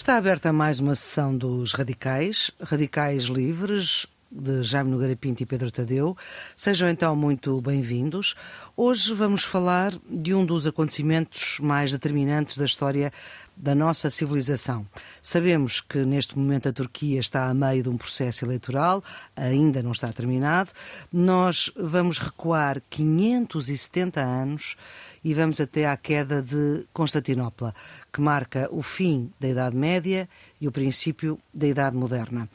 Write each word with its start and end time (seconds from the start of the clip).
Está 0.00 0.16
aberta 0.16 0.50
mais 0.50 0.80
uma 0.80 0.94
sessão 0.94 1.36
dos 1.36 1.74
Radicais, 1.74 2.50
Radicais 2.58 3.24
Livres, 3.24 4.06
de 4.32 4.62
Jaime 4.62 4.90
Nogueira 4.90 5.14
Pinto 5.14 5.42
e 5.42 5.46
Pedro 5.46 5.70
Tadeu. 5.70 6.16
Sejam 6.56 6.88
então 6.88 7.14
muito 7.14 7.60
bem-vindos. 7.60 8.34
Hoje 8.74 9.12
vamos 9.12 9.44
falar 9.44 9.92
de 10.08 10.32
um 10.32 10.46
dos 10.46 10.66
acontecimentos 10.66 11.58
mais 11.60 11.92
determinantes 11.92 12.56
da 12.56 12.64
história 12.64 13.12
da 13.54 13.74
nossa 13.74 14.08
civilização. 14.08 14.86
Sabemos 15.20 15.82
que 15.82 15.98
neste 15.98 16.38
momento 16.38 16.70
a 16.70 16.72
Turquia 16.72 17.20
está 17.20 17.50
a 17.50 17.52
meio 17.52 17.82
de 17.82 17.90
um 17.90 17.98
processo 17.98 18.46
eleitoral, 18.46 19.04
ainda 19.36 19.82
não 19.82 19.92
está 19.92 20.10
terminado. 20.10 20.70
Nós 21.12 21.70
vamos 21.76 22.18
recuar 22.18 22.80
570 22.88 24.18
anos 24.18 24.76
e 25.24 25.34
vamos 25.34 25.60
até 25.60 25.86
à 25.86 25.96
queda 25.96 26.42
de 26.42 26.86
Constantinopla, 26.92 27.74
que 28.12 28.20
marca 28.20 28.68
o 28.70 28.82
fim 28.82 29.32
da 29.38 29.48
Idade 29.48 29.76
Média 29.76 30.28
e 30.60 30.66
o 30.66 30.72
princípio 30.72 31.38
da 31.52 31.66
Idade 31.66 31.96
Moderna. 31.96 32.48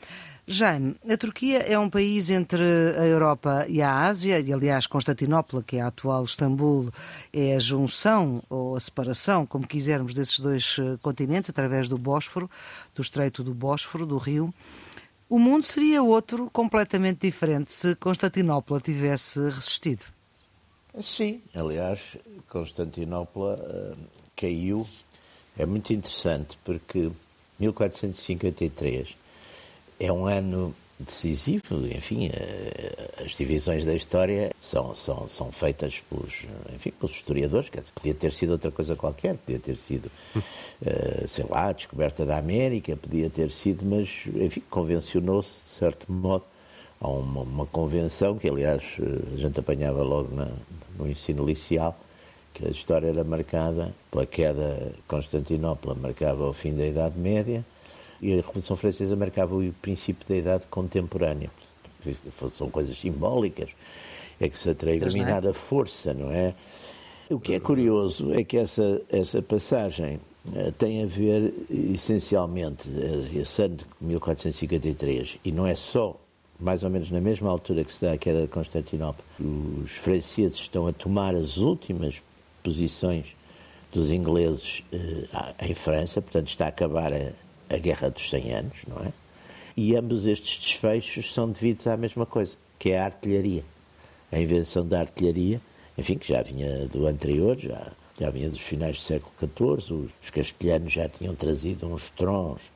Jaime, 0.47 0.95
a 1.09 1.17
Turquia 1.17 1.57
é 1.59 1.77
um 1.77 1.89
país 1.89 2.29
entre 2.29 2.61
a 2.61 3.03
Europa 3.03 3.65
e 3.67 3.81
a 3.81 4.05
Ásia, 4.05 4.39
e 4.39 4.53
aliás 4.53 4.85
Constantinopla, 4.85 5.63
que 5.63 5.77
é 5.77 5.81
a 5.81 5.87
atual 5.87 6.23
Istambul, 6.23 6.91
é 7.33 7.55
a 7.55 7.59
junção 7.59 8.43
ou 8.47 8.75
a 8.75 8.79
separação, 8.79 9.43
como 9.47 9.67
quisermos, 9.67 10.13
desses 10.13 10.39
dois 10.39 10.77
eh, 10.79 10.97
continentes, 11.01 11.49
através 11.49 11.89
do 11.89 11.97
Bósforo, 11.97 12.47
do 12.93 13.01
Estreito 13.01 13.43
do 13.43 13.55
Bósforo, 13.55 14.05
do 14.05 14.19
Rio. 14.19 14.53
O 15.27 15.39
mundo 15.39 15.63
seria 15.63 16.03
outro, 16.03 16.47
completamente 16.53 17.21
diferente, 17.21 17.73
se 17.73 17.95
Constantinopla 17.95 18.79
tivesse 18.79 19.39
resistido. 19.39 20.14
Sim, 21.01 21.41
aliás, 21.53 22.17
Constantinopla 22.49 23.55
uh, 23.55 23.97
caiu. 24.35 24.85
É 25.57 25.65
muito 25.65 25.93
interessante 25.93 26.57
porque 26.63 27.11
1453 27.59 29.15
é 29.99 30.11
um 30.11 30.25
ano 30.25 30.75
decisivo, 30.97 31.85
enfim, 31.87 32.29
eh, 32.33 33.23
as 33.23 33.31
divisões 33.31 33.85
da 33.85 33.93
história 33.93 34.51
são, 34.61 34.95
são, 34.95 35.27
são 35.27 35.51
feitas 35.51 36.01
pelos, 36.09 36.45
enfim, 36.73 36.91
pelos 36.91 37.15
historiadores, 37.15 37.67
quer 37.67 37.81
dizer, 37.81 37.91
podia 37.93 38.13
ter 38.13 38.33
sido 38.33 38.51
outra 38.51 38.71
coisa 38.71 38.95
qualquer, 38.95 39.35
podia 39.35 39.59
ter 39.59 39.77
sido, 39.77 40.09
uh, 40.35 41.27
sei 41.27 41.45
lá, 41.49 41.67
a 41.67 41.73
descoberta 41.73 42.25
da 42.25 42.37
América, 42.37 42.95
podia 42.95 43.29
ter 43.29 43.51
sido, 43.51 43.85
mas, 43.85 44.21
enfim, 44.35 44.63
convencionou-se, 44.69 45.63
de 45.65 45.71
certo 45.71 46.09
modo, 46.09 46.45
a 47.05 47.09
uma, 47.09 47.41
uma, 47.41 47.65
convenção 47.67 48.37
que, 48.37 48.49
aliás, 48.49 48.81
a 49.33 49.37
gente 49.37 49.59
apanhava 49.59 50.01
logo 50.01 50.33
na, 50.35 50.49
no 50.97 51.07
ensino 51.07 51.45
liceal, 51.45 51.95
que 52.51 52.65
a 52.65 52.71
história 52.71 53.07
era 53.07 53.23
marcada 53.23 53.93
pela 54.09 54.25
queda 54.25 54.91
de 54.95 55.01
Constantinopla, 55.07 55.93
marcava 55.93 56.49
o 56.49 56.53
fim 56.53 56.75
da 56.75 56.85
Idade 56.85 57.17
Média, 57.19 57.63
e 58.19 58.33
a 58.33 58.37
Revolução 58.37 58.75
Francesa 58.75 59.15
marcava 59.15 59.55
o 59.55 59.73
princípio 59.73 60.27
da 60.27 60.35
idade 60.35 60.65
contemporânea. 60.67 61.51
São 62.53 62.69
coisas 62.69 62.97
simbólicas, 62.97 63.69
é 64.39 64.49
que 64.49 64.57
se 64.57 64.69
atraiu 64.69 64.99
determinada 64.99 65.53
força, 65.53 66.13
não 66.13 66.31
é? 66.31 66.55
O 67.29 67.39
que 67.39 67.53
é 67.53 67.59
curioso 67.59 68.33
é 68.33 68.43
que 68.43 68.57
essa, 68.57 69.01
essa 69.09 69.41
passagem 69.41 70.19
uh, 70.47 70.71
tem 70.73 71.03
a 71.03 71.05
ver 71.05 71.53
essencialmente, 71.69 72.87
esse 73.35 73.63
ano 73.63 73.77
de 73.77 73.85
1453, 73.99 75.37
e 75.43 75.51
não 75.51 75.65
é 75.67 75.75
só 75.75 76.15
mais 76.59 76.83
ou 76.83 76.89
menos 76.89 77.09
na 77.11 77.19
mesma 77.19 77.49
altura 77.49 77.83
que 77.83 77.93
se 77.93 78.05
dá 78.05 78.13
a 78.13 78.17
queda 78.17 78.41
de 78.41 78.47
Constantinopla, 78.47 79.23
os 79.83 79.91
franceses 79.91 80.57
estão 80.57 80.87
a 80.87 80.93
tomar 80.93 81.35
as 81.35 81.57
últimas 81.57 82.21
posições 82.63 83.35
dos 83.91 84.11
ingleses 84.11 84.83
uh, 84.91 85.65
em 85.65 85.73
França, 85.73 86.21
portanto 86.21 86.49
está 86.49 86.65
a 86.65 86.69
acabar 86.69 87.13
a, 87.13 87.31
a 87.69 87.77
Guerra 87.77 88.09
dos 88.09 88.29
100 88.29 88.53
Anos, 88.53 88.77
não 88.87 88.97
é? 89.05 89.11
E 89.77 89.95
ambos 89.95 90.25
estes 90.25 90.57
desfechos 90.57 91.33
são 91.33 91.49
devidos 91.49 91.85
à 91.87 91.97
mesma 91.97 92.25
coisa, 92.25 92.55
que 92.79 92.91
é 92.91 92.99
a 92.99 93.05
artilharia. 93.05 93.63
A 94.31 94.39
invenção 94.39 94.87
da 94.87 95.01
artilharia, 95.01 95.61
enfim, 95.97 96.17
que 96.17 96.27
já 96.27 96.41
vinha 96.41 96.87
do 96.87 97.07
anterior, 97.07 97.57
já, 97.59 97.91
já 98.19 98.29
vinha 98.29 98.49
dos 98.49 98.59
finais 98.59 98.97
do 98.97 99.03
século 99.03 99.31
XIV, 99.37 99.93
os, 99.93 100.11
os 100.23 100.29
castelhanos 100.29 100.93
já 100.93 101.09
tinham 101.09 101.35
trazido 101.35 101.87
uns 101.87 102.09
trons 102.09 102.61
eh, 102.61 102.74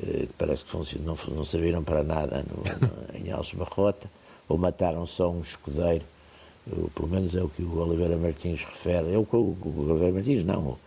que 0.00 0.28
parece 0.38 0.64
que 0.64 0.98
não, 0.98 1.16
não 1.28 1.44
serviram 1.44 1.82
para 1.82 2.02
nada 2.02 2.44
no, 2.48 2.62
no, 2.62 3.18
em 3.18 3.30
Alves 3.30 3.52
Barrota, 3.52 4.10
ou 4.48 4.58
mataram 4.58 5.06
só 5.06 5.30
um 5.30 5.40
escudeiro, 5.40 6.04
eu, 6.70 6.90
pelo 6.94 7.08
menos 7.08 7.34
é 7.34 7.42
o 7.42 7.48
que 7.48 7.62
o 7.62 7.78
Oliveira 7.78 8.16
Martins 8.16 8.60
refere, 8.64 9.12
é 9.12 9.18
o 9.18 9.24
que 9.24 9.36
o, 9.36 9.56
o 9.62 9.88
Oliveira 9.88 10.12
Martins 10.12 10.44
não, 10.44 10.78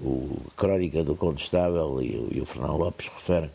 o 0.00 0.36
Crónica 0.56 1.04
do 1.04 1.14
Condestável 1.14 2.00
e, 2.02 2.36
e 2.36 2.40
o 2.40 2.44
Fernão 2.44 2.76
Lopes 2.76 3.08
referem, 3.08 3.50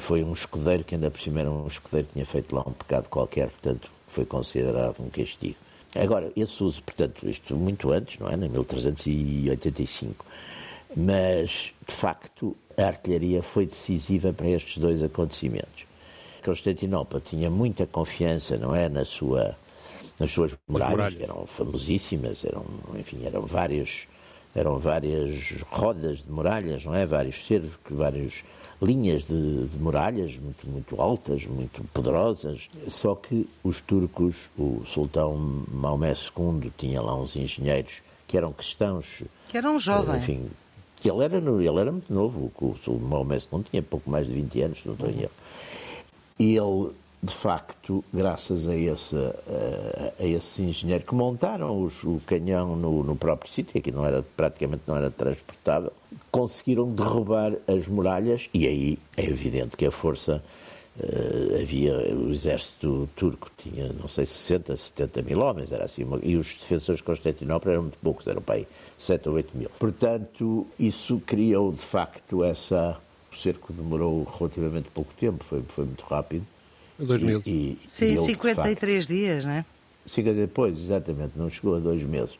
foi 0.00 0.24
um 0.24 0.32
escudeiro 0.32 0.84
que 0.84 0.94
ainda 0.94 1.10
por 1.10 1.20
cima 1.20 1.40
era 1.40 1.50
um 1.50 1.66
escudeiro 1.66 2.08
que 2.08 2.12
tinha 2.14 2.26
feito 2.26 2.54
lá 2.54 2.62
um 2.66 2.72
pecado 2.72 3.08
qualquer, 3.08 3.48
portanto 3.50 3.90
foi 4.08 4.24
considerado 4.24 5.00
um 5.00 5.10
castigo. 5.10 5.56
Agora, 5.94 6.32
esse 6.36 6.62
uso, 6.62 6.82
portanto, 6.82 7.28
isto 7.28 7.54
muito 7.54 7.92
antes, 7.92 8.18
não 8.18 8.28
é? 8.28 8.34
Em 8.34 8.48
1385. 8.48 10.26
Mas, 10.96 11.72
de 11.86 11.94
facto, 11.94 12.56
a 12.76 12.86
artilharia 12.86 13.42
foi 13.42 13.66
decisiva 13.66 14.32
para 14.32 14.48
estes 14.48 14.78
dois 14.78 15.02
acontecimentos. 15.02 15.86
Constantinopla 16.44 17.20
tinha 17.20 17.48
muita 17.50 17.86
confiança, 17.86 18.56
não 18.58 18.74
é, 18.74 18.88
na 18.88 19.04
sua, 19.04 19.56
nas 20.18 20.30
suas 20.30 20.54
muralhas, 20.68 20.92
muralhas. 20.92 21.18
que 21.18 21.22
eram 21.24 21.46
famosíssimas, 21.46 22.44
eram, 22.44 22.64
enfim, 22.98 23.24
eram 23.24 23.46
vários 23.46 24.06
eram 24.54 24.78
várias 24.78 25.50
rodas 25.68 26.22
de 26.22 26.30
muralhas, 26.30 26.84
não 26.84 26.94
é? 26.94 27.04
Vários 27.04 27.44
cercos, 27.44 27.76
várias 27.90 28.44
linhas 28.80 29.24
de, 29.24 29.66
de, 29.66 29.78
muralhas 29.78 30.36
muito, 30.36 30.68
muito 30.68 31.00
altas, 31.00 31.44
muito 31.44 31.82
poderosas. 31.92 32.68
Só 32.86 33.14
que 33.16 33.48
os 33.64 33.80
turcos, 33.80 34.48
o 34.56 34.82
sultão 34.86 35.36
Maomé 35.68 36.12
II 36.12 36.72
tinha 36.78 37.02
lá 37.02 37.16
uns 37.16 37.34
engenheiros 37.34 38.02
que 38.28 38.36
eram 38.36 38.52
cristãos. 38.52 39.22
Que 39.48 39.58
eram 39.58 39.78
jovens. 39.78 40.22
Enfim, 40.22 40.50
ele 41.08 41.24
era, 41.24 41.36
ele 41.36 41.80
era 41.80 41.92
muito 41.92 42.12
novo, 42.12 42.50
o 42.60 42.76
sultão 42.76 43.08
Maomé 43.08 43.36
II 43.36 43.64
tinha 43.70 43.82
pouco 43.82 44.08
mais 44.10 44.26
de 44.26 44.34
20 44.34 44.62
anos, 44.62 44.84
não 44.84 44.94
estou 44.94 45.10
em 45.10 45.22
erro. 45.22 45.30
E 46.38 46.56
ele 46.56 46.94
de 47.24 47.34
facto, 47.34 48.04
graças 48.12 48.68
a, 48.68 48.76
esse, 48.76 49.16
a, 49.16 50.22
a 50.22 50.26
esses 50.26 50.60
engenheiros 50.60 51.06
que 51.06 51.14
montaram 51.14 51.82
os, 51.82 52.04
o 52.04 52.20
canhão 52.26 52.76
no, 52.76 53.02
no 53.02 53.16
próprio 53.16 53.50
sítio, 53.50 53.80
que 53.80 53.90
não 53.90 54.04
era, 54.04 54.22
praticamente 54.36 54.82
não 54.86 54.94
era 54.94 55.10
transportável, 55.10 55.90
conseguiram 56.30 56.90
derrubar 56.90 57.54
as 57.66 57.86
muralhas 57.88 58.50
e 58.52 58.66
aí 58.66 58.98
é 59.16 59.24
evidente 59.24 59.74
que 59.74 59.86
a 59.86 59.90
força 59.90 60.44
Uh, 60.96 61.60
havia 61.60 61.92
o 62.14 62.30
exército 62.30 63.08
turco 63.16 63.50
tinha 63.58 63.92
não 63.94 64.06
sei 64.06 64.24
60, 64.24 64.76
70 64.76 65.22
mil 65.22 65.40
homens 65.40 65.72
era 65.72 65.86
assim 65.86 66.04
uma, 66.04 66.20
e 66.22 66.36
os 66.36 66.54
defensores 66.54 67.00
de 67.00 67.02
Constantinopla 67.02 67.72
eram 67.72 67.82
muito 67.82 67.98
poucos 67.98 68.24
eram 68.28 68.40
para 68.40 68.54
aí 68.54 68.68
7 68.96 69.28
ou 69.28 69.34
8 69.34 69.58
mil 69.58 69.68
portanto 69.76 70.64
isso 70.78 71.20
criou 71.26 71.72
de 71.72 71.80
facto 71.80 72.44
essa 72.44 72.96
o 73.32 73.36
cerco 73.36 73.72
demorou 73.72 74.22
relativamente 74.38 74.88
pouco 74.94 75.12
tempo 75.18 75.42
foi, 75.42 75.64
foi 75.66 75.84
muito 75.84 76.04
rápido 76.04 76.46
2000. 76.98 77.42
E, 77.44 77.50
e, 77.50 77.78
Sim, 77.86 78.12
e 78.12 78.18
53 78.18 79.04
facto, 79.04 79.08
dias, 79.08 79.44
não 79.44 79.52
é? 79.52 79.64
Depois, 80.34 80.78
exatamente, 80.78 81.32
não 81.36 81.50
chegou 81.50 81.76
a 81.76 81.78
dois 81.78 82.02
meses. 82.02 82.38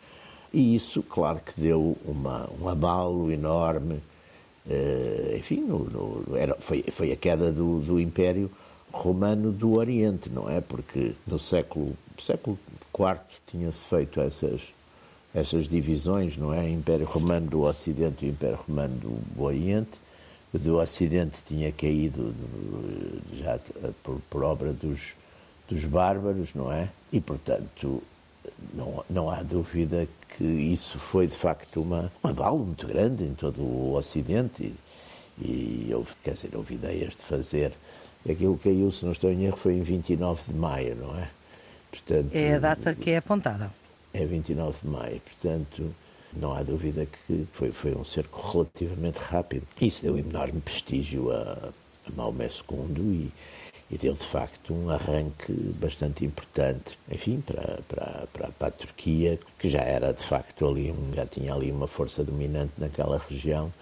E 0.53 0.77
isso, 0.77 1.03
claro 1.03 1.41
que 1.45 1.61
deu 1.61 1.97
uma, 2.05 2.49
um 2.61 2.69
abalo 2.69 3.31
enorme. 3.31 4.01
Uh, 4.67 5.37
enfim, 5.37 5.61
no, 5.61 5.81
no, 5.81 6.37
era, 6.37 6.55
foi, 6.59 6.83
foi 6.91 7.13
a 7.13 7.17
queda 7.17 7.53
do, 7.53 7.81
do 7.81 8.01
Império 8.01 8.51
Romano 8.91 9.53
do 9.53 9.75
Oriente, 9.75 10.31
não 10.31 10.49
é? 10.49 10.61
Porque 10.61 11.13
no 11.27 11.39
século, 11.39 11.95
século 12.19 12.59
IV 12.97 13.19
tinha-se 13.47 13.81
feito 13.85 14.21
essas, 14.21 14.63
essas 15.35 15.69
divisões, 15.69 16.37
não 16.37 16.55
é? 16.55 16.69
Império 16.71 17.05
Romano 17.05 17.47
do 17.47 17.63
Ocidente 17.63 18.25
e 18.25 18.29
o 18.29 18.33
Império 18.33 18.59
Romano 18.67 18.95
do 18.97 19.43
Oriente 19.43 20.05
do 20.59 20.79
Ocidente 20.79 21.39
tinha 21.47 21.73
caído 21.73 22.35
já 23.37 23.59
por, 24.03 24.21
por 24.31 24.45
obra 24.45 24.73
dos, 24.73 25.15
dos 25.69 25.85
bárbaros, 25.85 26.55
não 26.55 26.73
é? 26.73 26.89
E, 27.13 27.21
portanto, 27.21 28.03
não, 28.73 29.05
não 29.09 29.31
há 29.31 29.43
dúvida 29.43 30.09
que 30.37 30.45
isso 30.45 30.99
foi, 30.99 31.27
de 31.27 31.37
facto, 31.37 31.83
uma, 31.83 32.13
uma 32.23 32.33
bala 32.33 32.59
muito 32.59 32.87
grande 32.87 33.25
em 33.25 33.35
todo 33.35 33.61
o 33.61 33.95
Ocidente 33.95 34.75
e, 35.39 35.89
e 35.89 35.95
houve, 35.95 36.13
quer 36.23 36.35
dizer, 36.35 36.51
houve 36.55 36.75
ideias 36.75 37.11
de 37.11 37.23
fazer 37.23 37.73
aquilo 38.29 38.57
que 38.57 38.71
caiu, 38.71 38.91
se 38.91 39.05
não 39.05 39.13
estou 39.13 39.31
em 39.31 39.45
erro, 39.45 39.57
foi 39.57 39.75
em 39.75 39.83
29 39.83 40.53
de 40.53 40.59
maio, 40.59 40.97
não 40.97 41.19
é? 41.19 41.29
Portanto, 41.91 42.35
é 42.35 42.55
a 42.55 42.59
data 42.59 42.95
que 42.95 43.11
é 43.11 43.19
apontada. 43.19 43.71
É 44.13 44.25
29 44.25 44.79
de 44.83 44.89
maio, 44.89 45.21
portanto 45.21 45.95
não 46.37 46.53
há 46.53 46.63
dúvida 46.63 47.07
que 47.07 47.47
foi, 47.53 47.71
foi 47.71 47.95
um 47.95 48.05
cerco 48.05 48.41
relativamente 48.51 49.19
rápido. 49.19 49.67
Isso 49.81 50.03
deu 50.03 50.19
enorme 50.19 50.61
prestígio 50.61 51.31
a, 51.31 51.71
a 52.07 52.13
Maomé 52.17 52.47
II 52.47 52.99
e, 52.99 53.33
e 53.91 53.99
deu 53.99 54.15
de 54.15 54.25
facto 54.25 54.73
um 54.73 54.91
arranque 54.91 55.53
bastante 55.53 56.25
importante, 56.25 56.99
enfim, 57.11 57.41
para, 57.41 57.81
para, 57.89 58.27
para, 58.33 58.49
para, 58.49 58.69
a 58.69 58.71
Turquia, 58.71 59.39
que 59.59 59.69
já 59.69 59.81
era 59.81 60.13
de 60.13 60.23
facto 60.23 60.67
ali, 60.67 60.95
já 61.15 61.27
tinha 61.27 61.53
ali 61.55 61.71
uma 61.71 61.87
força 61.87 62.25
dominante 62.25 62.73
naquela 62.79 63.19
região 63.19 63.73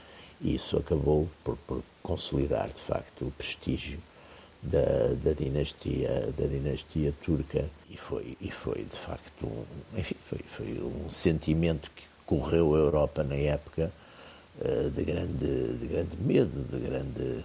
E 0.41 0.55
isso 0.55 0.77
acabou 0.77 1.29
por, 1.45 1.57
por 1.67 1.83
consolidar, 2.03 2.69
de 2.69 2.81
facto, 2.81 3.27
o 3.27 3.31
prestígio 3.31 4.01
da, 4.63 5.15
da, 5.23 5.33
dinastia 5.33 6.33
da 6.37 6.47
dinastia 6.47 7.13
turca. 7.25 7.65
E 7.91 7.97
foi 7.97 8.37
e 8.41 8.51
foi 8.51 8.85
de 8.85 8.97
facto 8.97 9.47
um, 9.47 9.65
enfim 9.99 10.17
foi 10.29 10.39
foi 10.49 10.81
um 10.83 11.11
sentimento 11.11 11.91
que 11.95 12.03
correu 12.27 12.75
a 12.75 12.79
Europa 12.79 13.23
na 13.23 13.35
época 13.35 13.93
uh, 14.61 14.91
de 14.91 15.03
grande 15.05 15.79
de 15.79 15.87
grande 15.87 16.17
medo 16.19 16.65
de 16.71 16.79
grande 16.79 17.13
de, 17.13 17.45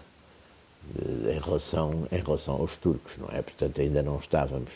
em 1.30 1.40
relação 1.40 2.08
em 2.12 2.22
relação 2.22 2.56
aos 2.56 2.78
turcos 2.78 3.18
não 3.18 3.28
é 3.30 3.42
portanto 3.42 3.82
ainda 3.82 4.02
não 4.02 4.18
estávamos 4.18 4.72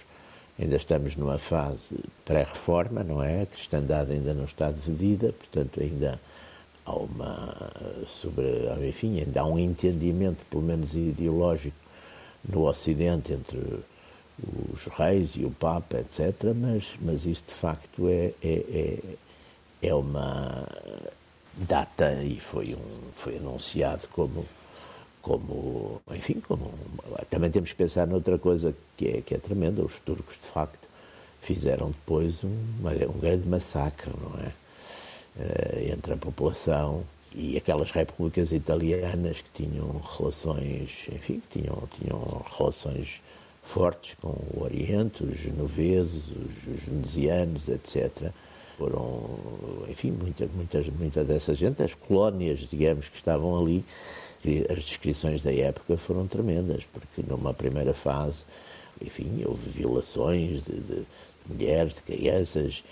ainda 0.60 0.76
estamos 0.76 1.16
numa 1.16 1.38
fase 1.38 1.96
pré-reforma 2.26 3.04
não 3.04 3.24
é 3.24 3.44
a 3.44 3.46
cristandade 3.46 4.12
ainda 4.12 4.34
não 4.34 4.46
está 4.46 4.72
dividida 4.72 5.34
portanto 5.34 5.82
ainda 5.82 6.20
há 6.86 6.94
uma 6.94 7.56
sobre 8.08 8.44
enfim 8.88 9.20
ainda 9.20 9.42
há 9.42 9.46
um 9.46 9.58
entendimento 9.58 10.46
pelo 10.50 10.64
menos 10.64 10.94
ideológico 10.94 11.78
no 12.48 12.68
Ocidente 12.68 13.34
entre 13.34 13.84
os 14.74 14.86
reis 14.86 15.36
e 15.36 15.46
o 15.46 15.52
Papa, 15.52 16.00
etc. 16.00 16.54
Mas, 16.56 16.86
mas 17.00 17.26
isso 17.26 17.44
de 17.48 17.54
facto 17.54 18.08
é, 18.08 18.34
é, 18.44 19.00
é, 19.82 19.88
é 19.90 19.94
uma 19.94 20.68
data 21.54 22.14
e 22.24 22.40
foi, 22.40 22.74
um, 22.74 23.12
foi 23.14 23.38
anunciado 23.38 24.08
como, 24.10 24.46
como 25.22 26.02
enfim, 26.12 26.42
como, 26.48 26.74
também 27.30 27.50
temos 27.52 27.72
que 27.72 27.76
pensar 27.76 28.08
noutra 28.08 28.38
coisa 28.38 28.74
que 28.98 29.08
é, 29.08 29.22
que 29.22 29.36
é 29.36 29.38
tremenda, 29.38 29.82
os 29.82 30.00
turcos 30.00 30.36
de 30.36 30.48
facto 30.48 30.88
fizeram 31.42 31.88
depois 31.88 32.44
um, 32.44 32.50
um 32.50 33.20
grande 33.20 33.48
massacre, 33.48 34.12
não 34.22 34.40
é? 34.44 34.52
Uh, 35.34 35.94
entre 35.94 36.14
a 36.14 36.18
população 36.18 37.06
e 37.34 37.56
aquelas 37.56 37.92
repúblicas 37.92 38.52
italianas 38.52 39.42
que 39.42 39.64
tinham 39.64 40.02
relações, 40.18 41.08
enfim, 41.12 41.42
que 41.50 41.62
tinham, 41.62 41.88
tinham 41.98 42.46
relações 42.58 43.22
fortes 43.64 44.16
com 44.22 44.28
o 44.54 44.64
Oriente, 44.64 45.24
os 45.24 45.40
genoveses, 45.40 46.24
os, 46.28 46.74
os 46.74 46.84
venezianos, 46.84 47.70
etc. 47.70 48.32
Foram, 48.78 49.40
enfim, 49.88 50.12
muita, 50.12 50.48
muita, 50.48 50.82
muita 50.98 51.24
dessa 51.24 51.56
gente, 51.56 51.82
as 51.82 51.94
colónias, 51.94 52.60
digamos, 52.60 53.08
que 53.08 53.16
estavam 53.16 53.58
ali, 53.60 53.86
as 54.70 54.84
descrições 54.84 55.44
da 55.44 55.54
época 55.54 55.98
foram 55.98 56.28
tremendas, 56.28 56.84
porque 56.92 57.22
numa 57.28 57.54
primeira 57.54 57.94
fase, 57.94 58.44
enfim, 59.02 59.44
houve 59.46 59.70
violações 59.70 60.62
de, 60.62 60.80
de 60.80 61.06
mulheres, 61.48 61.96
de 61.96 62.04
crianças, 62.04 62.84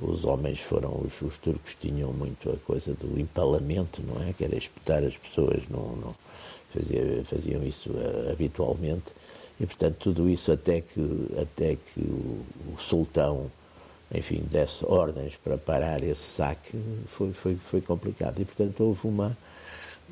os 0.00 0.24
homens 0.24 0.60
foram, 0.60 1.00
os, 1.04 1.20
os, 1.22 1.36
turcos 1.38 1.74
tinham 1.80 2.12
muito 2.12 2.50
a 2.50 2.56
coisa 2.58 2.94
do 2.94 3.18
empalamento, 3.18 4.00
não 4.02 4.22
é? 4.28 4.32
Que 4.32 4.44
era 4.44 4.56
espetar 4.56 5.02
as 5.02 5.16
pessoas, 5.16 5.62
não, 5.68 5.96
não 5.96 6.14
fazia, 6.70 7.24
faziam 7.24 7.62
isso 7.64 7.90
uh, 7.90 8.30
habitualmente. 8.30 9.06
E, 9.60 9.66
portanto, 9.66 9.96
tudo 9.98 10.28
isso 10.28 10.52
até 10.52 10.82
que, 10.82 11.28
até 11.40 11.76
que 11.76 12.00
o, 12.00 12.44
o, 12.74 12.80
sultão, 12.80 13.50
enfim, 14.14 14.40
desse 14.48 14.84
ordens 14.84 15.36
para 15.36 15.58
parar 15.58 16.02
esse 16.04 16.22
saque, 16.22 16.78
foi, 17.08 17.32
foi, 17.32 17.56
foi 17.56 17.80
complicado. 17.80 18.40
E, 18.40 18.44
portanto, 18.44 18.84
houve 18.84 19.00
uma, 19.02 19.36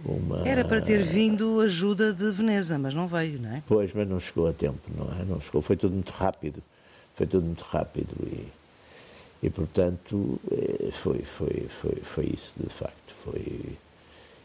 uma... 0.05 0.47
Era 0.47 0.65
para 0.65 0.81
ter 0.81 1.03
vindo 1.03 1.61
ajuda 1.61 2.13
de 2.13 2.31
Veneza, 2.31 2.79
mas 2.79 2.95
não 2.95 3.07
veio, 3.07 3.41
não 3.41 3.51
é? 3.51 3.63
Pois, 3.67 3.91
mas 3.95 4.09
não 4.09 4.21
chegou 4.21 4.49
a 4.49 4.53
tempo, 4.53 4.81
não 4.97 5.07
é? 5.21 5.25
Não 5.25 5.41
chegou, 5.41 5.63
foi 5.63 5.77
tudo 5.77 5.95
muito 5.95 6.11
rápido. 6.11 6.63
Foi 7.15 7.27
tudo 7.27 7.47
muito 7.47 7.65
rápido 7.65 8.15
e 8.23 8.47
e, 9.43 9.51
portanto, 9.51 10.41
eh, 10.51 10.91
foi, 10.93 11.23
foi, 11.23 11.69
foi, 11.81 11.97
foi 12.03 12.27
isso, 12.35 12.55
de 12.59 12.69
facto. 12.69 13.15
Foi... 13.25 13.77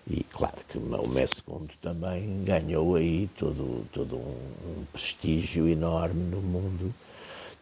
E 0.10 0.24
claro 0.32 0.58
que 0.68 0.78
Maomé 0.80 1.24
II 1.24 1.70
também 1.82 2.44
ganhou 2.44 2.96
aí 2.96 3.30
todo, 3.38 3.86
todo 3.94 4.16
um, 4.16 4.36
um, 4.66 4.86
prestígio 4.92 5.68
enorme 5.68 6.24
no 6.24 6.42
mundo, 6.42 6.94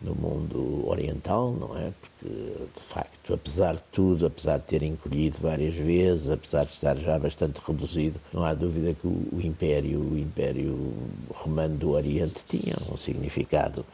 no 0.02 0.16
mundo 0.16 0.88
oriental, 0.88 1.52
não 1.52 1.78
é? 1.78 1.92
Porque, 2.00 2.34
de 2.34 2.84
facto, 2.88 3.34
apesar 3.34 3.76
de 3.76 3.84
tudo, 3.92 4.26
apesar 4.26 4.58
de 4.58 4.66
ter 4.66 4.84
encolhido 4.84 5.38
várias 5.40 5.76
vezes, 5.76 6.30
apesar 6.30 6.66
de 6.66 6.72
estar 6.72 6.96
já 6.98 7.20
bastante 7.20 7.60
reduzido, 7.66 8.20
não 8.34 8.44
há 8.44 8.54
dúvida 8.54 8.94
que 8.94 9.08
o, 9.08 9.28
o 9.32 9.42
Império, 9.42 10.00
o 10.00 10.18
Império 10.18 10.94
Romano 11.30 11.76
do 11.76 11.92
Oriente 11.92 12.42
tinha 12.48 12.76
um 12.92 12.98
significado 12.98 13.86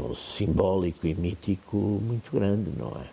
um 0.00 0.14
simbólico 0.14 1.06
e 1.06 1.14
mítico 1.14 1.76
muito 1.76 2.30
grande, 2.32 2.70
não 2.76 2.88
é? 2.88 3.06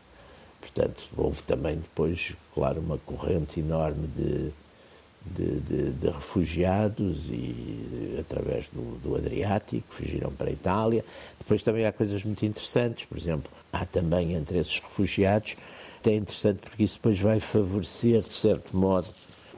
Portanto, 0.62 1.04
houve 1.18 1.44
também 1.44 1.76
depois, 1.76 2.34
claro, 2.54 2.80
uma 2.80 2.98
corrente 3.00 3.60
enorme 3.60 4.08
de, 4.08 4.52
de, 5.26 5.60
de, 5.62 5.92
de 5.92 6.08
refugiados 6.08 7.28
e 7.30 8.18
através 8.20 8.68
do, 8.68 8.98
do, 9.00 9.16
Adriático 9.16 9.86
fugiram 9.90 10.32
para 10.32 10.50
a 10.50 10.52
Itália. 10.52 11.06
Depois 11.40 11.64
também 11.64 11.86
há 11.86 11.92
coisas 11.92 12.24
muito 12.24 12.46
interessantes, 12.46 13.06
por 13.06 13.18
exemplo, 13.18 13.52
há 13.72 13.86
também 13.86 14.34
entre 14.34 14.60
esses 14.60 14.80
refugiados, 14.80 15.56
é 16.06 16.16
interessante 16.16 16.60
porque 16.60 16.84
isso 16.84 16.96
depois 16.96 17.20
vai 17.20 17.40
favorecer, 17.40 18.22
de 18.22 18.34
certo 18.34 18.76
modo, 18.76 19.08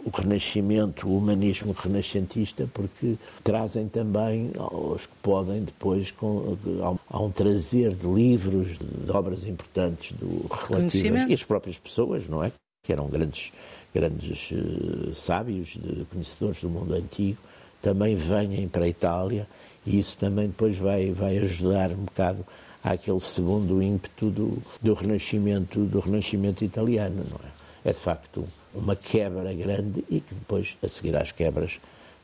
o 0.06 0.12
renascimento, 0.12 1.08
o 1.08 1.18
humanismo 1.18 1.72
renascentista, 1.72 2.70
porque 2.72 3.16
trazem 3.44 3.88
também 3.88 4.52
os 4.72 5.08
que 5.08 5.16
podem 5.24 5.64
depois, 5.64 6.12
com, 6.12 6.56
há 7.10 7.20
um 7.20 7.32
trazer 7.32 7.96
de 7.96 8.06
livros, 8.06 8.78
de 8.78 9.12
obras 9.12 9.48
importantes 9.48 10.12
do, 10.12 10.48
relativas, 10.70 11.28
e 11.28 11.34
as 11.34 11.44
próprias 11.44 11.80
pessoas, 11.80 12.28
não 12.28 12.44
é? 12.44 12.52
Que 12.84 12.94
eram 12.94 13.08
grandes, 13.08 13.52
grandes 13.96 14.52
uh, 14.52 15.16
sábios, 15.16 15.78
conhecedores 16.12 16.62
do 16.62 16.70
mundo 16.70 16.94
antigo, 16.94 17.38
também 17.82 18.16
vêm 18.16 18.68
para 18.68 18.84
a 18.84 18.90
Itália 18.90 19.48
e 19.86 19.98
isso 19.98 20.18
também 20.18 20.48
depois 20.48 20.78
vai, 20.78 21.12
vai 21.12 21.38
ajudar 21.38 21.92
um 21.92 22.04
bocado 22.04 22.46
àquele 22.84 23.20
segundo 23.20 23.82
ímpeto 23.82 24.30
do, 24.30 24.62
do 24.82 24.94
renascimento 24.94 25.80
do 25.86 26.00
renascimento 26.00 26.66
italiano, 26.66 27.26
não 27.30 27.38
é? 27.38 27.90
É 27.90 27.94
de 27.94 28.00
facto 28.00 28.48
uma 28.74 28.96
quebra 28.96 29.54
grande 29.54 30.04
e 30.10 30.20
que 30.20 30.34
depois, 30.36 30.76
a 30.84 30.88
seguir 30.90 31.16
às 31.16 31.32
quebras, 31.32 31.80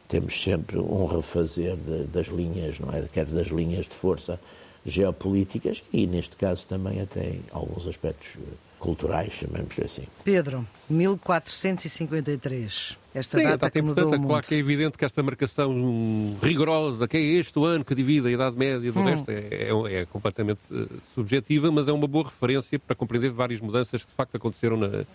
temos 0.07 0.41
sempre 0.43 0.77
um 0.77 1.05
refazer 1.05 1.77
de, 1.77 2.03
das 2.07 2.27
linhas, 2.27 2.79
não 2.79 2.91
é? 2.91 3.03
Quer 3.13 3.25
das 3.25 3.47
linhas 3.47 3.85
de 3.85 3.93
força 3.93 4.39
geopolíticas 4.85 5.83
e, 5.93 6.05
neste 6.05 6.35
caso, 6.35 6.65
também 6.67 6.99
até 6.99 7.35
alguns 7.51 7.87
aspectos 7.87 8.29
eh, 8.35 8.53
culturais, 8.81 9.31
chamamos 9.33 9.79
assim. 9.79 10.03
Pedro, 10.25 10.67
1453. 10.89 12.97
Esta 13.13 13.37
Sim, 13.37 13.43
data 13.43 13.69
que 13.69 13.81
mudou 13.81 14.05
importante, 14.05 14.27
claro 14.27 14.47
que 14.47 14.55
é 14.55 14.57
evidente 14.57 14.97
que 14.97 15.05
esta 15.05 15.21
marcação 15.21 16.35
rigorosa, 16.41 17.07
que 17.07 17.17
é 17.17 17.21
este 17.21 17.59
o 17.59 17.65
ano 17.65 17.85
que 17.85 17.93
divide 17.93 18.29
a 18.29 18.31
Idade 18.31 18.57
Média 18.57 18.91
do 18.91 18.99
hum. 18.99 19.03
resto, 19.03 19.29
é, 19.29 19.69
é, 19.69 20.01
é 20.01 20.05
completamente 20.05 20.61
uh, 20.71 20.89
subjetiva, 21.13 21.71
mas 21.71 21.87
é 21.87 21.91
uma 21.91 22.07
boa 22.07 22.25
referência 22.25 22.79
para 22.79 22.95
compreender 22.95 23.29
várias 23.31 23.59
mudanças 23.59 24.03
que 24.03 24.09
de 24.09 24.15
facto 24.15 24.35
aconteceram 24.35 24.77
na, 24.77 25.05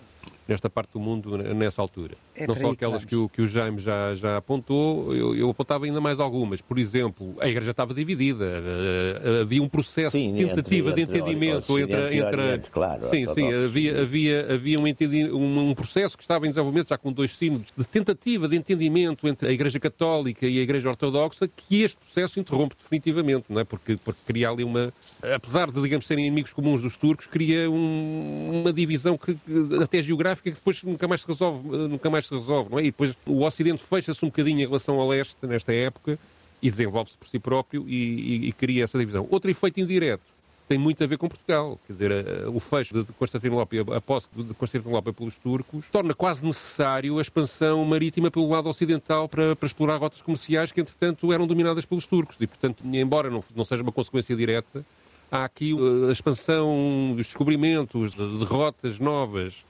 nesta 0.49 0.71
parte 0.71 0.93
do 0.93 1.01
mundo 1.01 1.37
nessa 1.37 1.83
altura. 1.83 2.15
É 2.35 2.47
não 2.47 2.55
só 2.55 2.71
aquelas 2.71 3.05
que 3.05 3.17
o, 3.17 3.29
que 3.29 3.43
o 3.43 3.49
Jaime 3.49 3.81
já, 3.81 4.15
já 4.15 4.37
apontou, 4.37 5.15
eu, 5.15 5.35
eu, 5.35 5.51
apontava 5.51 5.87
ainda 5.87 6.01
mais 6.01 6.21
algumas. 6.21 6.61
Por 6.61 6.79
exemplo, 6.79 7.35
a 7.41 7.49
Igreja 7.49 7.71
estava 7.73 7.93
dividida, 7.93 8.45
uh, 8.45 9.43
havia 9.43 9.63
um 9.63 9.69
processo 9.69 10.13
sim, 10.13 10.33
de 10.35 10.47
tentativa 10.47 10.91
entre, 10.91 11.05
de 11.05 11.11
entendimento 11.11 11.79
entre... 11.79 11.95
entre, 11.95 12.19
entre 12.19 12.41
Oriente, 12.41 12.71
claro, 12.71 13.09
sim, 13.09 13.27
sim, 13.27 13.53
havia, 13.53 14.03
havia, 14.03 14.55
havia 14.55 14.79
um, 14.79 14.85
um, 14.85 15.71
um, 15.71 15.75
processo 15.75 16.17
que 16.17 16.23
estava 16.23 16.47
em 16.47 16.51
desenvolvimento 16.51 16.91
já 16.91 16.99
com 16.99 17.13
dois 17.13 17.37
sínodos 17.37 17.73
de 17.77 17.85
tentativa 17.85 18.49
de 18.49 18.57
entendimento 18.57 19.27
entre 19.27 19.49
a 19.49 19.53
Igreja 19.53 19.81
Católica 19.81 20.47
e 20.47 20.59
a 20.59 20.63
Igreja 20.63 20.89
Ortodoxa, 20.89 21.49
que 21.49 21.83
este 21.83 21.97
processo 21.97 22.39
interrompe 22.39 22.77
definitivamente, 22.81 23.47
não 23.49 23.61
é? 23.61 23.65
Porque, 23.65 23.97
porque 23.97 24.21
cria 24.27 24.51
ali 24.51 24.63
uma... 24.63 24.93
Apesar 25.35 25.71
de, 25.71 25.81
digamos, 25.81 26.07
serem 26.07 26.27
inimigos 26.27 26.53
comuns 26.53 26.81
dos 26.81 26.97
turcos, 26.97 27.27
cria 27.27 27.71
um, 27.71 28.61
uma 28.61 28.73
divisão 28.73 29.19
que 29.19 29.37
até 29.83 30.03
geográfica 30.03 30.36
geográfica 30.37 30.51
que 30.51 30.57
depois 30.57 30.83
nunca 30.83 31.09
mais 31.09 31.21
se 31.21 31.27
resolve, 31.27 31.69
nunca 31.89 32.11
mais 32.11 32.27
se 32.27 32.35
resolve, 32.35 32.71
não 32.71 32.79
é? 32.79 32.83
E 32.83 32.87
depois 32.87 33.15
o 33.27 33.45
Ocidente 33.45 33.83
fecha-se 33.83 34.25
um 34.25 34.29
bocadinho 34.29 34.61
em 34.61 34.67
relação 34.67 35.01
ao 35.01 35.09
Leste 35.09 35.37
nesta 35.43 35.73
época 35.73 36.19
e 36.63 36.71
desenvolve-se 36.71 37.17
por 37.17 37.29
si 37.29 37.39
próprio 37.39 37.85
e, 37.89 37.95
e, 37.95 38.49
e, 38.49 38.53
cria 38.53 38.85
essa 38.85 38.99
divisão. 38.99 39.27
Outro 39.31 39.51
efeito 39.51 39.81
indireto 39.81 40.23
tem 40.69 40.79
muito 40.79 41.03
a 41.05 41.07
ver 41.07 41.17
com 41.17 41.29
Portugal. 41.29 41.79
Quer 41.87 41.93
dizer, 41.93 42.11
eh, 42.11 42.47
o 42.49 42.59
fecho 42.59 43.05
de 43.05 43.13
Constantinopla, 43.13 43.97
a 43.97 44.01
posse 44.01 44.29
de 44.35 44.53
Constantinopla 44.55 45.13
pelos 45.13 45.37
turcos, 45.37 45.85
torna 45.93 46.13
quase 46.13 46.45
necessário 46.45 47.19
a 47.19 47.23
expansão 47.23 47.85
marítima 47.85 48.31
pelo 48.31 48.49
lado 48.49 48.69
ocidental 48.69 49.29
para, 49.29 49.55
para 49.55 49.67
explorar 49.67 49.99
rotas 49.99 50.23
comerciais 50.23 50.73
que, 50.73 50.81
entretanto, 50.81 51.33
eram 51.33 51.47
dominadas 51.47 51.85
pelos 51.85 52.07
turcos. 52.07 52.37
E, 52.41 52.47
portanto, 52.47 52.83
embora 52.85 53.31
não, 53.31 53.45
não 53.55 53.65
seja 53.65 53.83
uma 53.83 53.93
consequência 53.93 54.35
direta, 54.35 54.85
há 55.31 55.45
aqui 55.45 55.73
eh, 55.73 56.09
a 56.09 56.13
expansão 56.13 57.13
dos 57.15 57.27
descobrimentos, 57.27 58.13
de, 58.13 58.39
de 58.39 58.45
rotas 58.45 58.99
novas 58.99 59.65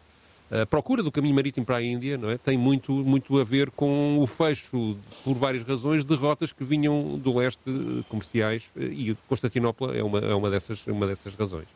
a 0.50 0.64
procura 0.64 1.02
do 1.02 1.10
caminho 1.10 1.34
marítimo 1.34 1.66
para 1.66 1.78
a 1.78 1.82
Índia 1.82 2.16
não 2.16 2.30
é? 2.30 2.38
tem 2.38 2.56
muito, 2.56 2.92
muito 2.92 3.36
a 3.38 3.44
ver 3.44 3.70
com 3.70 4.18
o 4.20 4.26
fecho, 4.26 4.96
por 5.24 5.34
várias 5.34 5.64
razões, 5.64 6.04
de 6.04 6.14
rotas 6.14 6.52
que 6.52 6.62
vinham 6.62 7.18
do 7.18 7.36
leste 7.36 7.60
eh, 7.66 8.04
comerciais 8.08 8.70
eh, 8.76 8.84
e 8.84 9.16
Constantinopla 9.28 9.96
é 9.96 10.04
uma, 10.04 10.18
é 10.20 10.34
uma, 10.34 10.48
dessas, 10.48 10.86
uma 10.86 11.06
dessas 11.06 11.34
razões. 11.34 11.66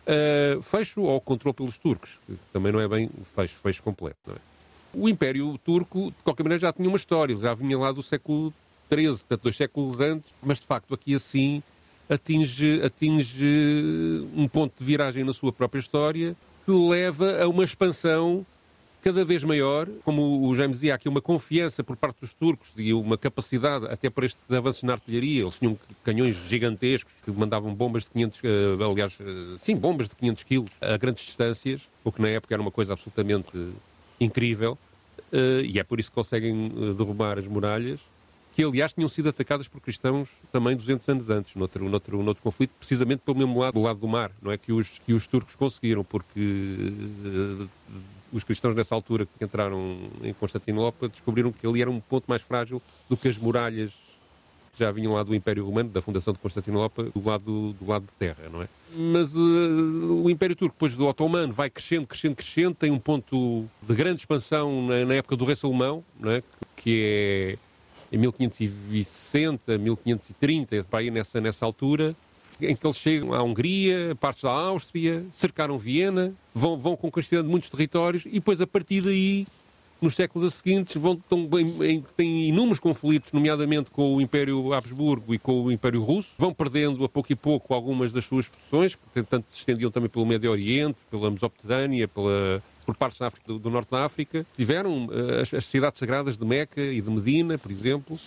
Uh, 0.00 0.60
fecho 0.62 1.02
ou 1.02 1.20
controle 1.20 1.54
pelos 1.54 1.78
turcos, 1.78 2.10
que 2.26 2.36
também 2.52 2.72
não 2.72 2.80
é 2.80 2.88
bem 2.88 3.08
fecho, 3.34 3.54
fecho 3.62 3.82
completo. 3.82 4.18
É? 4.28 4.34
O 4.92 5.08
Império 5.08 5.56
Turco, 5.58 6.10
de 6.10 6.22
qualquer 6.24 6.42
maneira, 6.42 6.60
já 6.60 6.72
tinha 6.72 6.88
uma 6.88 6.96
história, 6.96 7.36
já 7.36 7.54
vinha 7.54 7.78
lá 7.78 7.92
do 7.92 8.02
século 8.02 8.52
XIII, 8.92 9.08
portanto, 9.08 9.42
dois 9.42 9.56
séculos 9.56 10.00
antes, 10.00 10.28
mas 10.42 10.58
de 10.58 10.66
facto 10.66 10.92
aqui 10.92 11.14
assim 11.14 11.62
atinge, 12.08 12.82
atinge 12.82 14.26
um 14.34 14.48
ponto 14.48 14.74
de 14.78 14.84
viragem 14.84 15.22
na 15.22 15.32
sua 15.32 15.52
própria 15.52 15.78
história 15.78 16.36
que 16.70 16.88
leva 16.88 17.42
a 17.42 17.48
uma 17.48 17.64
expansão 17.64 18.46
cada 19.02 19.24
vez 19.24 19.42
maior, 19.42 19.88
como 20.04 20.46
o 20.46 20.54
James 20.54 20.76
dizia, 20.76 20.92
há 20.92 20.96
aqui 20.96 21.08
uma 21.08 21.20
confiança 21.20 21.82
por 21.82 21.96
parte 21.96 22.20
dos 22.20 22.32
turcos 22.34 22.68
e 22.76 22.92
uma 22.92 23.18
capacidade, 23.18 23.86
até 23.86 24.08
para 24.10 24.26
estes 24.26 24.48
avanços 24.52 24.82
na 24.82 24.92
artilharia, 24.92 25.40
eles 25.40 25.58
tinham 25.58 25.76
canhões 26.04 26.36
gigantescos 26.48 27.12
que 27.24 27.30
mandavam 27.32 27.74
bombas 27.74 28.04
de 28.04 28.10
500, 28.10 28.40
eh, 28.44 28.84
aliás, 28.84 29.16
eh, 29.18 29.56
sim, 29.58 29.74
bombas 29.74 30.10
de 30.10 30.16
500 30.16 30.44
quilos 30.44 30.70
a 30.80 30.96
grandes 30.98 31.24
distâncias, 31.24 31.80
o 32.04 32.12
que 32.12 32.20
na 32.20 32.28
época 32.28 32.54
era 32.54 32.60
uma 32.60 32.70
coisa 32.70 32.92
absolutamente 32.92 33.50
incrível, 34.20 34.78
eh, 35.32 35.62
e 35.64 35.78
é 35.78 35.82
por 35.82 35.98
isso 35.98 36.10
que 36.10 36.14
conseguem 36.14 36.68
derrubar 36.96 37.38
as 37.38 37.46
muralhas, 37.46 38.00
que 38.54 38.64
aliás 38.64 38.92
tinham 38.92 39.08
sido 39.08 39.28
atacadas 39.28 39.68
por 39.68 39.80
cristãos 39.80 40.28
também 40.50 40.76
200 40.76 41.08
anos 41.08 41.30
antes, 41.30 41.54
noutro, 41.54 41.88
noutro, 41.88 42.22
noutro 42.22 42.42
conflito, 42.42 42.72
precisamente 42.78 43.20
pelo 43.20 43.38
mesmo 43.38 43.58
lado, 43.60 43.74
do 43.74 43.80
lado 43.80 43.98
do 43.98 44.08
mar, 44.08 44.32
não 44.42 44.50
é? 44.50 44.58
Que 44.58 44.72
os, 44.72 44.88
que 45.04 45.12
os 45.12 45.26
turcos 45.26 45.54
conseguiram, 45.56 46.04
porque 46.04 47.68
os 48.32 48.44
cristãos 48.44 48.74
nessa 48.74 48.94
altura 48.94 49.26
que 49.26 49.44
entraram 49.44 49.98
em 50.22 50.32
Constantinopla 50.32 51.08
descobriram 51.08 51.52
que 51.52 51.66
ali 51.66 51.80
era 51.80 51.90
um 51.90 52.00
ponto 52.00 52.24
mais 52.26 52.42
frágil 52.42 52.82
do 53.08 53.16
que 53.16 53.28
as 53.28 53.38
muralhas 53.38 53.92
que 54.72 54.78
já 54.78 54.90
vinham 54.92 55.12
lá 55.14 55.22
do 55.22 55.34
Império 55.34 55.64
Romano, 55.64 55.90
da 55.90 56.00
fundação 56.00 56.32
de 56.32 56.38
Constantinopla, 56.38 57.04
do 57.04 57.28
lado, 57.28 57.72
do 57.72 57.86
lado 57.86 58.02
de 58.02 58.12
terra, 58.18 58.48
não 58.52 58.62
é? 58.62 58.68
Mas 58.94 59.34
uh, 59.34 60.22
o 60.22 60.30
Império 60.30 60.54
Turco, 60.54 60.74
depois 60.74 60.96
do 60.96 61.06
Otomano, 61.06 61.52
vai 61.52 61.70
crescendo, 61.70 62.06
crescendo, 62.06 62.36
crescendo, 62.36 62.74
tem 62.74 62.90
um 62.90 62.98
ponto 62.98 63.66
de 63.82 63.94
grande 63.94 64.20
expansão 64.20 64.86
na, 64.86 65.04
na 65.04 65.14
época 65.14 65.36
do 65.36 65.44
Rei 65.44 65.56
Salomão, 65.56 66.04
não 66.18 66.30
é? 66.30 66.42
que 66.80 67.02
é 67.04 67.58
em 68.12 68.18
1560, 68.18 69.78
1530, 69.78 70.84
para 70.84 71.00
aí 71.00 71.10
nessa, 71.10 71.40
nessa 71.40 71.64
altura, 71.64 72.14
em 72.60 72.76
que 72.76 72.86
eles 72.86 72.96
chegam 72.96 73.32
à 73.32 73.42
Hungria, 73.42 74.16
partes 74.20 74.42
da 74.42 74.50
Áustria, 74.50 75.24
cercaram 75.32 75.78
Viena, 75.78 76.34
vão, 76.54 76.76
vão 76.76 76.96
conquistando 76.96 77.48
muitos 77.48 77.70
territórios 77.70 78.24
e 78.26 78.32
depois, 78.32 78.60
a 78.60 78.66
partir 78.66 79.00
daí, 79.00 79.46
nos 80.00 80.14
séculos 80.14 80.54
seguintes, 80.54 80.96
vão, 80.96 81.14
estão 81.14 81.46
bem, 81.46 82.04
têm 82.16 82.48
inúmeros 82.48 82.80
conflitos, 82.80 83.32
nomeadamente 83.32 83.90
com 83.90 84.16
o 84.16 84.20
Império 84.20 84.72
Habsburgo 84.72 85.34
e 85.34 85.38
com 85.38 85.64
o 85.64 85.72
Império 85.72 86.02
Russo, 86.02 86.30
vão 86.38 86.54
perdendo 86.54 87.04
a 87.04 87.08
pouco 87.08 87.32
e 87.32 87.36
pouco 87.36 87.74
algumas 87.74 88.10
das 88.10 88.24
suas 88.24 88.48
posições, 88.48 88.96
que 89.14 89.22
tanto 89.22 89.46
se 89.50 89.58
estendiam 89.58 89.90
também 89.90 90.08
pelo 90.08 90.24
Médio 90.26 90.50
Oriente, 90.50 90.98
pela 91.10 91.30
Mesopotâmia, 91.30 92.08
pela, 92.08 92.62
por 92.90 92.96
partes 92.96 93.22
África, 93.22 93.52
do, 93.52 93.70
Norte 93.70 93.90
da 93.90 94.04
África. 94.04 94.44
Tiveram 94.56 95.06
uh, 95.06 95.40
as, 95.42 95.54
as 95.54 95.64
cidades 95.64 95.98
sagradas 95.98 96.36
de 96.36 96.44
Meca 96.44 96.80
e 96.80 97.00
de 97.00 97.10
Medina, 97.10 97.56
por 97.56 97.70
exemplo, 97.70 98.18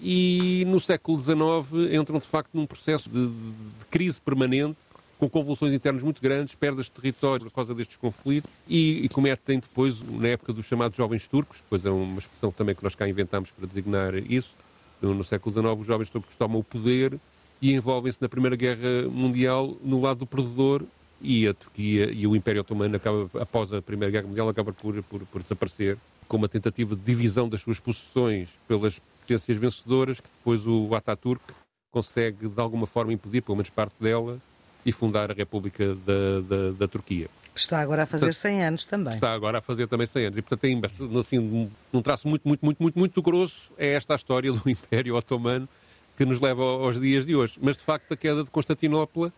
e 0.00 0.64
no 0.66 0.78
século 0.78 1.20
XIX 1.20 1.92
entram 1.92 2.18
de 2.18 2.26
facto 2.26 2.50
num 2.54 2.66
processo 2.66 3.08
de, 3.08 3.26
de 3.26 3.84
crise 3.90 4.20
permanente 4.20 4.76
com 5.18 5.28
convulsões 5.28 5.72
internas 5.72 6.02
muito 6.02 6.20
grandes, 6.20 6.54
perdas 6.54 6.86
de 6.86 6.92
território 6.92 7.46
por 7.46 7.52
causa 7.52 7.72
destes 7.72 7.96
conflitos 7.96 8.50
e, 8.68 9.04
e 9.04 9.08
cometem 9.08 9.60
depois, 9.60 10.02
na 10.02 10.28
época 10.28 10.52
dos 10.52 10.66
chamados 10.66 10.96
jovens 10.96 11.28
turcos, 11.28 11.58
depois 11.58 11.84
é 11.84 11.90
uma 11.90 12.18
expressão 12.18 12.50
também 12.50 12.74
que 12.74 12.82
nós 12.82 12.96
cá 12.96 13.08
inventámos 13.08 13.50
para 13.50 13.66
designar 13.66 14.14
isso, 14.16 14.50
no, 15.00 15.14
no 15.14 15.22
século 15.22 15.54
XIX 15.54 15.80
os 15.80 15.86
jovens 15.86 16.10
turcos 16.10 16.34
tomam 16.36 16.58
o 16.58 16.64
poder 16.64 17.20
e 17.60 17.72
envolvem-se 17.72 18.20
na 18.20 18.28
Primeira 18.28 18.56
Guerra 18.56 19.08
Mundial 19.08 19.76
no 19.84 20.00
lado 20.00 20.18
do 20.18 20.26
perdedor 20.26 20.82
e 21.22 21.46
a 21.46 21.54
Turquia 21.54 22.10
e 22.10 22.26
o 22.26 22.34
Império 22.34 22.60
Otomano 22.62 22.96
acaba, 22.96 23.30
após 23.40 23.72
a 23.72 23.80
Primeira 23.80 24.10
Guerra 24.10 24.26
Mundial 24.26 24.48
acaba 24.48 24.72
por, 24.72 25.02
por, 25.04 25.20
por 25.26 25.42
desaparecer 25.42 25.96
com 26.26 26.36
uma 26.36 26.48
tentativa 26.48 26.96
de 26.96 27.02
divisão 27.02 27.48
das 27.48 27.60
suas 27.60 27.78
possessões 27.78 28.48
pelas 28.66 28.98
potências 29.20 29.56
vencedoras 29.56 30.20
que 30.20 30.28
depois 30.38 30.66
o 30.66 30.94
Ataturk 30.94 31.42
consegue 31.90 32.48
de 32.48 32.60
alguma 32.60 32.86
forma 32.86 33.12
impedir, 33.12 33.42
pelo 33.42 33.56
menos 33.56 33.70
parte 33.70 33.94
dela, 34.00 34.40
e 34.84 34.90
fundar 34.90 35.30
a 35.30 35.34
República 35.34 35.94
da, 35.94 36.40
da, 36.40 36.70
da 36.72 36.88
Turquia. 36.88 37.28
Está 37.54 37.80
agora 37.80 38.04
a 38.04 38.06
fazer 38.06 38.26
portanto, 38.26 38.42
100 38.42 38.64
anos 38.64 38.86
também. 38.86 39.14
Está 39.14 39.32
agora 39.32 39.58
a 39.58 39.60
fazer 39.60 39.86
também 39.86 40.06
100 40.06 40.26
anos. 40.26 40.38
E, 40.38 40.42
portanto, 40.42 40.60
tem, 40.60 40.80
assim, 41.18 41.70
num 41.92 42.02
traço 42.02 42.26
muito, 42.26 42.48
muito, 42.48 42.64
muito, 42.64 42.82
muito, 42.82 42.98
muito 42.98 43.22
grosso, 43.22 43.70
é 43.76 43.92
esta 43.92 44.14
a 44.14 44.16
história 44.16 44.50
do 44.50 44.62
Império 44.68 45.14
Otomano 45.14 45.68
que 46.16 46.24
nos 46.24 46.40
leva 46.40 46.62
aos 46.62 47.00
dias 47.00 47.24
de 47.26 47.36
hoje. 47.36 47.58
Mas, 47.60 47.76
de 47.76 47.84
facto, 47.84 48.12
a 48.12 48.16
queda 48.16 48.42
de 48.42 48.50
Constantinopla 48.50 49.32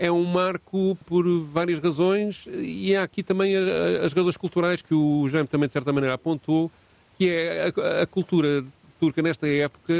é 0.00 0.10
um 0.10 0.24
marco 0.24 0.96
por 1.04 1.28
várias 1.44 1.78
razões 1.78 2.48
e 2.50 2.96
há 2.96 3.02
aqui 3.02 3.22
também 3.22 3.54
as 4.02 4.14
razões 4.14 4.34
culturais 4.34 4.80
que 4.80 4.94
o 4.94 5.28
Jaime 5.28 5.46
também, 5.46 5.66
de 5.66 5.74
certa 5.74 5.92
maneira, 5.92 6.14
apontou, 6.14 6.72
que 7.18 7.28
é 7.28 7.66
a, 7.66 8.02
a 8.02 8.06
cultura 8.06 8.64
turca 8.98 9.20
nesta 9.20 9.46
época 9.46 9.92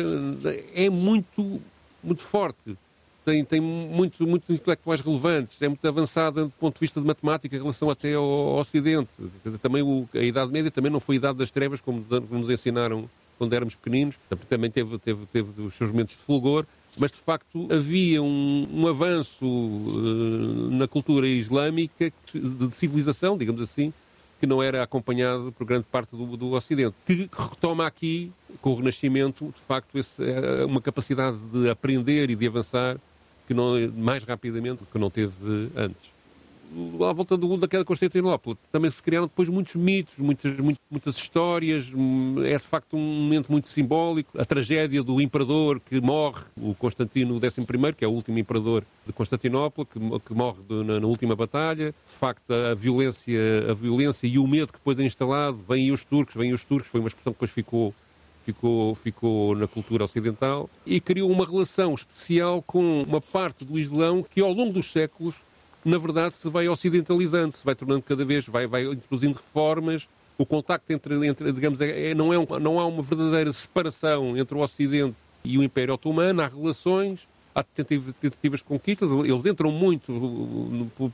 é 0.75 0.89
muito, 0.89 1.61
muito 2.03 2.23
forte. 2.23 2.79
Tem, 3.27 3.45
tem 3.45 3.61
muito, 3.61 4.27
muitos 4.27 4.49
intelectuais 4.49 5.03
relevantes, 5.03 5.61
é 5.61 5.69
muito 5.69 5.87
avançada 5.87 6.45
do 6.47 6.53
ponto 6.59 6.77
de 6.77 6.81
vista 6.81 6.99
de 6.99 7.07
matemática 7.07 7.55
em 7.55 7.61
relação 7.61 7.91
até 7.91 8.15
ao, 8.15 8.25
ao 8.25 8.59
Ocidente. 8.59 9.11
Também 9.61 9.83
o, 9.83 10.09
a 10.15 10.23
Idade 10.23 10.51
Média 10.51 10.71
também 10.71 10.91
não 10.91 10.99
foi 10.99 11.17
a 11.17 11.19
Idade 11.19 11.39
das 11.39 11.51
Trevas, 11.51 11.79
como, 11.79 12.03
nos 12.31 12.49
ensinaram 12.49 13.09
quando 13.37 13.53
éramos 13.53 13.75
pequeninos, 13.75 14.17
também 14.49 14.71
teve, 14.71 14.99
teve, 14.99 15.27
teve 15.27 15.63
os 15.63 15.75
seus 15.75 15.91
momentos 15.91 16.17
de 16.17 16.23
fulgor, 16.23 16.65
mas 16.99 17.11
de 17.11 17.19
facto 17.19 17.69
havia 17.71 18.23
um, 18.23 18.69
um 18.73 18.87
avanço 18.87 19.45
uh, 19.45 20.71
na 20.71 20.89
cultura 20.89 21.27
islâmica 21.27 22.13
de 22.35 22.75
civilização, 22.75 23.37
digamos 23.39 23.63
assim, 23.63 23.93
que 24.41 24.47
não 24.47 24.63
era 24.63 24.83
acompanhado 24.83 25.53
por 25.53 25.67
grande 25.67 25.85
parte 25.85 26.17
do, 26.17 26.37
do 26.37 26.53
Ocidente, 26.53 26.95
que 27.07 27.29
retoma 27.33 27.87
aqui, 27.87 28.33
com 28.61 28.71
o 28.71 28.77
Renascimento, 28.77 29.47
de 29.47 29.61
facto, 29.69 29.99
esse, 29.99 30.23
é 30.23 30.65
uma 30.65 30.81
capacidade 30.81 31.37
de 31.53 31.69
aprender 31.69 32.31
e 32.31 32.35
de 32.35 32.47
avançar 32.47 32.99
que 33.47 33.53
não, 33.53 33.75
mais 33.97 34.25
rapidamente 34.25 34.83
que 34.91 34.99
não 34.99 35.11
teve 35.11 35.35
antes 35.77 36.10
à 37.09 37.13
volta 37.13 37.37
do, 37.37 37.57
daquela 37.57 37.85
Constantinopla 37.85 38.57
também 38.71 38.91
se 38.91 39.03
criaram 39.03 39.27
depois 39.27 39.49
muitos 39.49 39.75
mitos, 39.75 40.19
muitas, 40.19 40.57
muitas 40.91 41.17
histórias, 41.17 41.91
é 42.45 42.57
de 42.57 42.65
facto 42.65 42.97
um 42.97 43.23
momento 43.23 43.51
muito 43.51 43.69
simbólico. 43.69 44.41
A 44.41 44.45
tragédia 44.45 45.03
do 45.03 45.21
imperador 45.21 45.81
que 45.81 46.01
morre, 46.01 46.43
o 46.57 46.75
Constantino 46.75 47.39
XI, 47.39 47.93
que 47.97 48.05
é 48.05 48.09
o 48.09 48.13
último 48.13 48.39
imperador 48.39 48.85
de 49.07 49.13
Constantinopla, 49.13 49.85
que, 49.85 49.99
que 50.21 50.35
morre 50.35 50.59
de, 50.69 50.85
na, 50.85 51.01
na, 51.01 51.07
última 51.07 51.35
batalha. 51.35 51.95
De 52.09 52.15
facto, 52.15 52.51
a 52.53 52.75
violência, 52.75 53.71
a 53.71 53.75
violência 53.75 54.27
e 54.27 54.39
o 54.39 54.47
medo 54.47 54.73
que 54.73 54.79
depois 54.79 54.99
é 54.99 55.05
instalado, 55.05 55.59
vêm 55.69 55.91
os 55.91 56.05
turcos, 56.05 56.35
vêm 56.35 56.53
os 56.53 56.65
turcos, 56.65 56.89
foi 56.89 57.01
uma 57.01 57.09
expressão 57.09 57.33
que 57.33 57.37
depois 57.37 57.51
ficou 57.51 57.95
ficou, 58.45 58.95
ficou 58.95 59.55
na 59.55 59.67
cultura 59.67 60.05
ocidental 60.05 60.69
e 60.87 61.01
criou 61.01 61.31
uma 61.31 61.45
relação 61.45 61.95
especial 61.95 62.63
com 62.63 63.03
uma 63.03 63.21
parte 63.21 63.65
do 63.65 63.79
Islão 63.79 64.23
que, 64.23 64.41
ao 64.41 64.53
longo 64.53 64.73
dos 64.73 64.91
séculos, 64.91 65.35
na 65.85 65.99
verdade, 65.99 66.35
se 66.35 66.49
vai 66.49 66.69
ocidentalizando, 66.69 67.57
se 67.57 67.65
vai 67.65 67.75
tornando 67.75 68.03
cada 68.03 68.25
vez, 68.25 68.47
vai, 68.47 68.67
vai 68.67 68.85
introduzindo 68.85 69.39
reformas. 69.39 70.07
O 70.37 70.47
contacto 70.47 70.93
entre, 70.93 71.27
entre 71.27 71.53
digamos, 71.53 71.81
é, 71.81 72.11
é, 72.11 72.15
não, 72.15 72.33
é 72.33 72.39
um, 72.39 72.47
não 72.61 72.79
há 72.79 72.87
uma 72.87 73.03
verdadeira 73.03 73.53
separação 73.53 74.37
entre 74.37 74.55
o 74.55 74.61
Ocidente 74.61 75.17
e 75.45 75.59
o 75.59 75.63
Império 75.63 75.95
Otomano, 75.95 76.43
há 76.43 76.49
relações, 76.49 77.21
há 77.55 77.63
tentativas 77.63 78.61
de 78.61 78.65
conquistas, 78.65 79.09
eles 79.11 79.47
entram 79.47 79.73
muito 79.73 80.13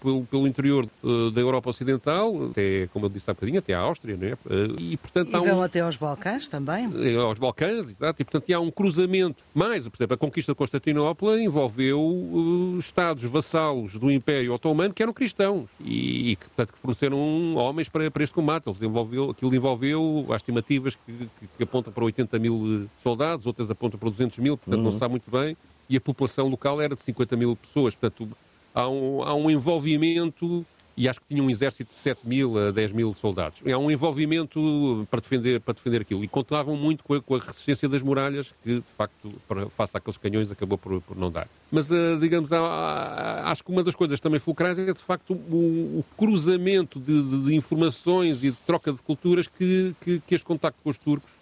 pelo, 0.00 0.25
pelo 0.25 0.47
interior 0.47 0.87
eh, 1.02 1.31
da 1.33 1.40
Europa 1.40 1.71
Ocidental, 1.71 2.50
até, 2.50 2.88
como 2.93 3.07
eu 3.07 3.11
disse 3.11 3.31
há 3.31 3.35
bocadinho, 3.35 3.59
até 3.59 3.73
à 3.73 3.81
Áustria, 3.81 4.16
não 4.16 4.26
é? 4.26 4.33
Eh, 4.33 4.37
e, 4.78 4.97
portanto, 4.97 5.28
e 5.28 5.49
vão 5.49 5.59
um... 5.59 5.62
até 5.62 5.81
aos 5.81 5.97
Balcãs 5.97 6.49
também? 6.49 6.90
Eh, 6.95 7.16
aos 7.16 7.38
Balcãs, 7.38 7.88
exato, 7.88 8.21
e 8.21 8.25
portanto 8.25 8.52
há 8.52 8.61
um 8.61 8.71
cruzamento. 8.71 9.43
Mais, 9.55 9.88
por 9.88 9.97
exemplo, 9.97 10.14
a 10.14 10.19
conquista 10.19 10.52
de 10.52 10.57
Constantinopla 10.57 11.40
envolveu 11.40 12.00
uh, 12.00 12.78
estados 12.78 13.25
vassalos 13.25 13.95
do 13.95 14.11
Império 14.11 14.52
Otomano 14.52 14.93
que 14.93 15.02
eram 15.02 15.12
cristãos 15.12 15.69
e, 15.81 16.33
e 16.33 16.37
que, 16.37 16.47
portanto, 16.47 16.73
que 16.73 16.78
forneceram 16.78 17.55
homens 17.57 17.88
para, 17.88 18.11
para 18.11 18.23
este 18.23 18.35
combate. 18.35 18.66
Eles 18.66 18.83
envolveu, 18.83 19.31
aquilo 19.31 19.55
envolveu, 19.55 20.26
há 20.31 20.37
estimativas 20.37 20.95
que, 20.95 21.12
que, 21.12 21.49
que 21.57 21.62
apontam 21.62 21.93
para 21.93 22.05
80 22.05 22.38
mil 22.38 22.88
soldados, 23.02 23.47
outras 23.47 23.71
apontam 23.71 23.99
para 23.99 24.11
200 24.11 24.38
mil, 24.38 24.57
portanto 24.57 24.78
uhum. 24.78 24.85
não 24.85 24.93
se 24.93 24.99
sabe 24.99 25.12
muito 25.12 25.31
bem 25.31 25.57
e 25.88 25.97
a 25.97 26.00
população 26.00 26.49
local 26.49 26.81
era 26.81 26.95
de 26.95 27.02
50 27.02 27.37
mil 27.37 27.57
pessoas. 27.57 27.95
Portanto, 27.95 28.28
há 28.75 28.88
um, 28.88 29.23
há 29.23 29.35
um 29.35 29.50
envolvimento 29.50 30.64
e 30.97 31.09
acho 31.09 31.21
que 31.21 31.26
tinha 31.28 31.43
um 31.43 31.50
exército 31.50 31.93
de 31.93 31.99
7 31.99 32.26
mil 32.26 32.57
a 32.59 32.71
10 32.71 32.93
mil 32.93 33.12
soldados. 33.12 33.61
Há 33.71 33.76
um 33.76 33.90
envolvimento 33.90 35.07
para 35.11 35.21
defender, 35.21 35.61
para 35.61 35.75
defender 35.75 36.00
aquilo. 36.00 36.25
E 36.25 36.28
contavam 36.28 36.75
muito 36.75 37.05
com 37.05 37.14
a, 37.14 37.21
com 37.21 37.35
a 37.35 37.38
resistência 37.38 37.87
das 37.87 38.00
muralhas, 38.00 38.55
que 38.64 38.76
de 38.76 38.93
facto, 38.97 39.31
para, 39.47 39.69
face 39.69 39.95
àqueles 39.95 40.16
canhões, 40.16 40.50
acabou 40.50 40.78
por, 40.78 41.02
por 41.02 41.16
não 41.16 41.31
dar. 41.31 41.49
Mas, 41.71 41.90
uh, 41.90 42.19
digamos, 42.19 42.50
há, 42.50 42.61
há, 42.61 43.50
acho 43.50 43.62
que 43.62 43.71
uma 43.71 43.85
das 43.85 43.95
coisas 43.95 44.19
também 44.21 44.40
fulcrais 44.40 44.78
é, 44.78 44.87
de 44.87 44.99
facto, 44.99 45.35
o, 45.35 45.99
o 45.99 46.05
cruzamento 46.16 46.99
de, 46.99 47.23
de, 47.23 47.45
de, 47.45 47.55
informações 47.55 48.43
e 48.43 48.50
de 48.50 48.57
troca 48.66 48.90
de 48.90 49.02
culturas 49.02 49.47
que, 49.47 49.95
que, 50.00 50.21
que 50.21 50.35
este 50.35 50.47
contacto 50.47 50.81
com 50.83 50.88
os 50.88 50.97
turcos 50.97 51.36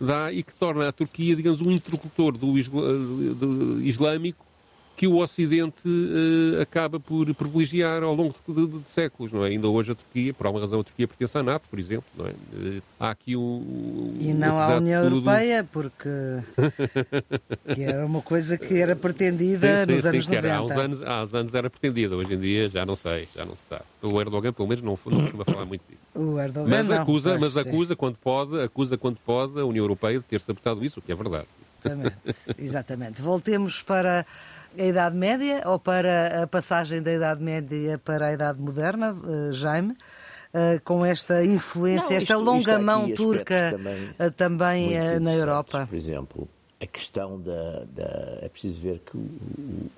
dá 0.00 0.32
e 0.32 0.42
que 0.42 0.54
torna 0.54 0.88
a 0.88 0.92
Turquia, 0.92 1.34
digamos, 1.34 1.60
um 1.60 1.70
interlocutor 1.70 2.32
do, 2.36 2.52
do 3.34 3.82
islâmico 3.82 4.47
que 4.98 5.06
o 5.06 5.18
Ocidente 5.18 5.86
uh, 5.86 6.60
acaba 6.60 6.98
por 6.98 7.32
privilegiar 7.32 8.02
ao 8.02 8.16
longo 8.16 8.34
de, 8.48 8.52
de, 8.52 8.78
de, 8.78 8.88
séculos, 8.88 9.30
não 9.30 9.46
é? 9.46 9.50
Ainda 9.50 9.68
hoje 9.68 9.92
a 9.92 9.94
Turquia, 9.94 10.34
por 10.34 10.44
alguma 10.44 10.60
razão 10.60 10.80
a 10.80 10.84
Turquia 10.84 11.06
pertence 11.06 11.38
à 11.38 11.42
NATO, 11.42 11.68
por 11.70 11.78
exemplo, 11.78 12.08
não 12.16 12.26
é? 12.26 12.30
Uh, 12.30 12.82
há 12.98 13.10
aqui 13.10 13.36
um... 13.36 14.16
E 14.18 14.34
não 14.34 14.58
à 14.58 14.76
União 14.76 15.04
tudo... 15.04 15.16
Europeia, 15.18 15.62
porque 15.72 16.08
que 17.76 17.80
era 17.80 18.04
uma 18.04 18.20
coisa 18.20 18.58
que 18.58 18.74
era 18.74 18.96
pretendida 18.96 19.86
sim, 19.86 19.86
sim, 19.86 19.92
nos 19.92 20.02
sim, 20.02 20.08
anos 20.08 20.26
90. 20.26 20.52
Há 20.52 20.62
uns 20.64 20.72
anos, 20.72 21.02
há 21.02 21.22
uns 21.22 21.34
anos 21.34 21.54
era 21.54 21.70
pretendida, 21.70 22.16
hoje 22.16 22.34
em 22.34 22.40
dia 22.40 22.68
já 22.68 22.84
não 22.84 22.96
sei, 22.96 23.28
já 23.32 23.44
não 23.44 23.54
se 23.54 23.62
sabe. 23.68 23.84
O 24.02 24.20
Erdogan, 24.20 24.52
pelo 24.52 24.66
menos, 24.66 24.82
não, 24.82 24.98
não 25.06 25.20
costuma 25.20 25.44
falar 25.44 25.64
muito 25.64 25.82
disso. 25.88 26.02
O 26.12 26.40
Erdogan 26.40 26.68
mas 26.68 26.88
não, 26.88 26.96
acusa, 26.96 27.38
mas 27.38 27.56
acusa 27.56 27.94
quando 27.94 28.16
pode, 28.16 28.60
acusa 28.60 28.98
quando 28.98 29.18
pode 29.24 29.60
a 29.60 29.64
União 29.64 29.84
Europeia 29.84 30.18
de 30.18 30.24
ter 30.24 30.40
sabotado 30.40 30.84
isso, 30.84 30.98
o 30.98 31.02
que 31.02 31.12
é 31.12 31.14
verdade. 31.14 31.46
Exatamente, 31.84 32.16
exatamente. 32.58 33.22
Voltemos 33.22 33.80
para 33.82 34.26
a 34.78 34.84
Idade 34.84 35.16
Média 35.16 35.62
ou 35.66 35.78
para 35.78 36.44
a 36.44 36.46
passagem 36.46 37.02
da 37.02 37.12
Idade 37.12 37.42
Média 37.42 37.98
para 37.98 38.26
a 38.26 38.32
Idade 38.32 38.60
Moderna, 38.60 39.12
uh, 39.12 39.52
Jaime? 39.52 39.96
Uh, 40.48 40.80
com 40.82 41.04
esta 41.04 41.44
influência, 41.44 42.12
Não, 42.12 42.18
isto, 42.18 42.32
esta 42.32 42.36
longa 42.38 42.78
mão 42.78 43.12
turca 43.12 43.72
também, 43.72 44.04
uh, 44.04 44.30
também 44.30 45.20
na 45.20 45.34
Europa. 45.34 45.86
Por 45.86 45.96
exemplo, 45.96 46.48
a 46.80 46.86
questão 46.86 47.38
da, 47.38 47.84
da, 47.94 48.38
É 48.40 48.48
preciso 48.48 48.80
ver 48.80 49.00
que 49.00 49.14
o, 49.14 49.28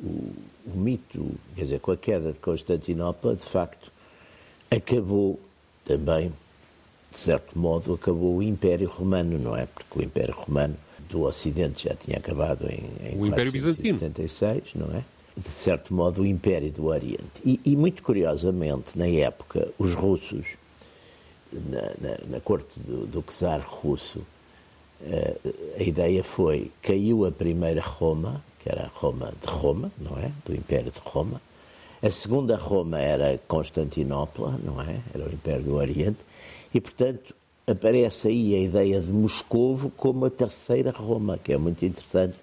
o, 0.02 0.32
o, 0.66 0.76
mito, 0.76 1.34
quer 1.54 1.64
dizer, 1.64 1.78
com 1.78 1.92
a 1.92 1.96
queda 1.96 2.32
de 2.32 2.40
Constantinopla, 2.40 3.36
de 3.36 3.44
facto, 3.44 3.92
acabou 4.68 5.38
também, 5.84 6.32
de 7.12 7.18
certo 7.18 7.56
modo, 7.56 7.94
acabou 7.94 8.38
o 8.38 8.42
Império 8.42 8.88
Romano, 8.88 9.38
não 9.38 9.56
é? 9.56 9.66
Porque 9.66 10.00
o 10.00 10.02
Império 10.02 10.34
Romano 10.34 10.76
do 11.10 11.22
Ocidente 11.22 11.88
já 11.88 11.94
tinha 11.94 12.18
acabado 12.18 12.66
em, 12.66 13.12
em 13.12 13.20
o 13.20 13.26
Império 13.26 13.52
Bizantino. 13.52 13.98
não 14.74 14.96
é? 14.96 15.04
De 15.36 15.48
certo 15.48 15.92
modo, 15.94 16.22
o 16.22 16.26
Império 16.26 16.70
do 16.70 16.86
Oriente. 16.86 17.40
E, 17.44 17.60
e 17.64 17.76
muito 17.76 18.02
curiosamente, 18.02 18.98
na 18.98 19.06
época, 19.06 19.68
os 19.78 19.94
russos, 19.94 20.56
na, 21.52 21.82
na, 22.00 22.18
na 22.28 22.40
corte 22.40 22.78
do, 22.80 23.06
do 23.06 23.22
czar 23.22 23.60
russo, 23.60 24.22
eh, 25.02 25.36
a 25.78 25.82
ideia 25.82 26.22
foi, 26.22 26.70
caiu 26.82 27.24
a 27.24 27.32
primeira 27.32 27.80
Roma, 27.80 28.42
que 28.62 28.68
era 28.68 28.84
a 28.84 28.88
Roma 28.88 29.32
de 29.40 29.48
Roma, 29.48 29.90
não 29.98 30.18
é? 30.18 30.30
Do 30.44 30.54
Império 30.54 30.90
de 30.90 31.00
Roma. 31.02 31.40
A 32.02 32.10
segunda 32.10 32.56
Roma 32.56 32.98
era 32.98 33.38
Constantinopla, 33.48 34.58
não 34.62 34.80
é? 34.80 35.00
Era 35.14 35.24
o 35.24 35.32
Império 35.32 35.62
do 35.62 35.74
Oriente. 35.74 36.18
E, 36.72 36.80
portanto, 36.80 37.34
aparece 37.70 38.28
aí 38.28 38.54
a 38.54 38.58
ideia 38.58 39.00
de 39.00 39.10
Moscovo 39.10 39.90
como 39.96 40.24
a 40.26 40.30
terceira 40.30 40.90
Roma, 40.90 41.38
que 41.38 41.52
é 41.52 41.58
muito 41.58 41.84
interessante, 41.84 42.36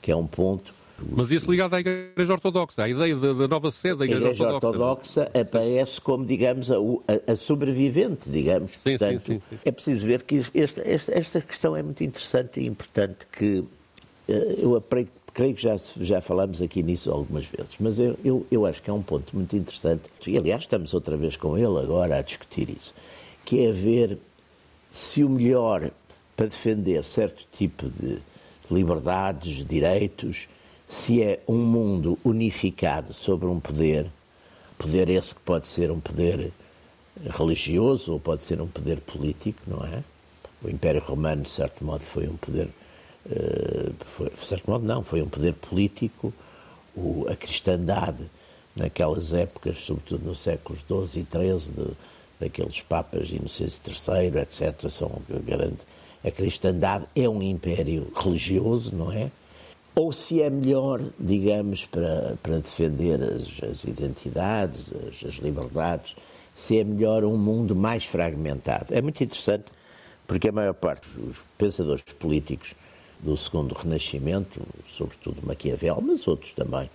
que 0.00 0.10
é 0.10 0.16
um 0.16 0.26
ponto. 0.26 0.74
Mas 1.10 1.30
isso 1.30 1.50
ligado 1.50 1.74
à 1.74 1.80
Igreja 1.80 2.32
Ortodoxa, 2.32 2.84
a 2.84 2.88
ideia 2.88 3.16
da, 3.16 3.48
nova 3.48 3.70
sede 3.70 3.96
da 3.96 4.04
Igreja, 4.04 4.26
Igreja 4.26 4.44
Ortodoxa. 4.44 4.84
Ortodoxa 4.84 5.30
aparece 5.34 6.00
como, 6.00 6.24
digamos, 6.24 6.70
a, 6.70 6.76
a, 7.26 7.34
sobrevivente, 7.34 8.30
digamos. 8.30 8.72
Sim, 8.72 8.98
Portanto, 8.98 9.22
sim, 9.22 9.40
sim, 9.50 9.58
é 9.64 9.72
preciso 9.72 10.06
ver 10.06 10.22
que 10.22 10.44
esta, 10.54 10.88
esta, 10.88 11.18
esta, 11.18 11.40
questão 11.40 11.76
é 11.76 11.82
muito 11.82 12.04
interessante 12.04 12.60
e 12.60 12.66
importante, 12.66 13.26
que 13.32 13.64
eh, 14.28 14.56
eu 14.58 14.80
creio 15.34 15.54
que 15.54 15.62
já, 15.62 15.76
já 16.00 16.20
falamos 16.20 16.60
aqui 16.62 16.82
nisso 16.82 17.10
algumas 17.10 17.46
vezes, 17.46 17.74
mas 17.80 17.98
eu, 17.98 18.16
eu, 18.24 18.46
eu 18.50 18.66
acho 18.66 18.82
que 18.82 18.90
é 18.90 18.92
um 18.92 19.02
ponto 19.02 19.34
muito 19.34 19.56
interessante, 19.56 20.02
e 20.26 20.36
aliás 20.36 20.62
estamos 20.62 20.94
outra 20.94 21.16
vez 21.16 21.36
com 21.36 21.56
ele 21.56 21.78
agora 21.78 22.18
a 22.18 22.22
discutir 22.22 22.70
isso, 22.70 22.94
que 23.44 23.64
é 23.64 23.72
ver 23.72 24.18
se 24.92 25.24
o 25.24 25.28
melhor 25.30 25.90
para 26.36 26.46
defender 26.46 27.02
certo 27.02 27.46
tipo 27.50 27.88
de 27.88 28.18
liberdades, 28.70 29.66
direitos, 29.66 30.46
se 30.86 31.22
é 31.22 31.40
um 31.48 31.56
mundo 31.56 32.18
unificado 32.22 33.14
sobre 33.14 33.46
um 33.46 33.58
poder, 33.58 34.06
poder 34.76 35.08
esse 35.08 35.34
que 35.34 35.40
pode 35.40 35.66
ser 35.66 35.90
um 35.90 35.98
poder 35.98 36.52
religioso 37.30 38.12
ou 38.12 38.20
pode 38.20 38.44
ser 38.44 38.60
um 38.60 38.68
poder 38.68 39.00
político, 39.00 39.58
não 39.66 39.82
é? 39.82 40.04
O 40.62 40.68
Império 40.68 41.00
Romano, 41.00 41.42
de 41.42 41.50
certo 41.50 41.82
modo, 41.82 42.02
foi 42.02 42.28
um 42.28 42.36
poder, 42.36 42.68
uh, 43.26 43.94
foi, 44.04 44.28
de 44.28 44.46
certo 44.46 44.70
modo 44.70 44.84
não, 44.84 45.02
foi 45.02 45.22
um 45.22 45.28
poder 45.28 45.54
político. 45.54 46.34
O, 46.94 47.26
a 47.30 47.34
cristandade, 47.34 48.30
naquelas 48.76 49.32
épocas, 49.32 49.78
sobretudo 49.78 50.26
nos 50.26 50.40
séculos 50.40 50.82
XII 50.86 51.22
e 51.22 51.58
XIII, 51.58 51.96
daqueles 52.42 52.80
papas 52.82 53.30
Inocêncio 53.30 53.80
III, 53.86 54.40
etc., 54.40 54.90
são 54.90 55.10
garante 55.46 55.84
a 56.24 56.30
cristandade 56.30 57.04
é 57.16 57.28
um 57.28 57.42
império 57.42 58.10
religioso, 58.14 58.94
não 58.94 59.10
é? 59.12 59.30
Ou 59.94 60.12
se 60.12 60.40
é 60.40 60.48
melhor, 60.48 61.00
digamos, 61.18 61.84
para, 61.84 62.36
para 62.42 62.58
defender 62.58 63.20
as, 63.20 63.70
as 63.70 63.84
identidades, 63.84 64.92
as, 65.08 65.28
as 65.28 65.34
liberdades, 65.34 66.14
se 66.54 66.78
é 66.78 66.84
melhor 66.84 67.24
um 67.24 67.36
mundo 67.36 67.74
mais 67.74 68.04
fragmentado. 68.04 68.94
É 68.94 69.02
muito 69.02 69.22
interessante, 69.22 69.64
porque 70.26 70.48
a 70.48 70.52
maior 70.52 70.74
parte 70.74 71.08
dos 71.08 71.38
pensadores 71.58 72.02
políticos 72.18 72.74
do 73.20 73.36
segundo 73.36 73.74
Renascimento, 73.74 74.62
sobretudo 74.88 75.44
Maquiavel, 75.44 76.00
mas 76.00 76.26
outros 76.26 76.52
também, 76.52 76.88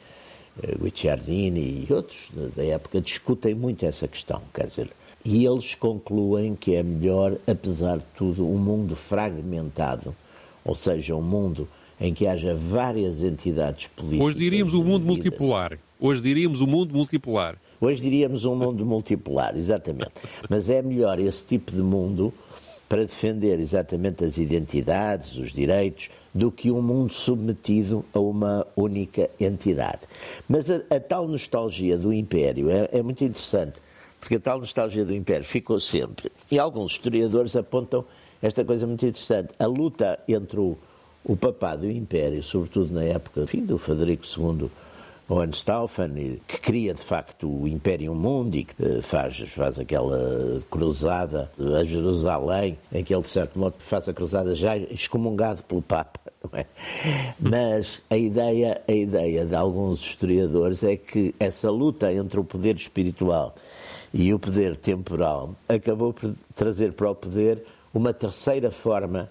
eh, 0.63 0.75
Guicciardini 0.81 1.85
e 1.87 1.93
outros 1.93 2.29
da 2.55 2.63
época, 2.63 2.99
discutem 3.01 3.53
muito 3.53 3.85
essa 3.85 4.07
questão. 4.07 4.41
Quer 4.53 4.67
dizer, 4.67 4.89
e 5.23 5.45
eles 5.45 5.75
concluem 5.75 6.55
que 6.55 6.75
é 6.75 6.83
melhor, 6.83 7.37
apesar 7.45 7.97
de 7.97 8.05
tudo, 8.17 8.47
um 8.47 8.57
mundo 8.57 8.95
fragmentado, 8.95 10.15
ou 10.63 10.75
seja, 10.75 11.15
um 11.15 11.21
mundo 11.21 11.67
em 11.99 12.13
que 12.13 12.27
haja 12.27 12.55
várias 12.55 13.23
entidades 13.23 13.87
políticas. 13.87 14.27
Hoje 14.27 14.37
diríamos 14.37 14.73
um 14.73 14.83
mundo 14.83 15.05
multipolar. 15.05 15.79
Hoje 15.99 16.21
diríamos 16.21 16.61
um 16.61 16.67
mundo 16.67 16.93
multipolar. 16.93 17.57
Hoje 17.81 18.01
diríamos 18.01 18.45
um 18.45 18.55
mundo 18.55 18.85
multipolar, 18.85 19.57
exatamente. 19.57 20.11
Mas 20.49 20.69
é 20.69 20.81
melhor 20.81 21.19
esse 21.19 21.43
tipo 21.43 21.71
de 21.71 21.81
mundo 21.81 22.33
para 22.87 23.01
defender 23.01 23.59
exatamente 23.59 24.23
as 24.23 24.37
identidades, 24.37 25.35
os 25.35 25.51
direitos, 25.51 26.09
do 26.33 26.51
que 26.51 26.71
um 26.71 26.81
mundo 26.81 27.11
submetido 27.11 28.05
a 28.13 28.19
uma 28.19 28.65
única 28.75 29.29
entidade. 29.39 30.01
Mas 30.47 30.69
a, 30.69 30.81
a 30.89 30.99
tal 30.99 31.27
nostalgia 31.27 31.97
do 31.97 32.13
Império 32.13 32.69
é, 32.69 32.89
é 32.93 33.01
muito 33.01 33.23
interessante 33.23 33.81
porque 34.19 34.35
a 34.35 34.39
tal 34.39 34.59
nostalgia 34.59 35.05
do 35.05 35.13
Império 35.13 35.45
ficou 35.45 35.79
sempre. 35.79 36.31
E 36.51 36.59
alguns 36.59 36.93
historiadores 36.93 37.55
apontam 37.55 38.05
esta 38.41 38.63
coisa 38.63 38.85
muito 38.85 39.05
interessante. 39.05 39.49
A 39.57 39.65
luta 39.65 40.19
entre 40.27 40.59
o, 40.59 40.77
o 41.23 41.35
papado 41.35 41.85
e 41.85 41.89
o 41.89 41.91
Império, 41.91 42.41
sobretudo 42.43 42.93
na 42.93 43.03
época 43.03 43.45
do 43.45 43.77
Frederico 43.77 44.23
II 44.25 44.69
Hohenstaufen, 45.29 46.39
que 46.47 46.57
cria 46.57 46.93
de 46.93 47.01
facto 47.01 47.49
o 47.49 47.67
Império 47.67 48.15
Mundi, 48.15 48.63
que 48.63 49.01
faz, 49.01 49.37
faz 49.39 49.77
aquela 49.77 50.61
cruzada 50.69 51.51
a 51.77 51.83
Jerusalém, 51.83 52.77
em 52.93 53.03
que 53.03 53.13
ele 53.13 53.21
de 53.21 53.27
certo 53.27 53.59
modo 53.59 53.75
faz 53.77 54.07
a 54.07 54.13
cruzada 54.13 54.55
já 54.55 54.77
excomungado 54.77 55.63
pelo 55.63 55.81
Papa. 55.81 56.19
É? 56.53 56.65
Mas 57.37 58.01
a 58.09 58.15
ideia, 58.15 58.81
a 58.87 58.91
ideia 58.93 59.45
de 59.45 59.53
alguns 59.53 59.99
historiadores 59.99 60.81
é 60.81 60.95
que 60.95 61.35
essa 61.37 61.69
luta 61.69 62.13
entre 62.13 62.39
o 62.39 62.43
poder 62.43 62.77
espiritual 62.77 63.53
e 64.17 64.33
o 64.33 64.39
poder 64.39 64.75
temporal 64.75 65.55
acabou 65.69 66.11
por 66.11 66.33
trazer 66.55 66.91
para 66.93 67.11
o 67.11 67.13
poder 67.13 67.63
uma 67.93 68.11
terceira 68.11 68.71
forma 68.71 69.29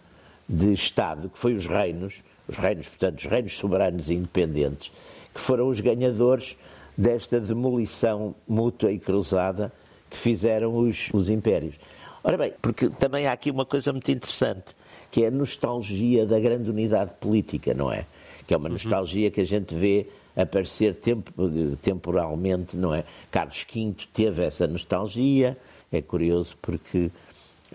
de 0.48 0.72
Estado, 0.72 1.28
que 1.28 1.36
foi 1.36 1.54
os 1.54 1.66
reinos, 1.66 2.22
os 2.46 2.56
reinos, 2.56 2.88
portanto, 2.88 3.18
os 3.18 3.24
reinos 3.24 3.56
soberanos 3.56 4.08
e 4.08 4.14
independentes, 4.14 4.92
que 5.34 5.40
foram 5.40 5.66
os 5.66 5.80
ganhadores 5.80 6.56
desta 6.96 7.40
demolição 7.40 8.32
mútua 8.46 8.92
e 8.92 8.98
cruzada 9.00 9.72
que 10.08 10.16
fizeram 10.16 10.72
os, 10.78 11.10
os 11.12 11.28
impérios. 11.28 11.74
Ora 12.22 12.38
bem, 12.38 12.52
porque 12.62 12.88
também 12.88 13.26
há 13.26 13.32
aqui 13.32 13.50
uma 13.50 13.66
coisa 13.66 13.92
muito 13.92 14.08
interessante, 14.08 14.66
que 15.10 15.24
é 15.24 15.26
a 15.26 15.32
nostalgia 15.32 16.24
da 16.24 16.38
grande 16.38 16.70
unidade 16.70 17.10
política, 17.18 17.74
não 17.74 17.92
é? 17.92 18.06
Que 18.46 18.54
é 18.54 18.56
uma 18.56 18.66
uhum. 18.66 18.74
nostalgia 18.74 19.32
que 19.32 19.40
a 19.40 19.44
gente 19.44 19.74
vê 19.74 20.06
aparecer 20.36 20.94
tempo, 20.96 21.32
temporalmente, 21.80 22.76
não 22.76 22.94
é? 22.94 23.04
Carlos 23.30 23.66
V 23.72 23.94
teve 24.12 24.44
essa 24.44 24.66
nostalgia, 24.66 25.56
é 25.90 26.02
curioso 26.02 26.56
porque 26.60 27.10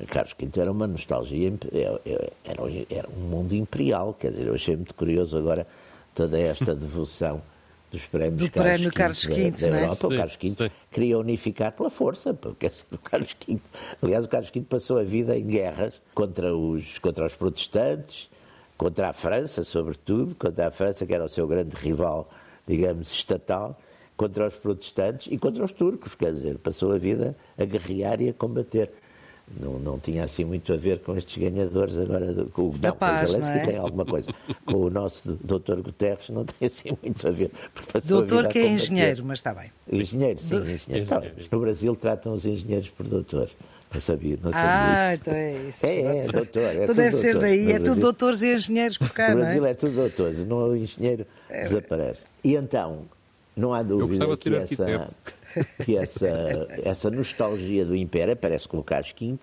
Carlos 0.08 0.36
V 0.40 0.62
era 0.62 0.72
uma 0.72 0.88
nostalgia, 0.88 1.54
é, 1.74 1.80
é, 2.06 2.34
era, 2.46 2.62
era 2.90 3.10
um 3.10 3.22
mundo 3.22 3.54
imperial, 3.56 4.14
quer 4.14 4.32
dizer, 4.32 4.48
eu 4.48 4.54
achei 4.54 4.76
muito 4.76 4.94
curioso 4.94 5.38
agora 5.38 5.68
toda 6.14 6.40
esta 6.40 6.76
devoção 6.76 7.42
dos 7.92 8.06
prémios 8.06 8.38
Do 8.44 8.52
Carlos, 8.52 8.74
prémio 8.74 8.94
Carlos 8.94 9.26
V, 9.26 9.52
da, 9.52 9.58
da 9.58 9.78
é? 9.78 9.84
Europa. 9.84 9.96
Sim, 9.96 10.08
o 10.08 10.18
Carlos 10.18 10.38
V 10.42 10.50
sim. 10.50 10.72
queria 10.92 11.20
unificar 11.20 11.72
pela 11.74 11.90
força, 11.90 12.34
porque 12.36 12.68
assim, 12.68 12.86
o 12.92 12.98
Carlos 12.98 13.36
V, 13.48 13.60
aliás, 14.02 14.24
o 14.24 14.28
Carlos 14.28 14.50
V 14.50 14.62
passou 14.62 15.00
a 15.00 15.04
vida 15.04 15.38
em 15.38 15.46
guerras 15.46 16.02
contra 16.14 16.56
os, 16.56 17.00
contra 17.00 17.26
os 17.26 17.34
protestantes, 17.34 18.30
contra 18.78 19.10
a 19.10 19.14
França, 19.14 19.64
sobretudo, 19.64 20.36
contra 20.36 20.68
a 20.68 20.72
França, 20.72 21.06
que 21.06 21.14
era 21.14 21.26
o 21.26 21.30
seu 21.30 21.46
grande 21.48 21.76
rival 21.76 22.30
digamos, 22.68 23.12
estatal 23.12 23.80
contra 24.16 24.48
os 24.48 24.56
protestantes 24.56 25.28
e 25.32 25.38
contra 25.38 25.64
os 25.64 25.72
turcos, 25.72 26.16
quer 26.16 26.34
dizer, 26.34 26.58
passou 26.58 26.92
a 26.92 26.98
vida 26.98 27.36
a 27.58 27.66
guerrear 27.66 28.22
e 28.22 28.30
a 28.30 28.34
combater 28.34 28.92
não, 29.60 29.80
não 29.80 30.00
tinha 30.00 30.24
assim 30.24 30.46
muito 30.46 30.72
a 30.72 30.78
ver 30.78 31.00
com 31.00 31.18
estes 31.18 31.38
ganhadores 31.38 31.98
agora, 31.98 32.32
do, 32.32 32.46
com, 32.46 32.74
não, 32.82 32.96
paz, 32.96 33.22
com 33.22 33.28
Zelensky 33.28 33.58
é? 33.58 33.66
tem 33.66 33.78
alguma 33.78 34.06
coisa, 34.06 34.32
com 34.66 34.76
o 34.76 34.90
nosso 34.90 35.38
doutor 35.44 35.82
Guterres 35.82 36.30
não 36.30 36.46
tem 36.46 36.68
assim 36.68 36.98
muito 37.02 37.28
a 37.28 37.32
ver. 37.32 37.52
Doutor 38.06 38.48
que 38.48 38.60
é 38.60 38.68
engenheiro, 38.68 39.26
mas 39.26 39.40
está 39.40 39.54
bem. 39.54 39.72
Engenheiro, 39.92 40.40
sim, 40.40 40.60
do... 40.60 40.72
engenheiro. 40.72 41.08
Tá, 41.08 41.22
no 41.52 41.60
Brasil 41.60 41.96
tratam 41.96 42.34
os 42.34 42.46
engenheiros 42.46 42.90
por 42.90 43.06
doutor. 43.06 43.50
Não 43.94 44.00
sabia, 44.00 44.38
não 44.42 44.52
sabia 44.52 44.70
Ah, 44.70 45.14
isso. 45.14 45.22
então 45.22 45.34
é 45.34 45.54
isso. 45.68 45.86
É, 45.86 46.00
é, 46.00 46.22
doutor. 46.28 46.62
É 46.62 46.84
então 46.84 46.96
deve 46.96 47.16
ser 47.18 47.38
daí, 47.38 47.66
No 47.66 47.72
é 47.72 47.80
tudo 47.80 48.00
doutores 48.02 48.42
e 48.42 48.54
engenheiros 48.54 48.98
por 48.98 49.10
cá, 49.12 49.30
No 49.30 49.36
não 49.36 49.42
Brasil 49.44 49.66
é? 49.66 49.72
é 49.72 49.74
tudo 49.74 49.92
doutores, 49.96 50.46
não 50.46 50.58
o 50.70 50.76
engenheiro 50.78 51.26
desaparece. 51.50 52.24
E 52.44 52.56
então, 52.56 53.02
não 53.56 53.74
há 53.74 53.84
dúvida 53.84 54.26
que, 54.38 54.44
ser 54.44 54.54
essa, 54.62 55.10
que 55.84 55.98
essa, 55.98 56.68
essa 56.84 57.10
nostalgia 57.12 57.84
do 57.86 57.96
Império 57.96 58.32
aparece 58.34 58.68
com 58.68 58.78
o 58.78 58.84
Carlos 58.84 59.14
V, 59.20 59.36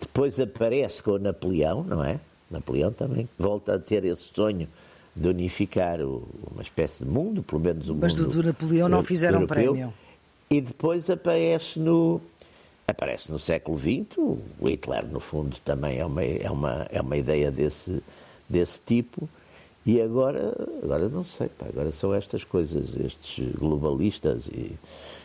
depois 0.00 0.40
aparece 0.40 1.02
com 1.02 1.12
o 1.12 1.18
Napoleão, 1.18 1.84
não 1.84 2.02
é? 2.02 2.18
Napoleão 2.50 2.90
também 2.92 3.28
volta 3.38 3.74
a 3.74 3.78
ter 3.78 4.04
esse 4.04 4.30
sonho 4.34 4.68
de 5.14 5.28
unificar 5.28 6.00
o- 6.00 6.26
uma 6.50 6.62
espécie 6.62 7.04
de 7.04 7.10
mundo, 7.10 7.42
pelo 7.42 7.60
menos 7.60 7.88
o 7.90 7.94
Mas 7.94 8.14
do- 8.14 8.22
mundo 8.24 8.32
do 8.36 8.42
Napoleão 8.44 8.88
não 8.88 9.02
fizeram 9.02 9.42
europeu. 9.42 9.72
prémio. 9.74 9.94
E 10.50 10.60
depois 10.60 11.08
aparece 11.08 11.78
no 11.78 12.20
aparece 12.86 13.30
no 13.30 13.38
século 13.38 13.78
XX, 13.78 14.18
o 14.18 14.68
Hitler 14.68 15.06
no 15.06 15.20
fundo 15.20 15.56
também 15.64 15.98
é 15.98 16.06
uma 16.06 16.22
é 16.22 16.50
uma 16.50 16.86
é 16.90 17.00
uma 17.00 17.16
ideia 17.16 17.50
desse 17.50 18.02
desse 18.48 18.80
tipo. 18.80 19.28
E 19.84 20.00
agora 20.00 20.54
agora 20.82 21.08
não 21.08 21.24
sei, 21.24 21.48
pá, 21.48 21.66
agora 21.66 21.90
são 21.90 22.14
estas 22.14 22.44
coisas, 22.44 22.96
estes 22.96 23.52
globalistas 23.56 24.46
e 24.46 24.78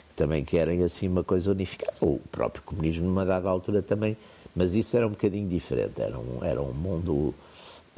que 0.09 0.15
também 0.15 0.43
querem 0.43 0.83
assim 0.83 1.07
uma 1.07 1.23
coisa 1.23 1.51
unificada. 1.51 1.93
O 2.01 2.19
próprio 2.31 2.63
comunismo 2.63 3.05
numa 3.05 3.25
dada 3.25 3.49
altura 3.49 3.81
também, 3.81 4.17
mas 4.55 4.75
isso 4.75 4.97
era 4.97 5.05
um 5.05 5.11
bocadinho 5.11 5.47
diferente, 5.47 6.01
era 6.01 6.17
um 6.17 6.43
era 6.43 6.61
um 6.61 6.73
mundo 6.73 7.35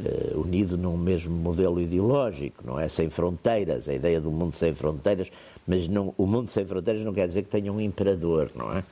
eh, 0.04 0.32
unido 0.36 0.78
num 0.78 0.96
mesmo 0.98 1.36
modelo 1.36 1.82
ideológico, 1.82 2.64
não 2.66 2.80
é? 2.80 2.88
Sem 2.88 3.10
fronteiras, 3.10 3.90
a 3.90 3.94
ideia 3.94 4.22
do 4.22 4.32
mundo 4.32 4.54
sem 4.54 4.74
fronteiras, 4.74 5.30
mas 5.68 5.88
não, 5.88 6.14
o 6.18 6.26
mundo 6.26 6.50
sem 6.50 6.66
fronteiras 6.66 7.04
não 7.04 7.14
quer 7.14 7.28
dizer 7.28 7.44
que 7.44 7.50
tenha 7.50 7.72
um 7.72 7.82
imperador, 7.82 8.50
não 8.56 8.72
é? 8.72 8.84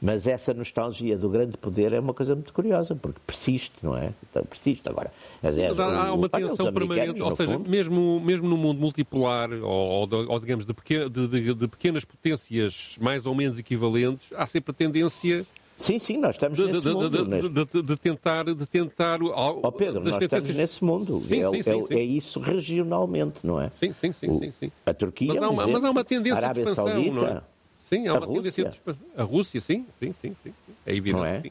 Mas 0.00 0.26
essa 0.28 0.54
nostalgia 0.54 1.18
do 1.18 1.28
grande 1.28 1.56
poder 1.56 1.92
é 1.92 1.98
uma 1.98 2.14
coisa 2.14 2.34
muito 2.34 2.52
curiosa, 2.52 2.94
porque 2.94 3.18
persiste, 3.26 3.72
não 3.82 3.96
é? 3.96 4.12
Então, 4.30 4.44
persiste. 4.44 4.88
Agora, 4.88 5.12
mas 5.42 5.58
é, 5.58 5.68
Mas 5.68 5.80
há, 5.80 6.12
o- 6.12 6.16
uma 6.16 6.28
tensão 6.28 6.72
permanente, 6.72 7.20
ou 7.20 7.34
seja, 7.34 7.52
fundo, 7.52 7.68
mesmo, 7.68 8.20
mesmo 8.20 8.48
no 8.48 8.56
mundo 8.56 8.80
multipolar, 8.80 9.50
ou, 9.52 9.62
ou 9.62 10.08
ou, 10.28 10.38
digamos 10.40 10.64
de, 10.64 10.72
pequen- 10.72 11.08
de- 11.10 11.26
de- 11.26 11.54
de 11.54 11.68
pequenas 11.68 12.04
potências 12.04 12.94
mais 13.00 13.26
ou 13.26 13.34
menos 13.34 13.58
equivalentes, 13.58 14.28
há 14.36 14.46
sempre 14.46 14.70
a 14.70 14.74
tendência 14.74 15.44
Sim, 15.76 15.98
sim, 16.00 16.18
nós 16.18 16.34
estamos 16.34 16.58
de, 16.58 16.66
nesse 16.66 16.80
de- 16.80 16.92
mundo. 16.92 17.08
de- 17.48 17.82
de- 17.84 17.96
tentar. 17.96 18.44
De 18.52 18.66
tentar 18.66 19.20
Ó 19.22 19.70
Pedro, 19.70 20.02
nós 20.02 20.20
estamos 20.20 20.48
nesse 20.48 20.82
mundo. 20.84 21.20
Sim, 21.20 21.40
é, 21.42 21.50
sim, 21.50 21.58
é- 21.58 21.62
sim, 21.62 21.86
é 21.90 22.02
isso 22.02 22.40
regionalmente, 22.40 23.46
não 23.46 23.60
é? 23.60 23.70
Sim, 23.70 23.92
sim, 23.92 24.12
sim, 24.12 24.28
O- 24.28 24.38
sim, 24.40 24.50
sim. 24.52 24.72
A 24.84 24.92
Turquia, 24.92 25.28
Mas 25.28 25.36
há, 25.36 25.48
um 25.48 25.52
uma, 25.52 25.62
exemplo. 25.62 25.72
mas 25.74 25.84
há 25.84 25.90
uma 25.92 26.04
tendência 26.04 26.34
a 26.34 26.38
Arábia 26.38 26.64
de 26.64 26.70
expansão, 26.70 26.92
Saudita. 26.94 27.44
Sim, 27.88 28.06
há 28.08 28.12
A 28.12 28.18
uma 28.18 28.26
tendência 28.26 28.64
de 28.64 28.68
Rússia. 28.70 28.78
expansão. 28.78 29.06
A 29.16 29.22
Rússia, 29.22 29.60
sim, 29.60 29.86
sim, 29.98 30.12
sim, 30.12 30.36
sim. 30.42 30.52
sim. 30.66 30.74
É 30.86 30.94
evidente, 30.94 31.16
Não 31.18 31.24
é? 31.24 31.40
sim. 31.40 31.50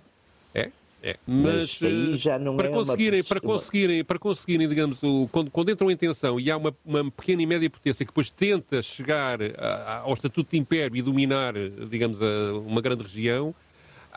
É, 0.53 0.71
é. 1.03 1.15
Mas 1.25 1.79
Mas, 1.81 2.23
para 2.23 2.35
é 2.35 2.69
uma 2.69 2.77
conseguirem, 2.77 3.19
pessoa- 3.23 3.39
para 3.39 3.47
conseguirem, 3.49 4.03
para 4.03 4.19
conseguirem, 4.19 4.67
digamos, 4.69 5.01
o, 5.01 5.27
quando, 5.31 5.49
quando 5.51 5.71
entram 5.71 5.89
em 5.89 5.97
tensão 5.97 6.39
e 6.39 6.49
há 6.51 6.57
uma, 6.57 6.75
uma 6.85 7.09
pequena 7.11 7.41
e 7.41 7.45
média 7.45 7.69
potência 7.69 8.05
que 8.05 8.11
depois 8.11 8.29
tenta 8.29 8.81
chegar 8.81 9.39
a- 9.41 9.65
a- 9.65 9.97
ao 9.99 10.13
estatuto 10.13 10.51
de 10.51 10.57
império 10.57 10.95
e 10.95 11.01
dominar, 11.01 11.53
digamos, 11.89 12.21
a- 12.21 12.53
uma 12.65 12.81
grande 12.81 13.03
região, 13.03 13.53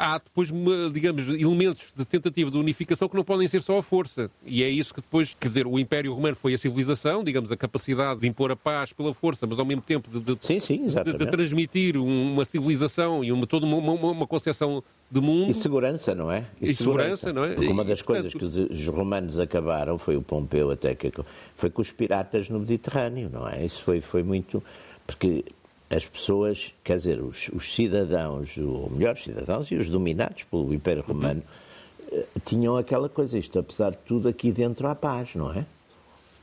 há 0.00 0.16
depois, 0.18 0.50
digamos, 0.92 1.28
elementos 1.28 1.88
de 1.94 2.04
tentativa 2.06 2.50
de 2.50 2.56
unificação 2.56 3.06
que 3.08 3.14
não 3.14 3.22
podem 3.22 3.46
ser 3.46 3.60
só 3.60 3.78
a 3.78 3.82
força. 3.82 4.30
E 4.46 4.62
é 4.64 4.68
isso 4.70 4.94
que 4.94 5.00
depois, 5.02 5.36
quer 5.38 5.48
dizer, 5.48 5.66
o 5.66 5.78
Império 5.78 6.14
Romano 6.14 6.34
foi 6.34 6.54
a 6.54 6.58
civilização, 6.58 7.22
digamos, 7.22 7.52
a 7.52 7.56
capacidade 7.56 8.20
de 8.20 8.26
impor 8.26 8.50
a 8.50 8.56
paz 8.56 8.92
pela 8.94 9.12
força, 9.12 9.46
mas 9.46 9.58
ao 9.58 9.64
mesmo 9.66 9.82
tempo 9.82 10.08
de, 10.10 10.20
de- 10.34 10.38
Sim, 10.46 10.58
sim, 10.58 10.86
de, 10.86 11.12
de 11.12 11.26
transmitir 11.26 11.98
um- 11.98 12.32
uma 12.32 12.44
civilização 12.46 13.22
e 13.22 13.30
uma, 13.30 13.46
toda 13.46 13.66
uma, 13.66 13.76
uma, 13.76 14.10
uma 14.10 14.26
concepção 14.26 14.82
de 15.10 15.20
mundo. 15.20 15.50
E 15.50 15.54
segurança, 15.54 16.14
não 16.14 16.32
é? 16.32 16.44
E 16.62 16.72
segurança, 16.72 17.32
não 17.32 17.44
é? 17.44 17.54
Porque 17.54 17.68
uma 17.70 17.82
E, 17.82 17.86
das 17.86 18.00
coisas 18.00 18.32
que 18.32 18.44
os 18.44 18.86
romanos 18.88 19.38
acabaram, 19.38 19.98
foi 19.98 20.16
o 20.16 20.22
Pompeu 20.22 20.70
até 20.70 20.94
que 20.94 21.12
foi 21.54 21.68
com 21.68 21.82
os 21.82 21.90
piratas 21.92 22.48
no 22.48 22.60
Mediterrâneo, 22.60 23.28
não 23.30 23.46
é? 23.46 23.64
Isso 23.64 23.82
foi, 23.82 24.00
foi 24.00 24.22
muito. 24.22 24.62
Porque 25.06 25.44
as 25.90 26.06
pessoas, 26.06 26.72
quer 26.84 26.96
dizer, 26.96 27.20
os, 27.20 27.50
os 27.52 27.74
cidadãos, 27.74 28.56
ou 28.56 28.88
melhor, 28.88 29.14
os 29.14 29.24
cidadãos 29.24 29.70
e 29.72 29.74
os 29.74 29.90
dominados 29.90 30.44
pelo 30.44 30.72
Império 30.72 31.02
Uhum. 31.06 31.14
Romano, 31.14 31.42
eh, 32.12 32.26
tinham 32.44 32.76
aquela 32.76 33.08
coisa, 33.08 33.36
isto 33.36 33.58
apesar 33.58 33.90
de 33.90 33.98
tudo, 34.06 34.28
aqui 34.28 34.52
dentro 34.52 34.86
há 34.86 34.94
paz, 34.94 35.34
não 35.34 35.52
é? 35.52 35.66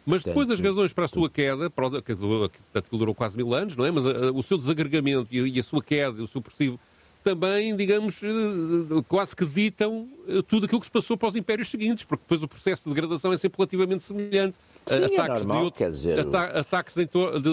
Mas 0.05 0.23
depois 0.23 0.49
as 0.49 0.59
razões 0.59 0.93
para 0.93 1.05
a 1.05 1.07
sua 1.07 1.29
queda, 1.29 1.69
que 2.05 2.15
durou, 2.15 3.13
quase 3.13 3.35
mil 3.35 3.53
anos, 3.53 3.75
não 3.75 3.85
é? 3.85 3.91
Mas 3.91 4.05
ah, 4.05 4.31
o 4.33 4.41
seu 4.41 4.57
desagregamento 4.57 5.27
e, 5.29 5.59
a 5.59 5.63
sua 5.63 5.83
queda, 5.83 6.23
o 6.23 6.27
seu 6.27 6.41
progressivo, 6.41 6.79
também, 7.23 7.75
digamos, 7.75 8.21
eh, 8.23 9.03
quase 9.09 9.35
que 9.35 9.45
ditam 9.45 10.07
eh, 10.29 10.41
tudo 10.47 10.65
aquilo 10.65 10.79
que 10.79 10.87
se 10.87 10.91
passou 10.91 11.17
para 11.17 11.27
os 11.27 11.35
impérios 11.35 11.69
seguintes, 11.69 12.05
porque 12.05 12.23
depois 12.23 12.41
o 12.41 12.47
processo 12.47 12.83
de 12.83 12.95
degradação 12.95 13.33
é 13.33 13.37
sempre 13.37 13.57
relativamente 13.57 14.03
semelhante. 14.03 14.57
Sim, 14.87 14.95
é 15.01 15.05
ataques 15.05 15.39
normal, 15.45 15.57
de, 15.59 15.63
outro- 15.65 15.91
dizer, 15.91 16.19
ata- 16.19 16.59
ataques 16.59 16.95
de, 16.95 17.05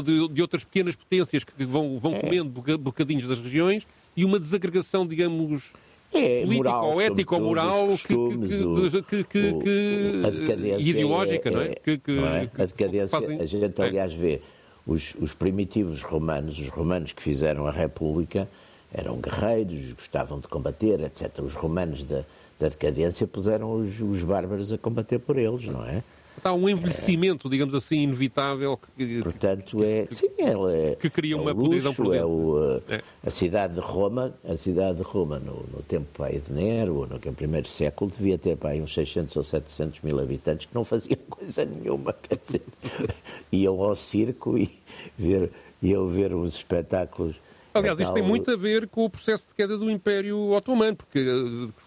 de- 0.02 0.28
de 0.28 0.42
outras 0.42 0.64
pequenas 0.64 0.94
potências 0.94 1.44
que 1.44 1.64
vão, 1.64 1.96
É. 1.96 1.98
vão 1.98 2.14
comendo 2.20 2.50
boca- 2.50 2.78
bocadinhos 2.78 3.26
das 3.26 3.38
regiões 3.38 3.86
e 4.16 4.24
uma 4.24 4.38
desagregação, 4.38 5.06
digamos, 5.06 5.72
É, 6.12 6.42
política 6.42 6.56
moral, 6.70 6.90
ou 6.92 7.00
ética 7.00 7.34
ou 7.34 7.40
moral 7.40 7.88
que- 7.88 7.96
que- 8.06 8.14
costumes, 8.14 8.50
que- 8.50 8.64
o- 8.64 9.02
que- 9.02 9.24
que- 9.24 9.48
o- 9.50 9.58
que- 9.58 10.22
a 10.26 10.30
decadência 10.30 10.90
ideológica, 10.90 11.50
não 11.50 11.60
é? 11.60 11.68
Que- 11.74 12.00
não 12.12 12.26
é? 12.28 12.46
que 12.46 12.62
A 12.62 12.66
decadência, 12.66 13.08
fazem- 13.20 13.40
a 13.40 13.44
gente 13.44 13.82
é. 13.82 13.84
aliás 13.84 14.12
vê 14.14 14.40
os, 14.86 15.14
os 15.20 15.32
primitivos 15.34 16.02
romanos, 16.02 16.58
os 16.58 16.68
romanos 16.68 17.12
que 17.12 17.22
fizeram 17.22 17.66
a 17.66 17.70
República, 17.72 18.48
eram 18.92 19.16
guerreiros, 19.16 19.92
gostavam 19.94 20.38
de 20.38 20.46
combater, 20.46 21.00
etc. 21.00 21.40
Os 21.42 21.54
romanos 21.54 22.04
da, 22.04 22.22
da 22.60 22.68
decadência 22.68 23.26
puseram 23.26 23.72
os, 23.74 23.98
os 24.00 24.22
bárbaros 24.22 24.70
a 24.70 24.78
combater 24.78 25.18
por 25.18 25.36
eles, 25.36 25.64
não 25.66 25.84
é? 25.84 26.04
Há 26.42 26.52
um 26.52 26.68
envelhecimento, 26.68 27.48
digamos 27.48 27.74
assim, 27.74 28.02
inevitável 28.02 28.78
que, 28.96 29.22
Portanto, 29.22 29.82
é, 29.82 30.06
sim, 30.10 30.28
ela 30.38 30.72
é, 30.74 30.96
Que 30.96 31.08
cria 31.08 31.34
é 31.34 31.36
uma 31.36 31.54
podridão 31.54 31.94
luxo, 31.96 32.12
é 32.12 32.24
o, 32.24 32.80
É. 32.88 33.02
a 33.24 33.30
cidade 33.30 33.74
de 33.74 33.80
Roma, 33.80 34.34
a 34.46 34.56
cidade 34.56 34.98
de 34.98 35.02
Roma 35.02 35.38
no, 35.38 35.64
no 35.72 35.82
tempo 35.82 36.06
pai 36.16 36.40
de 36.44 36.52
Nero, 36.52 37.06
no 37.06 37.18
que 37.18 37.28
é 37.28 37.30
o 37.30 37.34
primeiro 37.34 37.68
século, 37.68 38.10
devia 38.10 38.36
ter 38.36 38.56
pai 38.56 38.80
uns 38.80 38.92
600 38.92 39.34
ou 39.36 39.42
700 39.42 40.00
mil 40.02 40.18
habitantes 40.18 40.66
que 40.66 40.74
não 40.74 40.84
faziam 40.84 41.18
coisa 41.30 41.64
nenhuma, 41.64 42.12
quer 42.12 42.38
dizer, 42.44 42.62
iam 43.52 43.80
ao 43.82 43.94
circo 43.94 44.58
e 44.58 44.70
ver, 45.18 45.50
iam 45.82 46.08
ver 46.08 46.34
uns 46.34 46.56
espetáculos. 46.56 47.36
Aliás, 47.74 47.98
isto 47.98 48.14
tem 48.14 48.22
muito 48.22 48.50
a 48.50 48.56
ver 48.56 48.86
com 48.88 49.04
o 49.04 49.10
processo 49.10 49.48
de 49.48 49.54
queda 49.54 49.76
do 49.76 49.90
Império 49.90 50.38
Otomano, 50.52 50.96
porque 50.96 51.20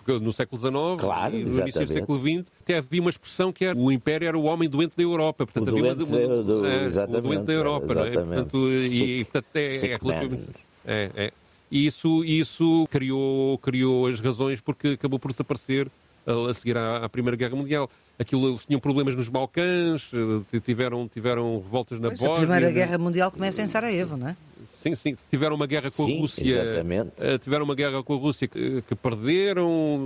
porque 0.04 0.20
no 0.24 0.34
século 0.34 0.60
XIX 0.62 0.74
Claro, 1.00 1.36
e 1.36 1.44
no 1.46 1.60
início 1.60 1.86
do 1.86 1.94
século 1.94 2.20
XX 2.20 2.46
até 2.62 2.78
havia 2.78 3.00
uma 3.02 3.10
expressão 3.10 3.52
que 3.54 3.64
era 3.64 3.78
o 3.78 3.90
Império 3.92 4.28
era 4.28 4.38
o 4.38 4.44
homem 4.44 4.68
doente 4.70 4.94
da 4.98 5.04
Europa. 5.04 5.46
Portanto, 5.48 5.74
O 5.74 5.78
havia 5.80 5.96
doente 5.96 6.10
uma, 6.10 6.20
da- 6.20 6.42
do- 6.44 6.66
é, 6.68 7.18
o 7.18 7.22
doente 7.22 7.44
da 7.46 7.54
Europa, 7.54 7.94
não 7.96 8.02
é? 8.04 8.10
exatamente. 8.10 8.36
Portanto, 8.36 8.68
e, 8.70 8.90
Sick- 8.90 9.04
e, 9.20 9.24
portanto, 9.26 9.56
é, 9.56 9.76
é 9.76 9.98
relativamente. 10.02 10.48
É, 10.86 11.12
é. 11.16 11.32
E 11.72 11.86
isso, 11.86 12.24
isso 12.26 12.88
criou, 12.92 13.58
criou 13.58 14.08
as 14.08 14.20
razões 14.20 14.60
porque 14.62 14.90
acabou 14.90 15.20
por 15.20 15.32
desaparecer 15.32 15.88
a, 16.26 16.52
a 16.52 16.54
seguir 16.54 16.78
à, 16.78 17.04
à 17.06 17.10
Primeira 17.10 17.36
Guerra 17.38 17.56
Mundial. 17.56 17.90
Aquilo, 18.20 18.48
eles 18.50 18.66
tinham 18.66 18.80
problemas 18.80 19.14
nos 19.16 19.30
Balcãs, 19.30 20.10
eh, 20.54 20.60
tiveram, 20.60 21.08
tiveram 21.08 21.58
revoltas 21.62 22.00
na 22.00 22.08
Pois, 22.08 22.24
a 22.24 22.28
Bósnia. 22.28 22.46
Primeira 22.48 22.66
na- 22.68 22.74
Guerra 22.74 22.98
Mundial 22.98 23.30
começa 23.32 23.62
em 23.62 23.68
Sarajevo, 23.68 24.18
não 24.18 24.30
é? 24.30 24.36
Sim, 24.78 24.96
sim. 24.96 25.18
Tiveram 25.30 25.56
uma 25.56 25.66
guerra 25.68 25.90
com 25.92 26.04
a 26.04 26.06
Sim, 26.06 26.20
Rússia. 26.22 26.44
exatamente. 26.62 27.12
eh, 27.18 27.38
tiveram 27.38 27.66
uma 27.66 27.76
guerra 27.76 28.04
com 28.04 28.14
a 28.14 28.18
Rússia 28.18 28.48
que, 28.48 28.82
que 28.84 28.96
perderam. 28.96 30.00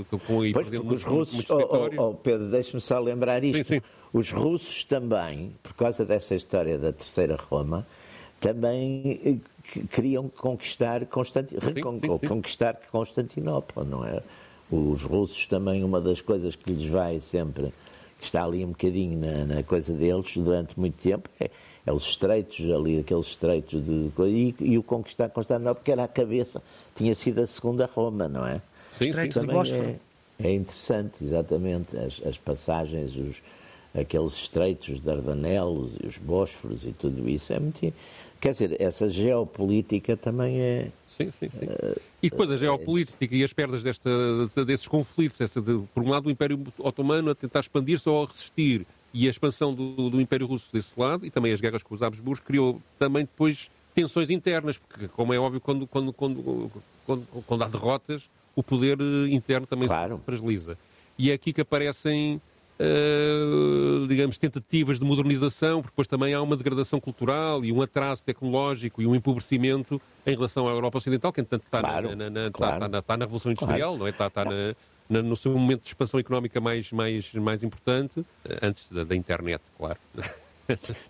eh, 0.00 0.04
com, 0.10 0.18
Pois, 0.18 0.52
perderam 0.52 0.88
os 0.88 1.02
russos, 1.04 1.44
oh, 1.50 1.54
oh, 1.98 2.02
oh, 2.10 2.14
Pedro, 2.14 2.48
deixe-me 2.50 2.80
só 2.80 2.98
lembrar 3.00 3.42
isto. 3.42 3.58
Sim, 3.58 3.64
sim. 3.76 3.82
Os 4.12 4.30
russos 4.30 4.84
também, 4.84 5.52
por 5.62 5.72
causa 5.74 6.04
dessa 6.04 6.34
história 6.34 6.76
da 6.78 6.92
Terceira 6.92 7.36
Roma, 7.36 7.86
também 8.40 9.20
eh, 9.24 9.34
que- 9.72 9.86
queriam 9.86 10.28
conquistar, 10.28 11.00
sim. 11.00 12.26
conquistar 12.28 12.74
Constantinopla, 12.90 13.84
não 13.84 14.04
é? 14.04 14.22
Os 14.70 15.02
russos 15.02 15.46
também, 15.46 15.82
uma 15.82 16.00
das 16.00 16.20
coisas 16.20 16.54
que 16.54 16.72
lhes 16.72 16.88
vai 16.88 17.20
sempre, 17.20 17.72
que 18.18 18.24
está 18.26 18.44
ali 18.44 18.64
um 18.64 18.68
bocadinho 18.68 19.18
na, 19.18 19.44
na 19.56 19.62
coisa 19.62 19.92
deles 19.92 20.32
durante 20.36 20.78
muito 20.78 21.00
tempo, 21.02 21.28
é, 21.40 21.50
é 21.86 21.92
os 21.92 22.04
estreitos 22.04 22.68
ali, 22.70 22.98
aqueles 22.98 23.26
estreitos 23.26 23.82
de 23.84 24.10
e, 24.26 24.54
e 24.60 24.78
o 24.78 24.82
conquistar 24.82 25.28
Constantinopla, 25.30 25.76
porque 25.76 25.92
era 25.92 26.04
a 26.04 26.08
cabeça, 26.08 26.62
tinha 26.94 27.14
sido 27.14 27.40
a 27.40 27.46
segunda 27.46 27.86
Roma, 27.86 28.28
não 28.28 28.46
é? 28.46 28.60
Sim, 28.98 29.04
sim, 29.04 29.08
Estreitos 29.08 29.34
Também 29.34 29.56
Bósforo. 29.56 29.88
é, 30.38 30.48
é 30.48 30.54
interessante, 30.54 31.24
exatamente, 31.24 31.96
as, 31.96 32.20
as 32.26 32.36
passagens, 32.36 33.16
os, 33.16 33.36
aqueles 33.98 34.32
estreitos 34.32 35.00
Dardanelos 35.00 35.92
e 36.02 36.06
os 36.06 36.18
Bósforos 36.18 36.84
e 36.84 36.92
tudo 36.92 37.28
isso. 37.28 37.52
É 37.52 37.58
muito. 37.58 37.92
Quer 38.40 38.52
dizer, 38.52 38.80
essa 38.80 39.10
geopolítica 39.10 40.16
também 40.16 40.60
é. 40.60 40.88
Sim, 41.08 41.30
sim, 41.30 41.50
sim. 41.50 41.66
E 42.22 42.30
depois 42.30 42.50
a 42.50 42.56
geopolítica 42.56 43.34
e 43.34 43.44
as 43.44 43.52
perdas 43.52 43.82
desta, 43.82 44.10
desses 44.66 44.88
conflitos, 44.88 45.40
essa 45.40 45.60
de, 45.60 45.82
por 45.94 46.02
um 46.02 46.08
lado 46.08 46.26
o 46.26 46.30
Império 46.30 46.58
Otomano 46.78 47.30
a 47.30 47.34
tentar 47.34 47.60
expandir-se 47.60 48.08
ou 48.08 48.24
a 48.24 48.26
resistir, 48.26 48.86
e 49.12 49.26
a 49.26 49.30
expansão 49.30 49.74
do, 49.74 50.10
do, 50.10 50.20
Império 50.20 50.46
Russo 50.46 50.66
desse 50.72 50.98
lado, 50.98 51.26
e 51.26 51.30
também 51.30 51.52
as 51.52 51.60
guerras 51.60 51.82
com 51.82 51.94
os 51.94 52.02
Habsburgos, 52.02 52.40
criou 52.40 52.80
também 52.98 53.24
depois 53.24 53.70
tensões 53.94 54.30
internas, 54.30 54.78
porque, 54.78 55.08
como 55.08 55.34
é 55.34 55.38
óbvio, 55.38 55.60
quando, 55.60 55.86
quando, 55.86 56.12
quando, 56.12 56.70
quando, 57.04 57.26
quando 57.46 57.64
há 57.64 57.68
derrotas, 57.68 58.22
o 58.54 58.62
poder 58.62 58.98
eh, 59.00 59.34
interno 59.34 59.66
também 59.66 59.88
claro. 59.88 60.18
se 60.18 60.22
fragiliza. 60.22 60.78
E 61.18 61.30
é 61.30 61.34
aqui 61.34 61.52
que 61.52 61.60
aparecem 61.60 62.40
Uh, 62.82 64.06
digamos, 64.06 64.38
tentativas 64.38 64.98
de 64.98 65.04
modernização, 65.04 65.82
porque 65.82 65.92
depois 65.92 66.08
também 66.08 66.32
há 66.32 66.40
uma 66.40 66.56
degradação 66.56 66.98
cultural 66.98 67.62
e 67.62 67.70
um 67.70 67.82
atraso 67.82 68.24
tecnológico 68.24 69.02
e 69.02 69.06
um 69.06 69.14
empobrecimento 69.14 70.00
em 70.26 70.34
relação 70.34 70.66
à 70.66 70.70
Europa 70.70 70.96
Ocidental, 70.96 71.30
que 71.30 71.42
entanto 71.42 71.62
está, 71.64 71.80
claro, 71.80 72.16
na, 72.16 72.30
na, 72.30 72.50
claro. 72.50 72.76
está, 72.76 72.86
está, 72.86 72.88
na, 72.88 72.98
está 73.00 73.16
na, 73.18 73.24
Revolução 73.26 73.52
Industrial, 73.52 73.98
não 73.98 74.06
é? 74.06 74.10
Está, 74.10 74.28
está 74.28 74.46
na, 74.46 74.74
no 75.10 75.36
seu 75.36 75.52
momento 75.52 75.82
de 75.82 75.88
expansão 75.88 76.20
económica 76.20 76.60
mais, 76.60 76.92
mais, 76.92 77.32
mais 77.34 77.64
importante, 77.64 78.24
eh, 78.44 78.58
antes 78.62 78.86
da, 78.90 79.02
da 79.02 79.16
internet, 79.16 79.62
claro. 79.76 79.98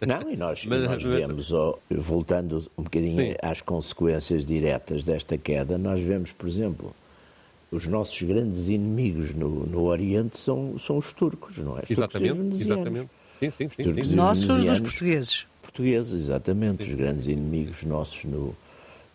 Não, 0.01 0.31
e 0.31 0.37
nós, 0.37 0.65
mas, 0.65 0.85
nós 0.85 1.03
vemos, 1.03 1.53
oh, 1.53 1.79
voltando 1.91 2.65
um 2.79 2.83
bocadinho 2.83 3.33
sim. 3.33 3.37
às 3.43 3.61
consequências 3.61 4.47
diretas 4.47 5.03
desta 5.03 5.37
queda, 5.37 5.77
nós 5.77 6.01
vemos, 6.01 6.33
por 6.33 6.49
exemplo, 6.49 6.95
os 7.71 7.87
nossos 7.87 8.21
grandes 8.23 8.71
inimigos 8.71 9.35
no, 9.35 9.67
no 9.67 9.83
Oriente 9.85 10.39
são, 10.39 10.79
são 10.79 10.97
os 10.97 11.13
turcos, 11.13 11.59
não 11.59 11.77
é? 11.77 11.83
Os 11.83 11.91
exatamente, 11.91 12.57
exatamente. 12.57 13.11
Sim, 13.39 13.51
sim, 13.51 13.69
sim. 13.69 14.05
sim. 14.05 14.15
Nossos 14.15 14.65
dos 14.65 14.81
portugueses. 14.81 15.47
Portugueses, 15.63 16.13
exatamente. 16.23 16.85
Sim. 16.85 16.91
Os 16.91 16.97
grandes 16.97 17.27
inimigos 17.27 17.83
nossos 17.85 18.25
no, 18.25 18.57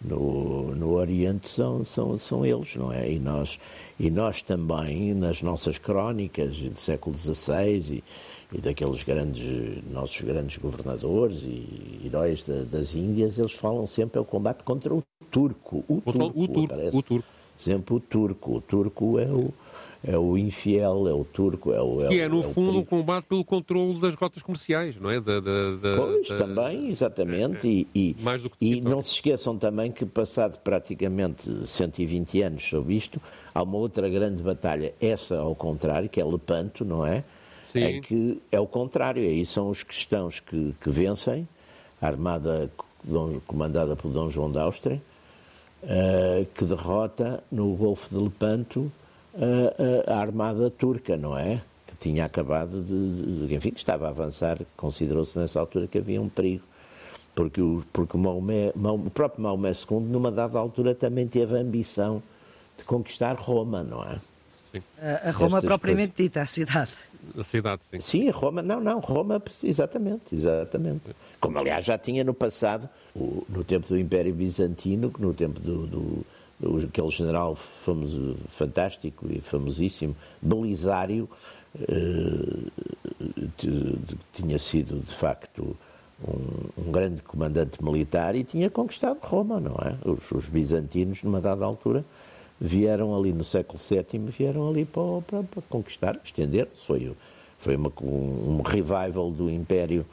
no, 0.02 0.76
no 0.76 0.94
Oriente 0.94 1.48
são, 1.50 1.84
são, 1.84 2.18
são 2.18 2.46
eles, 2.46 2.76
não 2.76 2.92
é? 2.92 3.12
E 3.12 3.20
nós, 3.20 3.60
e 4.00 4.10
nós 4.10 4.42
também, 4.42 5.14
nas 5.14 5.42
nossas 5.42 5.78
crónicas 5.78 6.58
do 6.58 6.78
século 6.80 7.18
XVI 7.18 7.80
e, 7.90 8.04
e 8.54 8.62
daqueles 8.62 9.04
grandes, 9.04 9.84
nossos 9.92 10.22
grandes 10.22 10.58
governadores 10.58 11.44
e 11.44 12.02
heróis 12.06 12.44
da, 12.44 12.64
das 12.64 12.94
Índias, 12.96 13.38
eles 13.38 13.54
falam 13.54 13.86
sempre 13.86 14.18
é 14.18 14.22
o 14.22 14.26
combate 14.26 14.64
contra 14.64 14.94
o 14.94 15.04
turco. 15.32 15.84
O, 15.88 15.98
o 15.98 16.02
turco, 16.02 16.40
o 16.40 16.48
turco, 16.48 16.98
o 16.98 17.04
turco 17.04 17.36
sempre 17.58 17.96
o 17.96 18.00
turco. 18.00 18.56
O 18.58 18.62
turco 18.62 19.20
é 19.20 19.28
o, 19.28 19.54
é 20.08 20.18
o 20.18 20.38
infiel, 20.38 21.08
é 21.08 21.14
o 21.14 21.24
turco, 21.24 21.74
é 21.74 21.82
o. 21.82 22.06
É 22.06 22.08
que 22.10 22.20
é, 22.20 22.30
no 22.30 22.42
é 22.42 22.44
fundo, 22.44 22.80
o 22.80 22.86
combate 22.86 23.26
pelo 23.26 23.44
controle 23.44 24.00
das 24.00 24.14
rotas 24.14 24.44
comerciais, 24.44 24.96
não 24.98 25.10
é? 25.10 25.20
Da, 25.20 25.40
da, 25.40 25.76
da 25.76 25.98
pois, 25.98 26.28
da, 26.28 26.38
também, 26.38 26.90
exatamente. 26.92 27.68
É, 27.68 27.82
é, 27.82 27.86
e, 27.94 28.16
mais 28.20 28.42
do 28.42 28.50
que 28.50 28.58
e 28.62 28.82
não 28.82 29.02
se 29.02 29.14
esqueçam 29.14 29.58
também 29.58 29.92
que, 29.92 30.06
passado 30.06 30.60
praticamente 30.60 31.68
120 31.68 32.42
anos 32.44 32.64
sobre 32.64 32.96
isto, 32.96 33.20
há 33.54 33.64
uma 33.64 33.78
outra 33.78 34.08
grande 34.08 34.44
batalha, 34.44 34.94
essa 35.02 35.38
ao 35.38 35.56
contrário, 35.56 36.08
que 36.08 36.22
é 36.22 36.26
Lepanto, 36.26 36.86
não 36.86 37.06
é? 37.06 37.24
Sim. 37.72 37.84
É 37.84 38.00
que 38.00 38.42
é 38.52 38.60
o 38.60 38.68
contrário, 38.68 39.24
aí 39.24 39.46
são 39.46 39.70
os 39.70 39.84
cristãos 39.84 40.40
que, 40.40 40.74
que 40.80 40.90
vencem, 40.90 41.48
a 42.02 42.08
armada 42.08 42.70
comandada 43.48 43.96
por 43.96 44.12
Dom 44.12 44.30
João 44.30 44.52
de 44.52 44.60
Áustria 44.60 45.02
uh, 45.86 46.46
que 46.54 46.66
derrota 46.66 47.44
no 47.52 47.76
Golfo 47.76 48.10
de 48.10 48.22
Lepanto 48.22 48.92
uh, 49.36 50.12
a 50.12 50.18
armada 50.18 50.70
turca, 50.70 51.18
não 51.18 51.38
é? 51.38 51.62
Que 51.88 51.96
tinha 51.98 52.26
acabado 52.26 52.82
de, 52.82 53.48
de 53.48 53.56
enfim, 53.56 53.72
que 53.72 53.80
estava 53.80 54.08
a 54.08 54.10
avançar, 54.10 54.58
considerou-se 54.76 55.38
nessa 55.38 55.60
altura 55.60 55.88
que 55.88 55.98
havia 55.98 56.22
um 56.22 56.30
perigo. 56.30 56.64
Porque 57.34 57.62
o, 57.62 57.84
porque 57.92 58.16
o, 58.16 58.20
Maomé, 58.20 58.72
o 58.76 59.10
próprio 59.10 59.44
Maomé 59.44 59.72
II, 59.72 60.00
numa 60.00 60.32
dada 60.32 60.58
altura, 60.58 60.96
também 60.96 61.28
teve 61.28 61.58
a 61.58 61.60
ambição 61.60 62.24
de 62.78 62.86
conquistar 62.86 63.36
Roma, 63.36 63.84
não 63.84 64.04
é? 64.04 64.18
Sim. 64.72 64.82
A, 65.00 65.32
Roma 65.32 65.58
Estas 65.58 65.66
propriamente 65.66 66.14
coisas. 66.14 66.26
dita, 66.26 66.42
a 66.42 66.46
cidade. 66.46 66.92
A 67.38 67.44
cidade, 67.44 67.82
sim. 67.90 68.00
Sim, 68.00 68.30
a 68.30 68.32
Roma, 68.32 68.62
não, 68.62 68.80
não, 68.80 69.00
Roma, 69.00 69.42
exatamente, 69.64 70.34
exatamente. 70.34 71.02
Como 71.40 71.58
aliás 71.60 71.84
já 71.84 71.98
tinha 71.98 72.24
no 72.24 72.34
passado, 72.34 72.90
no 73.14 73.64
tempo 73.64 73.88
do 73.88 73.98
Império 73.98 74.34
Bizantino, 74.34 75.14
no 75.20 75.34
tempo 75.34 75.60
do, 75.60 75.88
do 75.88 76.26
aquele 76.88 77.10
general 77.10 77.56
famoso, 77.56 78.38
fantástico 78.48 79.28
e 79.30 79.42
famosíssimo, 79.42 80.16
Belisário, 80.42 81.30
eh, 81.78 82.72
tinha 84.34 84.58
sido 84.58 85.00
de 85.00 85.14
facto 85.14 85.76
um, 86.26 86.82
um, 86.82 86.92
grande 86.92 87.22
comandante 87.22 87.84
militar 87.84 88.36
e 88.36 88.44
tinha 88.44 88.70
conquistado 88.70 89.20
Roma, 89.22 89.60
não 89.60 89.76
é? 89.76 89.98
Os, 90.10 90.32
os 90.32 90.48
bizantinos, 90.48 91.22
numa 91.24 91.42
dada 91.42 91.66
altura, 91.66 92.06
vieram 92.60 93.16
ali 93.16 93.34
no 93.34 93.44
século 93.44 93.78
VII, 93.78 94.20
vieram 94.30 94.70
ali 94.70 94.86
para, 94.86 95.22
para, 95.28 95.44
para 95.44 95.62
conquistar, 95.70 96.20
estender. 96.24 96.70
Foi, 96.88 97.14
foi 97.60 97.76
uma, 97.76 97.92
um, 98.02 98.58
um 98.58 98.62
revival 98.62 99.30
do 99.32 99.50
Império 99.50 100.06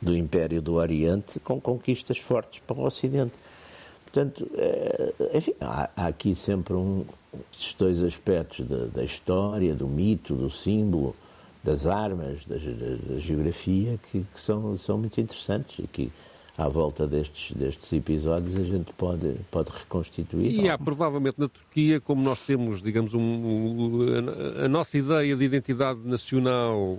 do 0.00 0.16
Império 0.16 0.62
do 0.62 0.74
Oriente 0.74 1.40
com 1.40 1.60
conquistas 1.60 2.18
fortes 2.18 2.60
para 2.64 2.76
o 2.76 2.84
Ocidente. 2.84 3.32
Portanto, 4.10 4.50
eh, 4.54 5.12
enfim, 5.34 5.52
há, 5.60 5.90
aqui 5.96 6.34
sempre 6.34 6.72
um, 6.72 7.04
estes 7.52 7.74
dois 7.74 8.02
aspectos 8.02 8.66
da, 8.66 8.86
da, 8.86 9.04
história, 9.04 9.74
do 9.74 9.86
mito, 9.86 10.34
do 10.34 10.50
símbolo, 10.50 11.14
das 11.62 11.86
armas, 11.86 12.42
da, 12.46 12.56
da, 12.56 13.14
da 13.14 13.20
geografia, 13.20 13.98
que, 14.10 14.20
que, 14.20 14.40
são, 14.40 14.78
são 14.78 14.96
muito 14.96 15.20
interessantes 15.20 15.78
e 15.78 15.86
que 15.86 16.10
à 16.56 16.68
volta 16.68 17.06
destes, 17.06 17.54
destes 17.54 17.92
episódios 17.92 18.56
a 18.56 18.64
gente 18.64 18.92
pode, 18.94 19.36
pode 19.50 19.70
reconstituir. 19.70 20.58
E 20.58 20.68
há 20.70 20.78
provavelmente 20.78 21.38
na 21.38 21.48
Turquia, 21.48 22.00
como 22.00 22.22
nós 22.22 22.46
temos, 22.46 22.80
digamos, 22.80 23.12
um, 23.12 23.20
um, 23.20 24.00
a, 24.62 24.64
a 24.64 24.68
nossa 24.68 24.96
ideia 24.96 25.36
de 25.36 25.44
identidade 25.44 26.00
nacional 26.02 26.98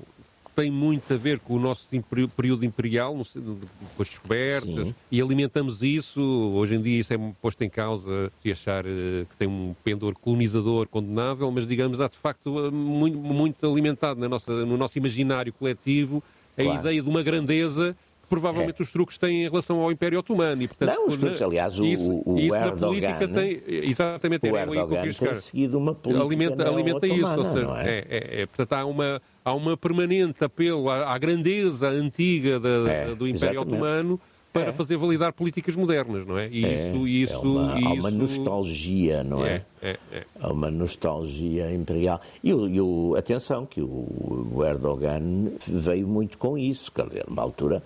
tem 0.60 0.70
muito 0.70 1.14
a 1.14 1.16
ver 1.16 1.40
com 1.40 1.54
o 1.54 1.60
nosso 1.60 1.88
período 2.36 2.66
imperial, 2.66 3.14
com 3.16 4.02
as 4.02 4.10
descobertas, 4.10 4.88
Sim. 4.88 4.96
e 5.10 5.22
alimentamos 5.22 5.82
isso. 5.82 6.22
Hoje 6.22 6.76
em 6.76 6.82
dia 6.82 7.00
isso 7.00 7.14
é 7.14 7.18
posto 7.42 7.64
em 7.64 7.70
causa 7.70 8.30
de 8.44 8.52
achar 8.52 8.86
eh, 8.86 9.26
que 9.30 9.38
tem 9.38 9.48
um 9.48 9.74
pendor 9.86 10.16
colonizador 10.16 10.88
condenável, 10.90 11.50
mas 11.50 11.66
digamos, 11.66 12.02
há 12.02 12.10
de 12.10 12.18
facto 12.18 12.66
eh, 12.66 12.72
muito, 12.72 13.18
muito 13.18 13.66
alimentado 13.66 14.20
na 14.20 14.28
nossa, 14.28 14.66
no 14.66 14.76
nosso 14.76 14.98
imaginário 14.98 15.54
coletivo 15.54 16.22
a 16.58 16.64
claro. 16.64 16.80
ideia 16.82 17.02
de 17.02 17.10
uma 17.10 17.24
grandeza 17.24 17.96
provavelmente 18.30 18.80
é. 18.80 18.84
os 18.84 18.92
truques 18.92 19.18
têm 19.18 19.46
em 19.46 19.50
relação 19.50 19.82
ao 19.82 19.92
Império 19.92 20.20
Otomano. 20.20 20.62
E, 20.62 20.68
portanto, 20.68 20.96
não, 20.96 21.08
os 21.08 21.18
truques, 21.18 21.42
aliás, 21.42 21.80
o, 21.80 21.86
isso, 21.86 22.22
o 22.26 22.38
isso 22.38 22.56
Erdogan, 22.56 22.76
na 22.76 22.88
política 22.88 23.28
tem. 23.28 23.62
Exatamente, 23.90 24.50
o 24.50 24.56
Erdogan 24.56 25.02
tem 25.02 25.12
chegar. 25.12 25.36
seguido 25.36 25.78
uma 25.78 25.96
política 25.96 26.26
alimenta, 26.26 26.70
alimenta 26.70 27.08
isso. 27.08 27.44
Seja, 27.44 27.82
é? 27.84 27.90
É, 27.90 28.06
é, 28.10 28.42
é? 28.42 28.46
portanto, 28.46 28.74
há 28.74 28.86
uma, 28.86 29.22
há 29.44 29.54
uma 29.54 29.76
permanente 29.76 30.44
apelo 30.44 30.90
à, 30.90 31.14
à 31.14 31.18
grandeza 31.18 31.90
antiga 31.90 32.60
da, 32.60 32.70
é, 32.92 33.16
do 33.16 33.28
Império 33.28 33.56
exatamente. 33.56 33.58
Otomano 33.58 34.22
para 34.52 34.70
é. 34.70 34.74
fazer 34.74 34.98
validar 34.98 35.32
políticas 35.34 35.76
modernas, 35.76 36.26
não 36.26 36.38
é? 36.38 36.50
E 36.50 36.66
isso, 36.66 37.08
isso, 37.08 37.34
é 37.34 37.38
uma, 37.38 37.80
isso... 37.80 37.88
Há 37.88 37.94
uma 37.94 38.12
nostalgia, 38.12 39.24
não 39.24 39.46
é? 39.46 39.64
É, 39.82 39.98
é? 40.12 40.26
Há 40.40 40.52
uma 40.52 40.72
nostalgia 40.72 41.72
imperial. 41.72 42.20
E, 42.44 42.50
e 42.50 42.82
o, 42.82 43.16
atenção, 43.18 43.66
que 43.66 43.82
o, 43.82 44.48
o 44.54 44.66
Erdogan 44.66 45.52
veio 45.68 46.08
muito 46.08 46.38
com 46.38 46.58
isso, 46.58 46.92
quer 46.92 47.08
dizer, 47.08 47.26
numa 47.28 47.44
altura 47.44 47.84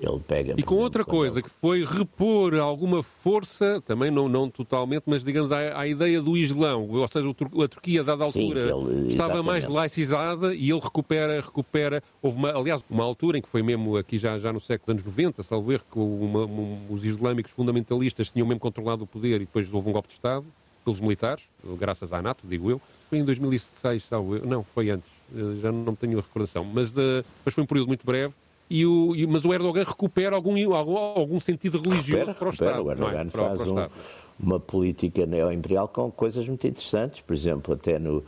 ele 0.00 0.20
pega. 0.26 0.54
E 0.56 0.62
com 0.62 0.76
outra 0.76 1.04
coisa, 1.04 1.38
ele... 1.38 1.42
que 1.42 1.50
foi 1.50 1.84
repor 1.84 2.54
alguma 2.54 3.02
força, 3.02 3.82
também 3.86 4.10
não, 4.10 4.28
não 4.28 4.48
totalmente, 4.48 5.04
mas 5.06 5.24
digamos 5.24 5.50
à, 5.52 5.80
à 5.80 5.86
ideia 5.86 6.20
do 6.20 6.36
Islão, 6.36 6.88
ou 6.88 7.08
seja, 7.08 7.28
a 7.28 7.68
Turquia, 7.68 8.00
a 8.00 8.04
dada 8.04 8.24
altura, 8.24 8.68
Sim, 8.68 8.86
ele, 8.86 9.08
estava 9.08 9.42
mais 9.42 9.66
laicizada 9.66 10.54
e 10.54 10.70
ele 10.70 10.80
recupera, 10.80 11.40
recupera. 11.40 12.02
Houve, 12.22 12.38
uma, 12.38 12.50
aliás, 12.50 12.82
uma 12.88 13.04
altura 13.04 13.38
em 13.38 13.42
que 13.42 13.48
foi 13.48 13.62
mesmo 13.62 13.96
aqui 13.96 14.18
já, 14.18 14.38
já 14.38 14.52
no 14.52 14.60
século 14.60 14.92
anos 14.92 15.04
90, 15.04 15.42
salvo 15.42 15.72
erro, 15.72 15.84
que 15.90 15.98
uma, 15.98 16.44
um, 16.44 16.86
os 16.90 17.04
islâmicos 17.04 17.52
fundamentalistas 17.52 18.28
tinham 18.28 18.46
mesmo 18.46 18.60
controlado 18.60 19.04
o 19.04 19.06
poder 19.06 19.36
e 19.36 19.40
depois 19.40 19.72
houve 19.72 19.88
um 19.88 19.92
golpe 19.92 20.08
de 20.08 20.14
Estado 20.14 20.44
pelos 20.84 21.00
militares, 21.00 21.44
graças 21.78 22.12
à 22.12 22.22
NATO, 22.22 22.46
digo 22.46 22.70
eu. 22.70 22.80
Foi 23.10 23.18
em 23.18 23.24
2006, 23.24 24.04
salvo 24.04 24.36
erro. 24.36 24.46
Não, 24.46 24.64
foi 24.64 24.88
antes, 24.88 25.10
eh, 25.34 25.60
já 25.60 25.70
não 25.70 25.94
tenho 25.94 26.18
a 26.18 26.22
recordação, 26.22 26.64
mas, 26.64 26.96
uh, 26.96 27.24
mas 27.44 27.54
foi 27.54 27.62
um 27.62 27.66
período 27.66 27.88
muito 27.88 28.06
breve 28.06 28.32
e 28.70 28.84
o, 28.84 29.14
e, 29.16 29.26
mas 29.26 29.44
o 29.44 29.52
Erdogan 29.52 29.84
recupera 29.84 30.36
algum, 30.36 30.74
algum, 30.74 30.96
algum 30.96 31.40
sentido 31.40 31.80
religioso 31.80 32.26
recupera, 32.26 32.34
para 32.34 32.48
o 32.48 32.50
recupera. 32.50 32.70
Estado. 32.70 32.86
O 32.86 32.90
Erdogan 32.90 33.26
é? 33.26 33.30
faz 33.30 33.60
um, 33.66 33.88
uma 34.38 34.60
política 34.60 35.26
neo-imperial 35.26 35.88
com 35.88 36.10
coisas 36.10 36.46
muito 36.46 36.66
interessantes, 36.66 37.20
por 37.20 37.34
exemplo, 37.34 37.74
até 37.74 37.98
no, 37.98 38.24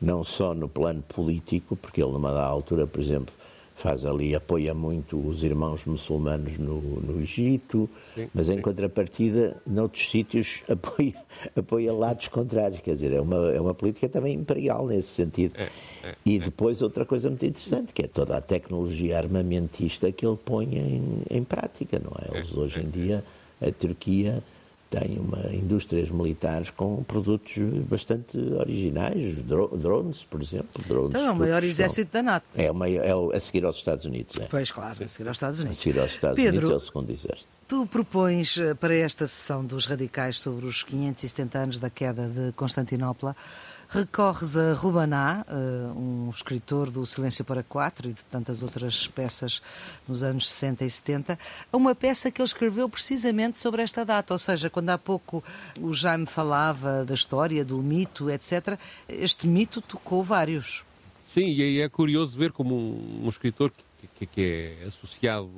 não 0.00 0.24
só 0.24 0.54
no 0.54 0.68
plano 0.68 1.02
político, 1.02 1.76
porque 1.76 2.02
ele 2.02 2.12
numa 2.12 2.32
altura, 2.40 2.86
por 2.86 3.00
exemplo, 3.00 3.34
faz 3.76 4.06
ali, 4.06 4.34
apoia 4.34 4.74
muito 4.74 5.18
os 5.18 5.44
irmãos 5.44 5.84
muçulmanos 5.84 6.56
no, 6.58 6.80
no 6.80 7.20
Egito, 7.20 7.88
sim, 8.14 8.26
mas 8.32 8.48
em 8.48 8.56
sim. 8.56 8.62
contrapartida, 8.62 9.60
noutros 9.66 10.10
sítios, 10.10 10.62
apoia, 10.68 11.14
apoia 11.54 11.92
lados 11.92 12.28
contrários. 12.28 12.80
Quer 12.80 12.94
dizer, 12.94 13.12
é 13.12 13.20
uma, 13.20 13.52
é 13.52 13.60
uma 13.60 13.74
política 13.74 14.08
também 14.08 14.34
imperial 14.34 14.86
nesse 14.86 15.08
sentido. 15.08 15.56
É, 15.58 15.68
é, 16.02 16.14
e 16.24 16.38
depois, 16.38 16.80
outra 16.80 17.04
coisa 17.04 17.28
muito 17.28 17.44
interessante, 17.44 17.92
que 17.92 18.02
é 18.02 18.06
toda 18.08 18.36
a 18.36 18.40
tecnologia 18.40 19.18
armamentista 19.18 20.10
que 20.10 20.26
ele 20.26 20.38
põe 20.42 20.74
em, 20.74 21.22
em 21.28 21.44
prática, 21.44 22.00
não 22.02 22.12
é? 22.18 22.38
Eles, 22.38 22.56
hoje 22.56 22.80
em 22.80 22.88
dia, 22.88 23.22
a 23.60 23.70
Turquia 23.70 24.42
tem 24.90 25.18
uma 25.18 25.52
indústrias 25.52 26.10
militares 26.10 26.70
com 26.70 27.02
produtos 27.04 27.56
bastante 27.88 28.38
originais, 28.38 29.42
drones, 29.42 30.24
por 30.24 30.40
exemplo. 30.40 30.82
Drones 30.86 31.10
então 31.10 31.26
é 31.26 31.30
o 31.30 31.36
maior 31.36 31.62
exército 31.64 32.12
da 32.12 32.22
NATO. 32.22 32.46
É, 32.54 32.70
maior, 32.72 33.32
é 33.32 33.36
a 33.36 33.40
seguir 33.40 33.64
aos 33.64 33.76
Estados 33.76 34.04
Unidos. 34.04 34.36
É. 34.40 34.46
Pois, 34.46 34.70
claro, 34.70 35.04
a 35.04 35.08
seguir 35.08 35.28
aos 35.28 35.36
Estados 35.36 35.60
Unidos. 35.60 35.78
A 35.78 35.82
seguir 35.82 36.00
aos 36.00 36.10
Estados 36.10 36.36
Pedro, 36.36 36.58
Unidos 36.58 36.70
é 36.70 36.74
o 36.74 36.80
segundo 36.80 37.10
exército. 37.10 37.48
Tu 37.68 37.84
propões 37.86 38.58
eh, 38.58 38.74
para 38.74 38.94
esta 38.94 39.26
sessão 39.26 39.64
dos 39.64 39.86
radicais 39.86 40.38
sobre 40.38 40.66
os 40.66 40.84
570 40.84 41.58
anos 41.58 41.78
da 41.80 41.90
queda 41.90 42.28
de 42.28 42.52
Constantinopla 42.52 43.34
recorres 43.88 44.56
a 44.56 44.72
Rubaná, 44.72 45.44
eh, 45.48 45.92
um 45.96 46.30
escritor 46.30 46.90
do 46.90 47.06
Silêncio 47.06 47.44
para 47.44 47.62
Quatro 47.62 48.08
e 48.08 48.12
de 48.12 48.24
tantas 48.24 48.62
outras 48.62 49.06
peças 49.06 49.62
nos 50.08 50.22
anos 50.22 50.50
60 50.50 50.84
e 50.84 50.90
70, 50.90 51.38
a 51.72 51.76
uma 51.76 51.94
peça 51.94 52.30
que 52.30 52.40
ele 52.40 52.46
escreveu 52.46 52.88
precisamente 52.88 53.58
sobre 53.58 53.82
esta 53.82 54.04
data, 54.04 54.34
ou 54.34 54.38
seja, 54.38 54.68
quando 54.68 54.90
há 54.90 54.98
pouco 54.98 55.42
o 55.80 55.92
Jaime 55.92 56.26
falava 56.26 57.04
da 57.04 57.14
história, 57.14 57.64
do 57.64 57.78
mito, 57.78 58.30
etc., 58.30 58.78
este 59.08 59.46
mito 59.46 59.80
tocou 59.80 60.22
vários. 60.22 60.84
Sim, 61.24 61.46
e 61.46 61.80
é 61.80 61.88
curioso 61.88 62.38
ver 62.38 62.52
como 62.52 62.74
um, 62.74 63.28
escritor 63.28 63.72
que, 64.16 64.26
que, 64.26 64.42
é 64.82 64.86
associado 64.86 65.50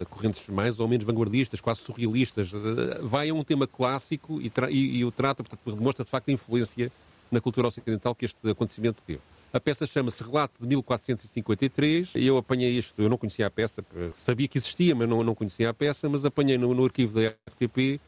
a 0.00 0.04
correntes 0.04 0.46
mais 0.48 0.78
ou 0.78 0.86
menos 0.86 1.04
vanguardistas, 1.04 1.60
quase 1.60 1.80
surrealistas, 1.82 2.52
eh, 2.54 3.00
vai 3.02 3.28
a 3.28 3.34
um 3.34 3.42
tema 3.42 3.66
clássico 3.66 4.40
e, 4.40 4.52
e, 4.70 4.98
e 4.98 5.04
o 5.04 5.10
trata, 5.10 5.42
portanto, 5.42 5.76
demonstra 5.76 6.04
de 6.04 6.10
facto 6.10 6.28
a 6.28 6.32
influência 6.32 6.92
na 7.30 7.40
cultura 7.40 7.68
ocidental 7.68 8.14
que 8.14 8.24
este 8.24 8.50
acontecimento 8.50 9.02
teve. 9.06 9.20
A 9.52 9.58
peça 9.58 9.84
chama-se 9.86 10.22
Relato 10.22 10.54
de 10.60 10.66
1453 10.68 12.10
e 12.14 12.26
eu 12.26 12.36
apanhei 12.36 12.70
isto, 12.70 12.94
eu 13.02 13.08
não 13.08 13.18
conhecia 13.18 13.46
a 13.46 13.50
peça, 13.50 13.84
sabia 14.14 14.46
que 14.46 14.58
existia, 14.58 14.94
mas 14.94 15.08
não, 15.08 15.24
não 15.24 15.34
conhecia 15.34 15.70
a 15.70 15.74
peça, 15.74 16.08
mas 16.08 16.24
apanhei 16.24 16.56
no, 16.56 16.72
no 16.72 16.84
arquivo 16.84 17.14
da 17.14 17.28
RTP 17.28 18.00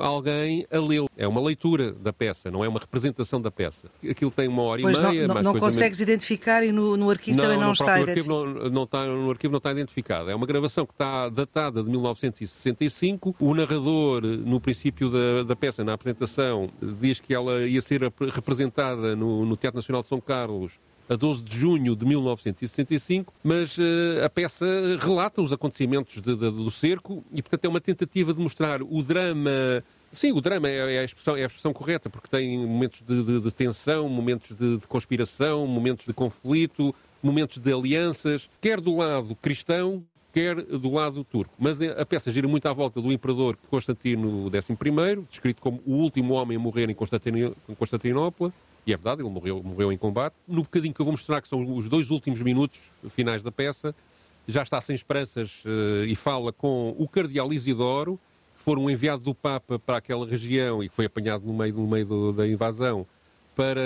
alguém 0.00 0.66
a 0.70 0.78
lê-lo. 0.78 1.08
É 1.16 1.26
uma 1.26 1.40
leitura 1.40 1.92
da 1.92 2.12
peça, 2.12 2.50
não 2.50 2.64
é 2.64 2.68
uma 2.68 2.78
representação 2.78 3.40
da 3.40 3.50
peça. 3.50 3.88
Aquilo 4.08 4.30
tem 4.30 4.48
uma 4.48 4.62
hora 4.62 4.82
pois 4.82 4.98
e 4.98 5.00
meia. 5.00 5.28
Não, 5.28 5.34
não, 5.36 5.42
não 5.42 5.58
consegues 5.58 5.98
menos... 5.98 6.00
identificar 6.00 6.64
e 6.64 6.72
no, 6.72 6.96
no 6.96 7.10
arquivo 7.10 7.36
não, 7.36 7.44
também 7.44 7.58
não 7.58 7.72
está 7.72 8.00
identificado. 8.00 8.46
Não, 8.46 8.70
não 8.70 8.82
está. 8.84 9.04
No 9.04 9.30
arquivo 9.30 9.52
não 9.52 9.58
está 9.58 9.70
identificado. 9.72 10.30
É 10.30 10.34
uma 10.34 10.46
gravação 10.46 10.86
que 10.86 10.92
está 10.92 11.28
datada 11.28 11.82
de 11.82 11.90
1965. 11.90 13.36
O 13.38 13.54
narrador, 13.54 14.22
no 14.22 14.60
princípio 14.60 15.10
da, 15.10 15.42
da 15.42 15.56
peça, 15.56 15.84
na 15.84 15.92
apresentação, 15.92 16.70
diz 17.00 17.20
que 17.20 17.34
ela 17.34 17.66
ia 17.66 17.80
ser 17.80 18.12
representada 18.32 19.14
no, 19.16 19.44
no 19.44 19.56
Teatro 19.56 19.78
Nacional 19.78 20.02
de 20.02 20.08
São 20.08 20.20
Carlos 20.20 20.72
a 21.08 21.14
12 21.14 21.42
de 21.42 21.56
junho 21.56 21.94
de 21.94 22.04
1965, 22.04 23.32
mas 23.42 23.76
uh, 23.78 24.24
a 24.24 24.28
peça 24.28 24.66
relata 25.00 25.40
os 25.40 25.52
acontecimentos 25.52 26.14
de, 26.20 26.36
de, 26.36 26.50
do 26.50 26.70
cerco 26.70 27.24
e, 27.32 27.42
portanto, 27.42 27.64
é 27.64 27.68
uma 27.68 27.80
tentativa 27.80 28.32
de 28.32 28.40
mostrar 28.40 28.82
o 28.82 29.02
drama. 29.02 29.50
Sim, 30.12 30.32
o 30.32 30.40
drama 30.40 30.68
é, 30.68 30.96
é 30.96 30.98
a, 31.00 31.04
expressão, 31.04 31.36
é 31.36 31.42
a 31.42 31.46
expressão 31.46 31.72
correta, 31.72 32.08
porque 32.08 32.28
tem 32.28 32.58
momentos 32.58 33.02
de, 33.06 33.22
de, 33.22 33.40
de 33.40 33.50
tensão, 33.50 34.08
momentos 34.08 34.56
de, 34.56 34.78
conspiração, 34.88 35.66
momentos 35.66 36.06
de 36.06 36.12
conflito, 36.12 36.94
momentos 37.22 37.58
de 37.58 37.72
alianças, 37.72 38.48
quer 38.60 38.80
do 38.80 38.96
lado 38.96 39.34
cristão, 39.36 40.04
quer 40.32 40.54
do 40.56 40.92
lado 40.92 41.24
turco. 41.24 41.54
Mas 41.58 41.80
a 41.80 42.04
peça 42.04 42.30
gira 42.30 42.46
muito 42.46 42.66
à 42.66 42.72
volta 42.72 43.00
do 43.00 43.12
imperador 43.12 43.56
Constantino 43.70 44.50
XI, 44.50 45.24
descrito 45.30 45.62
como 45.62 45.80
o 45.86 45.94
último 45.94 46.34
homem 46.34 46.56
a 46.56 46.60
morrer 46.60 46.90
em 46.90 46.94
Constantinopla, 46.94 48.52
e 48.86 48.92
é 48.92 48.96
verdade, 48.96 49.20
ele 49.20 49.28
morreu, 49.28 49.62
morreu 49.62 49.92
em 49.92 49.98
combate. 49.98 50.34
No 50.46 50.62
bocadinho 50.62 50.94
que 50.94 51.00
eu 51.00 51.04
vou 51.04 51.12
mostrar, 51.12 51.42
que 51.42 51.48
são 51.48 51.60
os 51.76 51.88
dois 51.88 52.10
últimos 52.10 52.40
minutos 52.40 52.78
finais 53.10 53.42
da 53.42 53.50
peça, 53.50 53.92
já 54.46 54.62
está 54.62 54.80
sem 54.80 54.94
esperanças 54.94 55.64
uh, 55.64 56.04
e 56.06 56.14
fala 56.14 56.52
com 56.52 56.94
o 56.96 57.08
cardeal 57.08 57.52
Isidoro, 57.52 58.18
que 58.56 58.62
foi 58.62 58.76
um 58.76 58.88
enviado 58.88 59.24
do 59.24 59.34
Papa 59.34 59.76
para 59.76 59.96
aquela 59.96 60.24
região 60.24 60.84
e 60.84 60.88
que 60.88 60.94
foi 60.94 61.06
apanhado 61.06 61.44
no 61.44 61.52
meio, 61.52 61.74
no 61.74 61.86
meio 61.88 62.06
do, 62.06 62.32
da 62.32 62.46
invasão, 62.46 63.04
para 63.56 63.80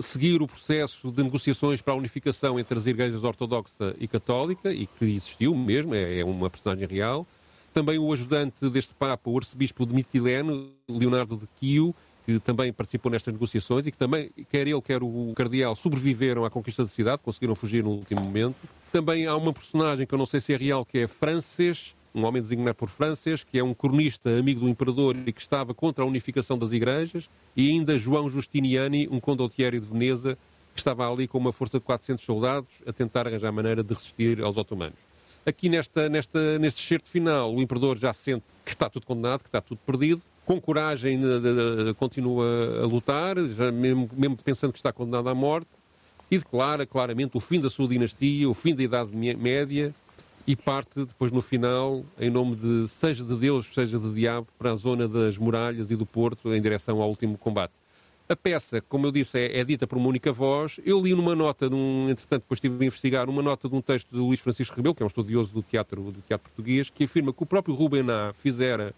seguir 0.00 0.40
o 0.40 0.46
processo 0.46 1.10
de 1.10 1.22
negociações 1.22 1.82
para 1.82 1.92
a 1.92 1.96
unificação 1.96 2.58
entre 2.58 2.78
as 2.78 2.86
igrejas 2.86 3.24
ortodoxa 3.24 3.94
e 3.98 4.08
católica, 4.08 4.72
e 4.72 4.86
que 4.86 5.04
existiu 5.04 5.54
mesmo, 5.54 5.94
é, 5.94 6.20
é 6.20 6.24
uma 6.24 6.48
personagem 6.48 6.86
real. 6.86 7.26
Também 7.74 7.98
o 7.98 8.10
ajudante 8.12 8.70
deste 8.70 8.94
Papa, 8.94 9.28
o 9.28 9.36
arcebispo 9.36 9.84
de 9.84 9.92
Mitilene, 9.92 10.70
Leonardo 10.88 11.36
de 11.36 11.48
Quio, 11.58 11.94
que 12.24 12.38
também 12.40 12.72
participou 12.72 13.12
nestas 13.12 13.32
negociações 13.32 13.86
e 13.86 13.90
que 13.90 13.98
também, 13.98 14.30
quer 14.50 14.66
ele, 14.66 14.80
quer 14.80 15.02
o 15.02 15.32
cardeal, 15.36 15.76
sobreviveram 15.76 16.44
à 16.44 16.50
conquista 16.50 16.82
da 16.82 16.88
cidade, 16.88 17.20
conseguiram 17.22 17.54
fugir 17.54 17.84
no 17.84 17.90
último 17.90 18.22
momento. 18.22 18.56
Também 18.90 19.26
há 19.26 19.36
uma 19.36 19.52
personagem 19.52 20.06
que 20.06 20.14
eu 20.14 20.18
não 20.18 20.26
sei 20.26 20.40
se 20.40 20.54
é 20.54 20.56
real, 20.56 20.84
que 20.84 20.98
é 20.98 21.06
Frances, 21.06 21.94
um 22.14 22.24
homem 22.24 22.40
designado 22.40 22.76
por 22.76 22.88
Frances, 22.88 23.44
que 23.44 23.58
é 23.58 23.64
um 23.64 23.74
cronista 23.74 24.30
amigo 24.30 24.60
do 24.60 24.68
imperador 24.68 25.16
e 25.26 25.32
que 25.32 25.40
estava 25.40 25.74
contra 25.74 26.04
a 26.04 26.06
unificação 26.06 26.56
das 26.56 26.72
igrejas, 26.72 27.28
e 27.56 27.70
ainda 27.70 27.98
João 27.98 28.30
Justiniani, 28.30 29.08
um 29.10 29.20
condottieri 29.20 29.80
de 29.80 29.86
Veneza, 29.86 30.38
que 30.72 30.80
estava 30.80 31.10
ali 31.10 31.28
com 31.28 31.38
uma 31.38 31.52
força 31.52 31.78
de 31.78 31.84
400 31.84 32.24
soldados 32.24 32.70
a 32.86 32.92
tentar 32.92 33.26
arranjar 33.26 33.52
maneira 33.52 33.82
de 33.82 33.92
resistir 33.92 34.40
aos 34.40 34.56
otomanos. 34.56 34.98
Aqui 35.44 35.68
nesta, 35.68 36.08
nesta, 36.08 36.58
neste 36.58 36.82
excerto 36.82 37.10
final, 37.10 37.54
o 37.54 37.60
imperador 37.60 37.98
já 37.98 38.12
sente 38.12 38.44
que 38.64 38.72
está 38.72 38.88
tudo 38.88 39.04
condenado, 39.04 39.40
que 39.40 39.48
está 39.48 39.60
tudo 39.60 39.78
perdido, 39.84 40.22
com 40.44 40.60
coragem 40.60 41.20
continua 41.96 42.46
a 42.82 42.86
lutar, 42.86 43.36
já 43.48 43.72
mesmo, 43.72 44.08
mesmo 44.12 44.36
pensando 44.36 44.72
que 44.72 44.78
está 44.78 44.92
condenado 44.92 45.28
à 45.28 45.34
morte, 45.34 45.68
e 46.30 46.38
declara 46.38 46.86
claramente 46.86 47.36
o 47.36 47.40
fim 47.40 47.60
da 47.60 47.70
sua 47.70 47.88
dinastia, 47.88 48.48
o 48.48 48.54
fim 48.54 48.74
da 48.74 48.82
Idade 48.82 49.14
Média, 49.14 49.94
e 50.46 50.54
parte 50.54 51.04
depois 51.04 51.32
no 51.32 51.40
final, 51.40 52.04
em 52.18 52.28
nome 52.28 52.56
de 52.56 52.88
seja 52.88 53.24
de 53.24 53.34
Deus, 53.36 53.66
seja 53.72 53.98
de 53.98 54.12
diabo, 54.12 54.46
para 54.58 54.72
a 54.72 54.74
zona 54.74 55.08
das 55.08 55.38
muralhas 55.38 55.90
e 55.90 55.96
do 55.96 56.04
Porto, 56.04 56.52
em 56.54 56.60
direção 56.60 57.00
ao 57.00 57.08
último 57.08 57.38
combate. 57.38 57.72
A 58.26 58.34
peça, 58.34 58.80
como 58.80 59.06
eu 59.06 59.12
disse, 59.12 59.38
é, 59.38 59.60
é 59.60 59.64
dita 59.64 59.86
por 59.86 59.98
uma 59.98 60.08
única 60.08 60.32
voz. 60.32 60.80
Eu 60.84 61.00
li 61.00 61.14
numa 61.14 61.34
nota, 61.34 61.68
num, 61.68 62.08
entretanto, 62.08 62.42
depois 62.42 62.56
estive 62.56 62.82
a 62.82 62.86
investigar, 62.86 63.28
uma 63.28 63.42
nota 63.42 63.68
de 63.68 63.74
um 63.74 63.82
texto 63.82 64.10
de 64.10 64.16
Luís 64.16 64.40
Francisco 64.40 64.74
Rebelo, 64.74 64.94
que 64.94 65.02
é 65.02 65.04
um 65.04 65.08
estudioso 65.08 65.52
do 65.52 65.62
teatro, 65.62 66.10
do 66.10 66.22
teatro 66.22 66.50
português, 66.50 66.88
que 66.88 67.04
afirma 67.04 67.34
que 67.34 67.42
o 67.42 67.46
próprio 67.46 67.74
Rubem 67.74 68.02
Ná 68.02 68.32
fizera 68.32 68.94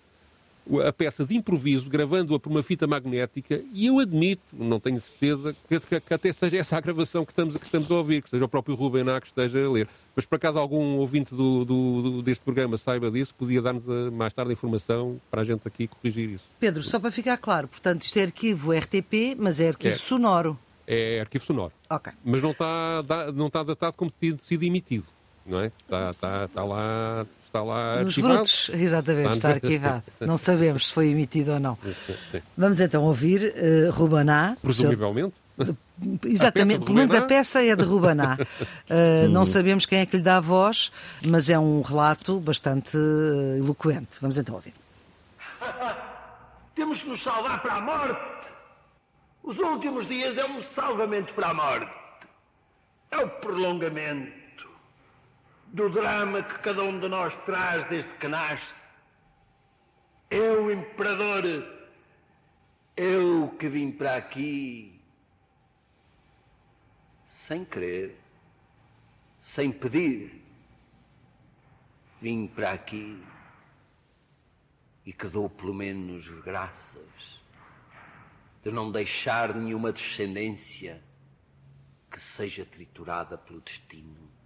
a 0.87 0.93
peça 0.93 1.25
de 1.25 1.37
improviso, 1.37 1.89
gravando-a 1.89 2.41
por 2.41 2.51
uma 2.51 2.63
fita 2.63 2.87
magnética, 2.87 3.63
e 3.73 3.87
eu 3.87 3.99
admito, 3.99 4.43
não 4.53 4.81
tenho 4.81 5.01
certeza, 5.01 5.55
que, 5.69 6.01
que, 6.01 6.15
até 6.15 6.33
seja 6.33 6.57
essa 6.57 6.77
a 6.77 6.81
gravação 6.81 7.25
que 7.25 7.33
estamos, 7.33 7.57
que 7.57 7.65
estamos 7.65 7.91
a 7.91 7.95
ouvir, 7.95 8.23
que 8.23 8.31
seja 8.31 8.45
o 8.45 8.49
próprio 8.49 8.75
Rubem 8.75 9.05
Ná 9.05 9.21
que 9.21 9.29
esteja 9.29 9.65
a 9.65 9.71
ler. 9.71 9.89
Mas 10.15 10.25
por 10.25 10.37
acaso 10.37 10.59
algum 10.59 10.97
ouvinte 10.97 11.35
do, 11.35 11.65
do, 11.65 12.03
do, 12.03 12.23
deste 12.23 12.43
programa 12.43 12.77
saiba 12.79 13.11
disso, 13.11 13.35
podia 13.35 13.63
dar-nos 13.63 13.85
mais 14.13 14.33
tarde 14.33 14.51
a 14.51 14.53
informação 14.55 15.21
para 15.31 15.43
a 15.43 15.45
gente 15.45 15.67
aqui 15.67 15.87
corrigir 15.87 16.31
isso. 16.31 16.45
Pedro, 16.59 16.83
só 16.83 16.99
para 16.99 17.11
ficar 17.11 17.37
claro, 17.37 17.69
portanto, 17.69 18.03
isto 18.03 18.19
é 18.19 18.23
arquivo 18.23 18.73
RTP, 18.73 19.37
mas 19.39 19.61
é 19.61 19.69
arquivo 19.69 19.95
é. 19.95 19.99
sonoro. 19.99 20.59
É 20.87 21.21
arquivo 21.21 21.45
sonoro. 21.45 21.73
Ok. 21.91 22.13
Mas 22.25 22.43
não 22.43 22.53
está, 22.53 23.05
não 23.35 23.47
está 23.49 23.63
datado 23.63 23.97
como 23.97 24.11
tendo 24.11 24.41
sido 24.41 24.65
emitido, 24.65 25.07
não 25.45 25.61
é? 25.61 25.67
Está, 25.67 26.11
está, 26.11 26.45
está 26.47 26.65
lá 26.65 27.27
está 27.57 27.63
lá 27.63 27.97
Nos 27.97 28.07
arquivado. 28.09 28.35
brutos, 28.35 28.71
exatamente, 28.73 29.33
está, 29.33 29.49
arquivado. 29.51 30.03
Não 30.21 30.37
sabemos 30.37 30.89
se 30.89 30.93
foi 30.93 31.09
emitido 31.09 31.53
ou 31.53 31.61
não. 31.61 31.79
Vamos 32.57 32.81
então 32.81 33.05
ouvir 33.05 33.55
uh, 33.57 33.91
Rubaná. 33.93 34.57
Presumivelmente. 34.63 35.35
Exatamente, 36.25 36.85
pelo 36.85 36.95
menos 36.95 37.15
a 37.15 37.23
peça 37.23 37.63
é 37.63 37.75
de 37.75 37.83
Rubaná. 37.83 38.37
Uh, 38.91 39.29
não 39.33 39.47
sabemos 39.47 39.87
quem 39.87 40.01
é 40.01 40.07
que 40.07 40.19
lhe 40.19 40.23
dá 40.23 40.37
a 40.37 40.41
voz, 40.41 40.93
mas 41.25 41.49
é 41.49 41.59
um 41.59 41.81
relato 41.81 42.39
bastante 42.39 42.97
uh, 42.97 43.57
eloquente. 43.57 44.19
Vamos 44.21 44.37
então 44.37 44.55
ouvir. 44.55 44.75
Temos 46.75 47.01
que 47.01 47.09
nos 47.09 47.23
salvar 47.23 47.63
para 47.63 47.75
a 47.75 47.81
morte. 47.81 48.21
Os 49.43 49.59
últimos 49.59 50.07
dias 50.07 50.37
é 50.37 50.45
um 50.45 50.63
salvamento 50.63 51.33
para 51.33 51.49
a 51.49 51.55
morte. 51.55 51.97
É 53.11 53.19
o 53.19 53.29
prolongamento 53.29 54.46
do 55.77 55.91
drama 55.91 56.43
que 56.43 56.59
cada 56.61 56.83
um 56.83 56.99
de 56.99 57.07
nós 57.07 57.37
traz 57.45 57.85
desde 57.91 58.15
que 58.15 58.27
nasce. 58.27 58.87
Eu, 60.31 60.73
imperador, 60.73 61.45
eu 62.97 63.55
que 63.59 63.69
vim 63.69 63.93
para 63.93 64.17
aqui 64.17 64.99
sem 67.27 67.63
querer, 67.63 68.19
sem 69.39 69.71
pedir, 69.71 70.43
vim 72.23 72.47
para 72.47 72.73
aqui 72.73 73.23
e 75.05 75.13
que 75.13 75.29
dou 75.29 75.51
pelo 75.51 75.75
menos 75.75 76.27
graças 76.41 77.39
de 78.65 78.71
não 78.71 78.91
deixar 78.91 79.55
nenhuma 79.55 79.93
descendência 79.93 81.05
que 82.11 82.19
seja 82.19 82.65
triturada 82.65 83.37
pelo 83.37 83.61
destino 83.61 84.37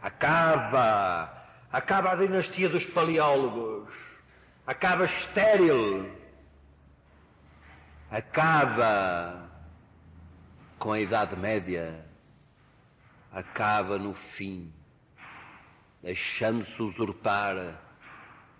Acaba, 0.00 1.46
acaba 1.72 2.12
a 2.12 2.14
dinastia 2.14 2.68
dos 2.68 2.86
paleólogos. 2.86 3.92
Acaba 4.64 5.04
estéril. 5.04 6.08
Acaba 8.08 9.50
com 10.78 10.92
a 10.92 11.00
Idade 11.00 11.34
Média. 11.36 12.06
Acaba 13.32 13.98
no 13.98 14.14
fim, 14.14 14.72
deixando-se 16.02 16.80
usurpar 16.80 17.78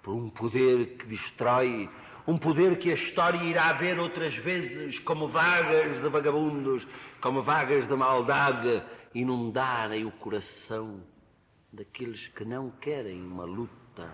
por 0.02 0.14
um 0.14 0.28
poder 0.28 0.98
que 0.98 1.06
destrói, 1.06 1.88
um 2.26 2.36
poder 2.36 2.78
que 2.78 2.90
a 2.90 2.94
história 2.94 3.42
irá 3.44 3.72
ver 3.72 3.98
outras 3.98 4.34
vezes 4.34 4.98
como 4.98 5.26
vagas 5.28 6.02
de 6.02 6.08
vagabundos, 6.08 6.86
como 7.20 7.42
vagas 7.42 7.86
de 7.86 7.94
maldade, 7.94 8.82
inundarem 9.14 10.04
o 10.04 10.10
coração 10.10 11.00
daqueles 11.72 12.28
que 12.28 12.44
não 12.44 12.70
querem 12.70 13.22
uma 13.22 13.44
luta, 13.44 14.10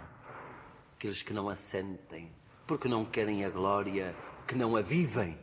aqueles 0.94 1.22
que 1.22 1.32
não 1.32 1.48
a 1.48 1.57
sentem, 1.57 2.32
porque 2.66 2.88
não 2.88 3.05
querem 3.05 3.44
a 3.44 3.50
glória, 3.50 4.14
que 4.46 4.55
não 4.55 4.76
a 4.76 4.82
vivem. 4.82 5.38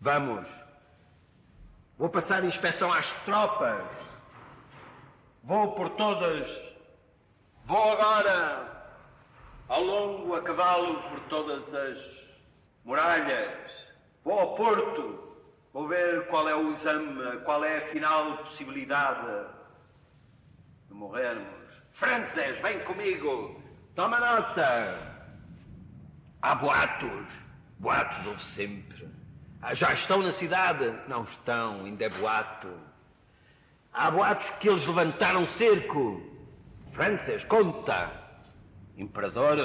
Vamos. 0.00 0.48
Vou 1.98 2.08
passar 2.08 2.44
inspeção 2.44 2.92
às 2.92 3.10
tropas. 3.24 3.84
Vou 5.42 5.72
por 5.72 5.90
todas. 5.90 6.48
Vou 7.64 7.92
agora 7.92 8.94
ao 9.68 9.82
longo 9.82 10.34
a 10.34 10.42
cavalo 10.42 11.02
por 11.08 11.20
todas 11.28 11.74
as 11.74 12.22
muralhas. 12.84 13.70
Vou 14.24 14.38
ao 14.38 14.54
Porto. 14.54 15.28
Vou 15.72 15.86
ver 15.86 16.26
qual 16.26 16.48
é 16.48 16.54
o 16.54 16.72
exame, 16.72 17.40
qual 17.44 17.62
é 17.62 17.78
a 17.78 17.86
final 17.86 18.38
possibilidade 18.38 19.24
de 19.24 19.59
morrermos. 21.00 21.46
Frances, 21.90 22.58
vem 22.58 22.78
comigo. 22.80 23.60
Toma 23.94 24.20
nota. 24.20 24.98
Há 26.42 26.54
boatos. 26.54 27.26
Boatos 27.78 28.26
houve 28.26 28.42
sempre. 28.42 29.08
Ah, 29.62 29.74
já 29.74 29.92
estão 29.94 30.22
na 30.22 30.30
cidade? 30.30 30.94
Não 31.08 31.24
estão, 31.24 31.84
ainda 31.84 32.04
é 32.04 32.08
boato. 32.10 32.68
Há 33.92 34.10
boatos 34.10 34.50
que 34.50 34.68
eles 34.68 34.86
levantaram 34.86 35.46
cerco. 35.46 36.22
Frances, 36.92 37.44
conta. 37.44 38.12
Imperador, 38.96 39.56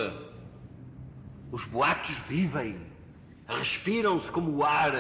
os 1.52 1.66
boatos 1.66 2.18
vivem, 2.20 2.80
respiram-se 3.48 4.32
como 4.32 4.52
o 4.52 4.64
ar. 4.64 4.94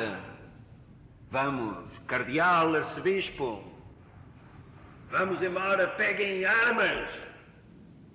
Vamos, 1.31 1.97
cardeal, 2.05 2.75
arcebispo. 2.75 3.74
Vamos 5.18 5.41
embora, 5.41 5.88
peguem 5.88 6.43
armas. 6.43 7.09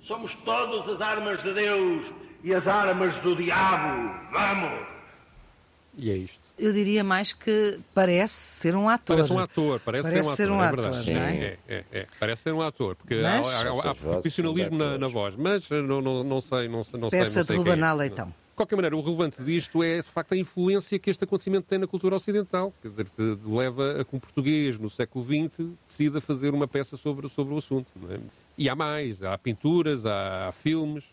Somos 0.03 0.35
todas 0.45 0.87
as 0.87 1.01
armas 1.01 1.43
de 1.43 1.55
Deus 1.55 2.05
e 2.45 2.55
as 2.55 2.69
armas 2.69 3.19
do 3.21 3.35
diabo. 3.35 4.13
Vamos. 4.31 4.87
E 5.97 6.11
é 6.11 6.15
isto. 6.15 6.39
Eu 6.59 6.75
diria 6.75 7.03
mais 7.03 7.33
que 7.33 7.81
parece 7.95 8.35
ser 8.35 8.77
um 8.77 8.87
ator. 8.87 9.17
Parece 9.17 9.33
um 9.33 9.39
ator, 9.39 9.81
parece, 9.83 10.11
Parece 10.11 10.37
ser 10.37 10.51
um 10.51 10.61
ator, 10.61 10.83
ser 10.95 11.17
um 11.17 11.17
é 11.17 11.27
ator, 11.29 11.43
é? 11.43 11.45
É, 11.47 11.59
é, 11.75 11.85
é. 12.01 12.07
Parece 12.19 12.43
ser 12.43 12.53
um 12.53 12.61
ator, 12.61 12.95
porque 12.97 13.15
Mas- 13.15 13.47
há, 13.47 13.63
há- 13.71 13.91
há 13.93 13.95
profissionalismo 13.95 14.77
na, 14.77 14.99
na 14.99 15.09
voz, 15.09 15.35
mas 15.39 15.71
eh, 15.71 15.81
não, 15.81 16.03
não, 16.03 16.23
não 16.23 16.41
sei, 16.43 16.69
não 16.69 16.85
sei, 16.85 17.01
não 17.01 17.09
Peça 17.09 17.43
sei, 17.45 17.57
não 17.57 17.65
de 17.65 17.71
sei 17.71 17.81
é. 17.81 17.85
A. 17.87 17.93
Leitão. 17.95 18.31
De 18.61 18.63
qualquer 18.63 18.77
maneira, 18.77 18.95
o 18.95 19.01
relevante 19.01 19.43
disto 19.43 19.83
é, 19.83 20.03
de 20.03 20.09
facto, 20.11 20.35
a 20.35 20.37
influência 20.37 20.99
que 20.99 21.09
este 21.09 21.25
acontecimento 21.25 21.65
tem 21.65 21.79
na 21.79 21.87
cultura 21.87 22.15
ocidental. 22.17 22.75
Quer 22.83 22.91
dizer, 22.91 23.07
que 23.09 23.39
leva 23.47 24.03
a 24.03 24.05
que 24.05 24.15
um 24.15 24.19
português, 24.19 24.79
no 24.79 24.91
século 24.91 25.25
XX, 25.25 25.71
decida 25.89 26.21
fazer 26.21 26.53
uma 26.53 26.69
peça 26.69 26.99
sobre, 26.99 27.27
sobre 27.31 27.55
o 27.55 27.57
assunto. 27.57 27.87
é? 28.11 28.21
E 28.59 28.69
há 28.69 28.77
mais, 28.77 29.23
há 29.23 29.39
pinturas, 29.39 30.05
há, 30.05 30.49
há 30.49 30.53
filmes. 30.53 31.05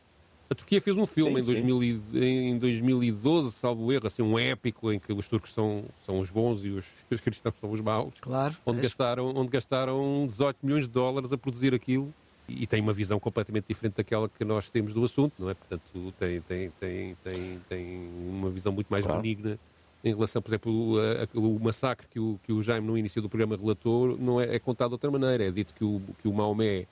A 0.49 0.55
Turquia 0.55 0.81
fez 0.81 0.97
um 0.97 1.05
filme 1.05 1.35
Sim, 1.35 1.39
em, 1.39 1.55
sim. 1.55 1.63
2000 1.65 1.83
e- 1.83 2.25
em 2.49 2.57
2012, 2.59 3.53
salvo 3.53 3.93
erro, 3.93 4.07
assim, 4.07 4.21
um 4.21 4.37
épico 4.37 4.91
em 4.91 4.99
que 4.99 5.13
os 5.13 5.25
turcos 5.29 5.53
são, 5.53 5.85
são 6.05 6.19
os 6.19 6.29
bons 6.29 6.65
e 6.65 6.69
os, 6.71 6.83
os 7.09 7.21
cristãos 7.21 7.55
são 7.61 7.71
os 7.71 7.79
maus. 7.79 8.13
Claro. 8.19 8.57
Onde 8.65 8.81
gastaram, 8.81 9.33
onde 9.33 9.49
gastaram 9.51 10.25
18 10.27 10.57
milhões 10.65 10.83
de 10.85 10.91
dólares 10.91 11.31
a 11.31 11.37
produzir 11.37 11.73
aquilo 11.73 12.13
e 12.47 12.65
tem 12.65 12.81
uma 12.81 12.93
visão 12.93 13.19
completamente 13.19 13.65
diferente 13.67 13.95
daquela 13.95 14.29
que 14.29 14.43
nós 14.45 14.69
temos 14.69 14.93
do 14.93 15.03
assunto, 15.03 15.33
não 15.39 15.49
é? 15.49 15.53
Portanto, 15.53 16.13
tem, 16.17 16.41
tem, 16.41 16.71
tem, 16.79 17.15
tem, 17.23 17.59
tem 17.69 17.97
uma 18.29 18.49
visão 18.49 18.71
muito 18.71 18.87
mais 18.87 19.05
Claro. 19.05 19.21
benigna 19.21 19.59
em 20.03 20.13
relação, 20.13 20.41
por 20.41 20.49
exemplo, 20.49 20.71
o, 20.71 20.97
a- 20.99 21.27
o 21.39 21.59
massacre 21.59 22.07
que 22.07 22.19
o, 22.19 22.39
que 22.43 22.53
o 22.53 22.61
Jaime 22.63 22.87
no 22.87 22.97
início 22.97 23.21
do 23.21 23.27
programa 23.27 23.57
relatou 23.57 24.17
não 24.17 24.39
é, 24.39 24.55
é 24.55 24.59
contado 24.59 24.89
de 24.89 24.93
outra 24.95 25.11
maneira. 25.11 25.45
É 25.45 25.51
dito 25.51 25.73
que 25.73 25.83
o, 25.83 25.99
que 26.21 26.27
o 26.27 26.33
Maomé 26.33 26.85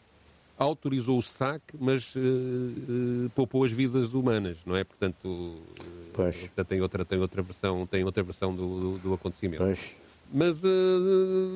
autorizou 0.57 1.17
o 1.17 1.21
saque, 1.21 1.75
mas 1.79 2.13
eh, 2.15 2.19
eh, 2.19 3.29
poupou 3.35 3.63
as 3.63 3.71
vidas 3.71 4.13
humanas, 4.13 4.57
não 4.65 4.75
é? 4.75 4.83
Portanto, 4.83 5.57
eh, 5.79 6.31
portanto, 6.47 6.67
tem 6.67 6.81
outra 6.81 7.05
tem 7.05 7.19
outra 7.19 7.41
versão 7.41 7.85
tem 7.87 8.03
outra 8.03 8.23
versão 8.23 8.55
do, 8.55 8.79
do, 8.79 8.97
do 8.99 9.13
acontecimento. 9.13 9.63
Pois, 9.63 9.91
Mas, 10.33 10.61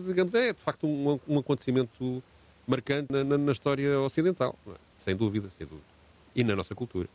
digamos, 0.05 0.33
é 0.33 0.53
de 0.53 0.59
facto 0.61 0.85
um, 0.85 1.19
um 1.27 1.39
acontecimento 1.39 2.21
marcante 2.69 3.11
na, 3.11 3.23
na- 3.23 3.37
na 3.37 3.51
história 3.51 3.99
ocidental, 3.99 4.55
não 4.65 4.73
é? 4.73 4.77
sem 5.03 5.15
dúvida, 5.15 5.47
sem 5.57 5.65
dúvida. 5.65 5.85
E 6.35 6.43
na 6.43 6.55
nossa 6.55 6.75
cultura. 6.75 7.07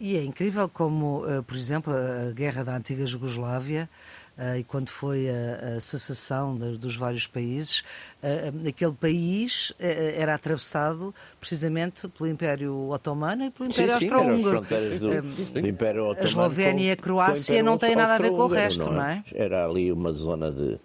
E 0.00 0.16
é 0.16 0.24
incrível 0.24 0.68
como, 0.68 1.24
eh, 1.28 1.42
por 1.42 1.56
exemplo, 1.56 1.92
a 1.94 2.32
guerra 2.32 2.64
da 2.64 2.74
antiga 2.76 3.06
Jugoslávia 3.06 3.88
eh, 4.36 4.58
e 4.58 4.64
quando 4.64 4.88
foi 4.88 5.28
a, 5.30 5.76
a 5.76 5.80
secessão 5.80 6.56
dos 6.56 6.96
vários 6.96 7.28
países, 7.28 7.84
eh, 8.20 8.50
aquele 8.68 8.92
país 8.92 9.72
era 9.78 10.34
atravessado 10.34 11.14
precisamente 11.38 12.08
pelo 12.08 12.28
Império 12.28 12.88
Otomano 12.90 13.44
e 13.44 13.50
pelo 13.50 13.68
Império 13.70 13.94
Austro-Húngaro. 13.94 14.40
fronteiras 14.42 14.98
do, 14.98 15.60
do 15.60 15.68
Império 15.68 16.02
Otomano. 16.06 16.26
Eslovénia 16.28 16.84
e 16.86 16.90
a 16.90 16.96
Croácia 16.96 17.62
não 17.62 17.78
têm 17.78 17.94
nada 17.94 18.14
a 18.14 18.18
ver 18.18 18.30
com 18.30 18.38
o 18.42 18.46
resto, 18.48 18.90
não 18.90 19.02
é? 19.04 19.22
Era 19.32 19.64
ali 19.66 19.92
uma 19.92 20.12
zona 20.12 20.50
de 20.50 20.78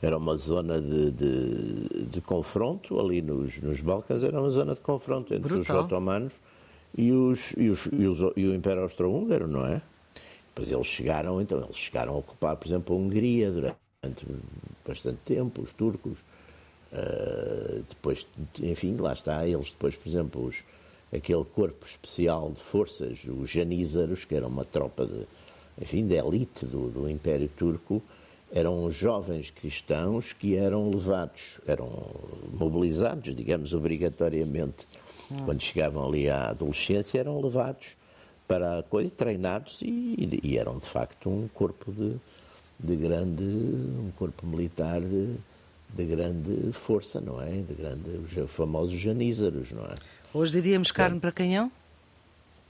era 0.00 0.16
uma 0.16 0.36
zona 0.36 0.80
de, 0.80 1.10
de, 1.10 2.06
de 2.06 2.20
confronto 2.20 3.00
ali 3.00 3.20
nos, 3.20 3.60
nos 3.60 3.80
Balcãs, 3.80 4.22
era 4.22 4.40
uma 4.40 4.50
zona 4.50 4.74
de 4.74 4.80
confronto 4.80 5.34
entre 5.34 5.48
Brutal. 5.48 5.78
os 5.78 5.84
otomanos 5.84 6.32
e, 6.96 7.12
os, 7.12 7.52
e, 7.56 7.68
os, 7.68 7.86
e, 7.86 8.06
os, 8.06 8.18
e 8.36 8.46
o 8.46 8.54
Império 8.54 8.82
Austro-Húngaro, 8.82 9.48
não 9.48 9.66
é? 9.66 9.82
Depois 10.48 10.72
eles 10.72 10.86
chegaram, 10.86 11.40
então, 11.40 11.62
eles 11.62 11.76
chegaram 11.76 12.14
a 12.14 12.16
ocupar, 12.18 12.56
por 12.56 12.66
exemplo, 12.66 12.94
a 12.94 12.98
Hungria 12.98 13.50
durante 13.50 14.26
bastante 14.86 15.18
tempo, 15.24 15.62
os 15.62 15.72
turcos. 15.72 16.18
Uh, 16.90 17.84
depois, 17.88 18.26
enfim, 18.62 18.96
lá 18.96 19.12
está, 19.12 19.46
eles 19.46 19.70
depois, 19.70 19.94
por 19.94 20.08
exemplo, 20.08 20.46
os, 20.46 20.64
aquele 21.12 21.44
corpo 21.44 21.86
especial 21.86 22.50
de 22.50 22.60
forças, 22.60 23.24
os 23.24 23.50
janízaros, 23.50 24.24
que 24.24 24.34
era 24.34 24.46
uma 24.46 24.64
tropa 24.64 25.06
de, 25.06 25.26
enfim, 25.80 26.06
de 26.06 26.16
elite 26.16 26.64
do, 26.64 26.88
do 26.88 27.08
Império 27.08 27.48
Turco, 27.56 28.02
eram 28.52 28.90
jovens 28.90 29.50
cristãos 29.50 30.32
que 30.32 30.56
eram 30.56 30.90
levados, 30.90 31.60
eram 31.66 31.90
mobilizados, 32.52 33.34
digamos, 33.34 33.74
obrigatoriamente, 33.74 34.86
quando 35.44 35.62
chegavam 35.62 36.08
ali 36.08 36.30
à 36.30 36.48
adolescência, 36.48 37.18
eram 37.18 37.40
levados 37.40 37.96
para 38.46 38.78
a 38.78 38.82
coisa, 38.82 39.10
treinados 39.10 39.80
e, 39.82 40.40
e 40.42 40.56
eram 40.56 40.78
de 40.78 40.86
facto 40.86 41.28
um 41.28 41.46
corpo 41.48 41.92
de, 41.92 42.16
de 42.80 42.96
grande, 42.96 43.44
um 43.44 44.10
corpo 44.16 44.46
militar 44.46 45.02
de, 45.02 45.34
de 45.90 46.04
grande 46.06 46.72
força, 46.72 47.20
não 47.20 47.42
é? 47.42 47.50
De 47.50 47.74
grande, 47.74 48.10
os 48.10 48.50
famosos 48.50 48.98
janízaros, 48.98 49.70
não 49.70 49.84
é? 49.84 49.94
Hoje 50.32 50.52
diríamos 50.52 50.90
carne 50.90 51.20
para 51.20 51.30
canhão? 51.30 51.70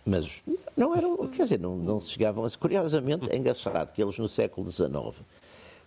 Mas 0.04 0.28
não 0.76 0.96
eram, 0.96 1.28
quer 1.28 1.42
dizer, 1.42 1.60
não, 1.60 1.76
não 1.76 2.00
chegavam 2.00 2.44
a. 2.44 2.50
Curiosamente, 2.50 3.30
é 3.30 3.36
engraçado 3.36 3.92
que 3.92 4.02
eles 4.02 4.18
no 4.18 4.26
século 4.26 4.70
XIX, 4.70 4.90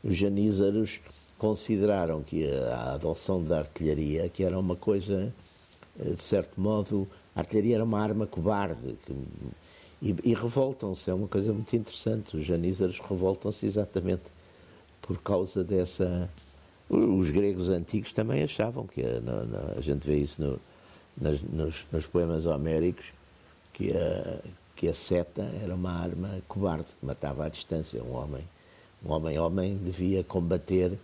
os 0.04 0.16
janízaros 0.18 1.00
consideraram 1.38 2.22
que 2.24 2.48
a, 2.52 2.94
adoção 2.94 3.44
da 3.44 3.60
artilharia, 3.60 4.30
que 4.30 4.44
era 4.44 4.58
uma 4.58 4.76
coisa, 4.76 5.34
eh, 6.00 6.10
de 6.12 6.22
certo 6.22 6.60
modo, 6.60 7.08
a 7.36 7.40
artilharia 7.40 7.76
era 7.76 7.84
uma 7.84 8.00
arma 8.00 8.28
cobarde. 8.28 8.96
Que, 9.06 9.14
e, 10.02 10.16
e 10.24 10.34
revoltam-se, 10.34 11.10
é 11.10 11.14
uma 11.14 11.28
coisa 11.28 11.52
muito 11.54 11.76
interessante. 11.76 12.38
Os 12.38 12.46
janízaros 12.46 13.00
revoltam-se 13.00 13.66
exatamente 13.66 14.24
por 15.02 15.18
causa 15.22 15.64
dessa. 15.64 16.30
Os 16.90 17.30
gregos 17.30 17.70
antigos 17.70 18.12
também 18.12 18.44
achavam 18.44 18.86
que 18.86 19.02
na- 19.02 19.44
na- 19.46 19.74
a 19.78 19.82
gente 19.82 20.06
vê 20.06 20.18
isso 20.18 20.42
no- 20.42 20.60
nas- 21.20 21.42
nos, 21.42 21.86
nos 21.92 22.06
poemas 22.06 22.46
homéricos 22.46 23.06
que 23.74 23.92
a, 23.96 24.40
que 24.76 24.88
a 24.90 24.94
seta 24.94 25.44
era 25.64 25.74
uma 25.74 25.92
arma 25.92 26.40
cobarde 26.48 26.88
matava 27.02 27.46
à 27.46 27.50
distância 27.50 28.04
um 28.04 28.14
homem. 28.16 28.44
Um 29.04 29.12
homem 29.12 29.38
homem 29.40 29.78
devia 29.78 30.24
combater 30.24 30.98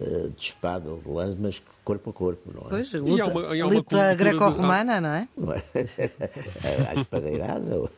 eh, 0.00 0.28
de 0.36 0.42
espada 0.42 0.90
ou 0.90 0.98
de 0.98 1.08
lance, 1.08 1.36
mas 1.40 1.62
corpo 1.84 2.10
a 2.10 2.12
corpo, 2.12 2.50
não 2.52 2.66
é? 2.66 2.70
Pois, 2.70 2.94
há 2.94 2.98
luta, 2.98 3.24
uma- 3.26 3.56
e 3.56 3.60
há 3.60 3.64
uma 3.66 3.74
luta 3.74 3.82
cultura 3.90 4.10
de- 4.10 4.16
greco-romana, 4.16 5.00
não 5.00 5.08
é? 5.10 5.28
Não 5.36 5.52
é? 5.52 5.62
à 6.90 7.00
espadeirada. 7.00 7.90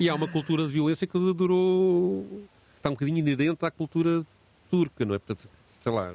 E 0.00 0.08
há 0.08 0.14
uma 0.14 0.28
cultura 0.28 0.66
de 0.66 0.72
violência 0.72 1.06
que 1.06 1.18
durou. 1.34 2.24
está 2.76 2.90
um 2.90 2.92
bocadinho 2.92 3.18
inerente 3.18 3.64
à 3.64 3.70
cultura 3.70 4.24
turca, 4.70 5.04
não 5.04 5.14
é? 5.14 5.18
Portanto, 5.18 5.48
sei 5.68 5.92
lá, 5.92 6.12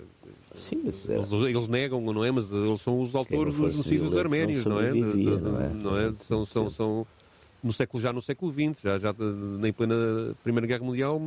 Sim, 0.53 0.81
mas 0.83 1.09
é- 1.09 1.13
Eles, 1.13 1.31
eles 1.31 1.67
negam, 1.69 2.01
não 2.01 2.25
é? 2.25 2.29
Mas 2.29 2.51
eles 2.51 2.81
são 2.81 3.01
os 3.01 3.15
autores 3.15 3.55
dos 3.55 3.71
genocídios 3.71 4.11
eleito 4.11 4.13
não 4.13 4.19
arménios, 4.19 4.65
não 4.65 4.79
é? 4.81 4.91
Não 4.93 5.61
é? 5.61 5.69
não 5.69 5.97
é? 5.97 6.13
São, 6.27 6.45
são, 6.45 6.69
são 6.69 7.07
no 7.63 7.71
século, 7.71 8.03
já 8.03 8.11
no 8.11 8.21
século 8.21 8.51
XX, 8.51 8.81
já, 8.83 8.99
já 8.99 9.11
de- 9.13 9.65
em 9.65 9.71
plena 9.71 9.95
Primeira 10.43 10.67
Guerra 10.67 10.83
Mundial, 10.83 11.21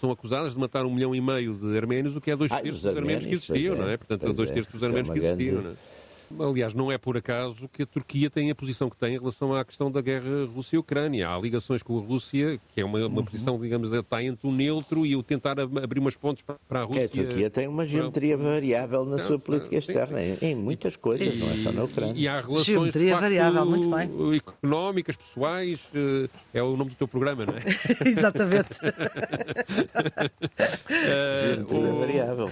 são 0.00 0.10
acusadas 0.10 0.52
de 0.54 0.58
matar 0.58 0.84
um 0.86 0.92
milhão 0.94 1.14
e 1.14 1.20
meio 1.20 1.54
de 1.54 1.76
arménios, 1.76 2.14
o 2.16 2.20
que 2.20 2.30
é 2.30 2.36
dois 2.36 2.50
Ah, 2.52 2.56
terços 2.60 2.76
os 2.76 2.82
dos 2.82 2.96
arménios 2.96 3.24
que 3.24 3.30
arménios, 3.34 3.46
pois 3.46 3.58
existiam, 3.58 3.74
é, 3.74 3.78
não 3.78 3.88
é? 3.88 3.96
Portanto, 3.96 4.32
dois 4.32 4.50
é, 4.50 4.52
terços 4.54 4.72
dos 4.72 4.82
é 4.82 4.86
arménios 4.86 5.08
uma 5.08 5.14
que 5.14 5.24
existiam, 5.26 5.52
grande- 5.62 5.64
não 5.68 5.72
é? 5.72 5.93
Aliás, 6.40 6.74
não 6.74 6.90
é 6.90 6.98
por 6.98 7.16
acaso 7.16 7.68
que 7.72 7.82
a 7.82 7.86
Turquia 7.86 8.28
tem 8.30 8.50
a 8.50 8.54
posição 8.54 8.88
que 8.90 8.96
tem 8.96 9.14
em 9.14 9.18
relação 9.18 9.54
à 9.54 9.64
questão 9.64 9.90
da 9.90 10.00
guerra 10.00 10.46
Rússia-Ucrânia. 10.54 11.28
Há 11.28 11.38
ligações 11.38 11.82
com 11.82 11.98
a 11.98 12.02
Rússia, 12.02 12.58
que 12.74 12.80
é 12.80 12.84
uma, 12.84 12.98
uma 13.06 13.18
Uhum. 13.18 13.24
posição, 13.24 13.60
digamos, 13.60 13.92
está 13.92 14.22
entre 14.22 14.46
o 14.48 14.52
neutro 14.52 15.04
e 15.06 15.14
o 15.16 15.22
tentar 15.22 15.58
ab- 15.60 15.78
abrir 15.82 16.00
umas 16.00 16.16
pontes 16.16 16.42
para 16.42 16.56
para 16.68 16.80
a 16.80 16.82
É, 16.82 16.86
Rússia. 16.86 17.04
a 17.04 17.08
Turquia 17.08 17.50
tem 17.50 17.68
uma 17.68 17.86
geometria 17.86 18.36
variável 18.36 19.04
na 19.04 19.16
Não, 19.16 19.24
sua 19.26 19.38
política 19.38 19.70
sim, 19.70 19.76
externa, 19.76 20.22
em, 20.22 20.38
em 20.40 20.54
muitas 20.54 20.96
coisas, 20.96 21.38
não 21.40 21.46
é 21.46 21.50
só 21.50 21.72
na 21.72 21.84
Ucrânia. 21.84 22.14
E 22.20 22.26
há 22.26 22.40
relações 22.40 22.64
Geometria 22.64 23.10
facto, 23.10 23.22
variável, 23.22 23.66
muito 23.66 23.90
bem. 23.90 24.10
económicas, 24.36 25.16
pessoais, 25.16 25.80
eh, 25.94 26.28
é 26.54 26.62
o 26.62 26.76
nome 26.76 26.90
do 26.90 26.96
teu 26.96 27.06
programa, 27.08 27.44
não 27.46 27.54
é? 27.54 27.60
Exatamente. 28.08 28.70
Eh, 31.06 31.54
Geometria 31.68 31.78
o- 31.92 31.98
variável. 32.00 32.50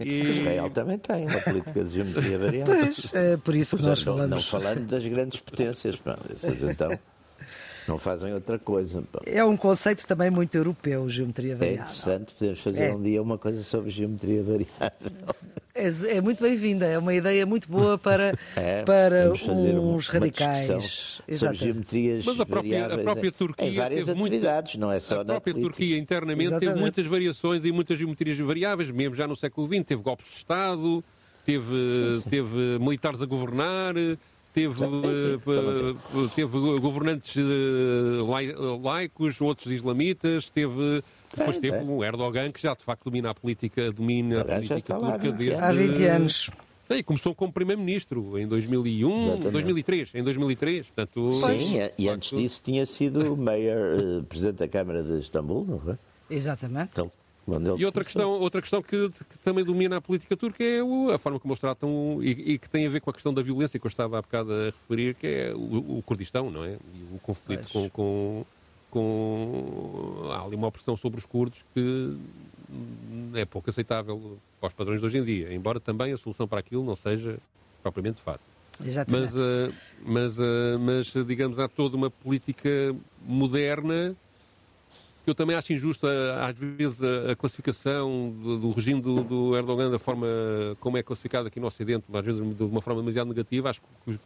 e- 0.00 0.20
Israel 0.30 0.70
também 0.70 0.98
tem 0.98 1.26
uma 1.26 1.40
política 1.40 1.84
de 1.84 1.90
geometria 1.90 2.05
variável. 2.12 2.64
Pois, 2.64 3.14
é 3.14 3.36
por 3.36 3.54
isso 3.54 3.76
que 3.76 3.82
nós 3.82 4.04
Não- 4.04 4.12
Não 4.16 4.20
falamos. 4.40 4.48
falando 4.48 4.86
das 4.86 5.06
grandes 5.06 5.40
potências, 5.40 5.96
pá, 5.96 6.18
essas 6.32 6.62
então 6.62 6.98
não 7.88 7.98
fazem 7.98 8.34
outra 8.34 8.58
coisa. 8.58 9.02
pá. 9.12 9.20
É 9.26 9.44
um 9.44 9.56
conceito 9.56 10.04
também 10.06 10.28
muito 10.30 10.54
europeu, 10.56 11.08
geometria 11.08 11.52
É 11.52 11.56
variável. 11.56 11.82
interessante, 11.82 12.34
podemos 12.34 12.60
fazer 12.60 12.84
É. 12.84 12.94
um 12.94 13.00
dia 13.02 13.22
uma 13.22 13.38
coisa 13.38 13.62
sobre 13.62 13.90
geometria 13.90 14.42
variável. 14.42 15.46
É, 15.74 16.16
é 16.16 16.20
muito 16.22 16.42
bem-vinda, 16.42 16.86
é 16.86 16.98
uma 16.98 17.12
ideia 17.14 17.44
muito 17.46 17.68
boa 17.68 17.96
para, 17.98 18.32
É, 18.56 18.82
para 18.82 19.30
uns 19.30 19.42
uma 19.42 20.00
radicais. 20.14 20.66
sobre 20.66 21.32
Exatamente. 21.34 21.64
geometrias 21.64 22.24
Mas 22.24 22.40
a 22.40 22.46
própria, 22.46 22.76
a 22.76 22.80
variáveis 22.88 23.04
própria 23.04 23.32
Turquia 23.32 23.68
em 23.68 23.74
várias 23.76 24.06
teve 24.06 24.18
muita- 24.18 24.36
atividades, 24.36 24.74
não 24.76 24.90
é 24.90 24.98
só 24.98 25.16
a 25.16 25.18
na 25.18 25.24
própria. 25.24 25.54
Turquia 25.54 25.98
internamente 25.98 26.46
Exatamente. 26.48 26.68
teve 26.70 26.80
muitas 26.80 27.06
variações 27.06 27.64
e 27.64 27.70
muitas 27.72 27.98
geometrias 27.98 28.38
variáveis, 28.38 28.90
mesmo 28.90 29.14
já 29.14 29.26
no 29.28 29.36
século 29.36 29.68
XX. 29.68 29.84
Teve 29.86 30.02
golpes 30.02 30.26
de 30.30 30.36
Estado, 30.38 31.04
teve, 31.46 32.22
teve 32.28 32.78
militares 32.80 33.22
a 33.22 33.26
governar, 33.26 33.94
teve, 34.52 34.74
Sim, 34.76 34.90
sim, 34.90 36.24
eh, 36.24 36.28
teve 36.34 36.58
governantes 36.80 37.36
eh, 37.36 38.22
lai- 38.28 38.54
laicos, 38.82 39.40
outros 39.40 39.72
islamitas, 39.72 40.50
teve. 40.50 41.02
Depois 41.36 41.58
teve 41.58 41.78
o 41.84 42.02
Erdogan, 42.02 42.50
que 42.50 42.60
já 42.62 42.74
de 42.74 42.82
facto 42.82 43.04
domina 43.04 43.30
a 43.30 43.34
política, 43.34 43.92
domina 43.92 44.40
a 44.40 44.44
política 44.44 44.80
turca 44.94 45.18
20 45.18 45.32
desde. 45.36 45.54
Há 45.56 45.72
20 45.72 46.04
anos. 46.04 46.50
Sim, 46.90 47.02
começou 47.02 47.34
como 47.34 47.52
primeiro-ministro 47.52 48.38
em 48.38 48.46
2001, 48.46 49.24
Exatamente. 49.32 49.50
2003, 49.52 50.08
em 50.14 50.22
2003. 50.22 50.86
Portanto, 50.86 51.32
Sim, 51.32 51.78
e- 51.98 52.04
e 52.04 52.08
antes 52.08 52.30
disso 52.36 52.62
tinha 52.64 52.86
sido 52.86 53.36
mayor, 53.36 53.98
eh, 53.98 54.22
presidente 54.28 54.58
da 54.58 54.68
Câmara 54.68 55.02
de 55.02 55.18
Istambul, 55.18 55.66
não 55.66 55.80
foi? 55.80 55.94
Exatamente. 56.30 56.90
Então, 56.92 57.10
E 57.78 57.84
outra 57.84 58.02
questão, 58.04 58.30
outra 58.30 58.60
questão 58.60 58.82
que, 58.82 59.10
que 59.10 59.38
também 59.44 59.64
domina 59.64 59.96
a 59.96 60.00
política 60.00 60.36
turca 60.36 60.62
é 60.64 60.80
a 61.14 61.18
forma 61.18 61.38
como 61.38 61.52
eles 61.52 61.60
tratam 61.60 62.18
e, 62.20 62.52
e 62.52 62.58
que 62.58 62.68
tem 62.68 62.86
a 62.86 62.90
ver 62.90 63.00
com 63.00 63.10
a 63.10 63.12
questão 63.12 63.32
da 63.32 63.42
violência 63.42 63.78
que 63.78 63.86
eu 63.86 63.88
estava 63.88 64.18
há 64.18 64.22
bocado 64.22 64.52
a 64.52 64.64
referir, 64.66 65.14
que 65.14 65.26
é 65.26 65.54
o, 65.54 65.98
o 65.98 66.02
Kurdistão, 66.02 66.50
não 66.50 66.64
é? 66.64 66.78
E 66.94 67.14
o 67.14 67.18
conflito 67.20 67.68
com, 67.72 67.88
com, 67.90 68.44
com. 68.90 70.30
Há 70.32 70.42
ali 70.42 70.56
uma 70.56 70.66
opressão 70.66 70.96
sobre 70.96 71.18
os 71.20 71.26
curdos 71.26 71.64
que 71.72 72.16
é 73.34 73.44
pouco 73.44 73.70
aceitável 73.70 74.38
para 74.60 74.68
os 74.68 74.72
padrões 74.72 75.00
de 75.00 75.06
hoje 75.06 75.18
em 75.18 75.24
dia, 75.24 75.54
embora 75.54 75.78
também 75.78 76.12
a 76.12 76.18
solução 76.18 76.48
para 76.48 76.58
aquilo 76.58 76.82
não 76.82 76.96
seja 76.96 77.38
propriamente 77.82 78.20
fácil. 78.20 78.56
Exatamente. 78.84 79.32
Mas, 79.32 79.36
eh, 79.36 79.72
mas, 80.04 80.38
eh, 80.38 80.76
mas, 80.78 81.26
digamos, 81.26 81.58
há 81.58 81.68
toda 81.68 81.96
uma 81.96 82.10
política 82.10 82.94
moderna 83.24 84.14
eu 85.30 85.34
também 85.34 85.56
acho 85.56 85.72
injusta, 85.72 86.08
às 86.40 86.56
vezes, 86.56 87.02
a, 87.02 87.32
a 87.32 87.36
classificação 87.36 88.34
do, 88.42 88.58
do 88.58 88.70
regime 88.70 89.00
do, 89.00 89.22
do 89.22 89.56
Erdogan 89.56 89.90
da 89.90 89.98
forma 89.98 90.26
como 90.80 90.96
é 90.96 91.02
classificado 91.02 91.48
aqui 91.48 91.58
no 91.58 91.66
Ocidente, 91.66 92.04
às 92.12 92.24
vezes 92.24 92.56
de 92.56 92.62
uma 92.62 92.80
forma 92.80 93.00
demasiado 93.00 93.28
negativa. 93.28 93.70
Acho 93.70 93.80
que 94.04 94.18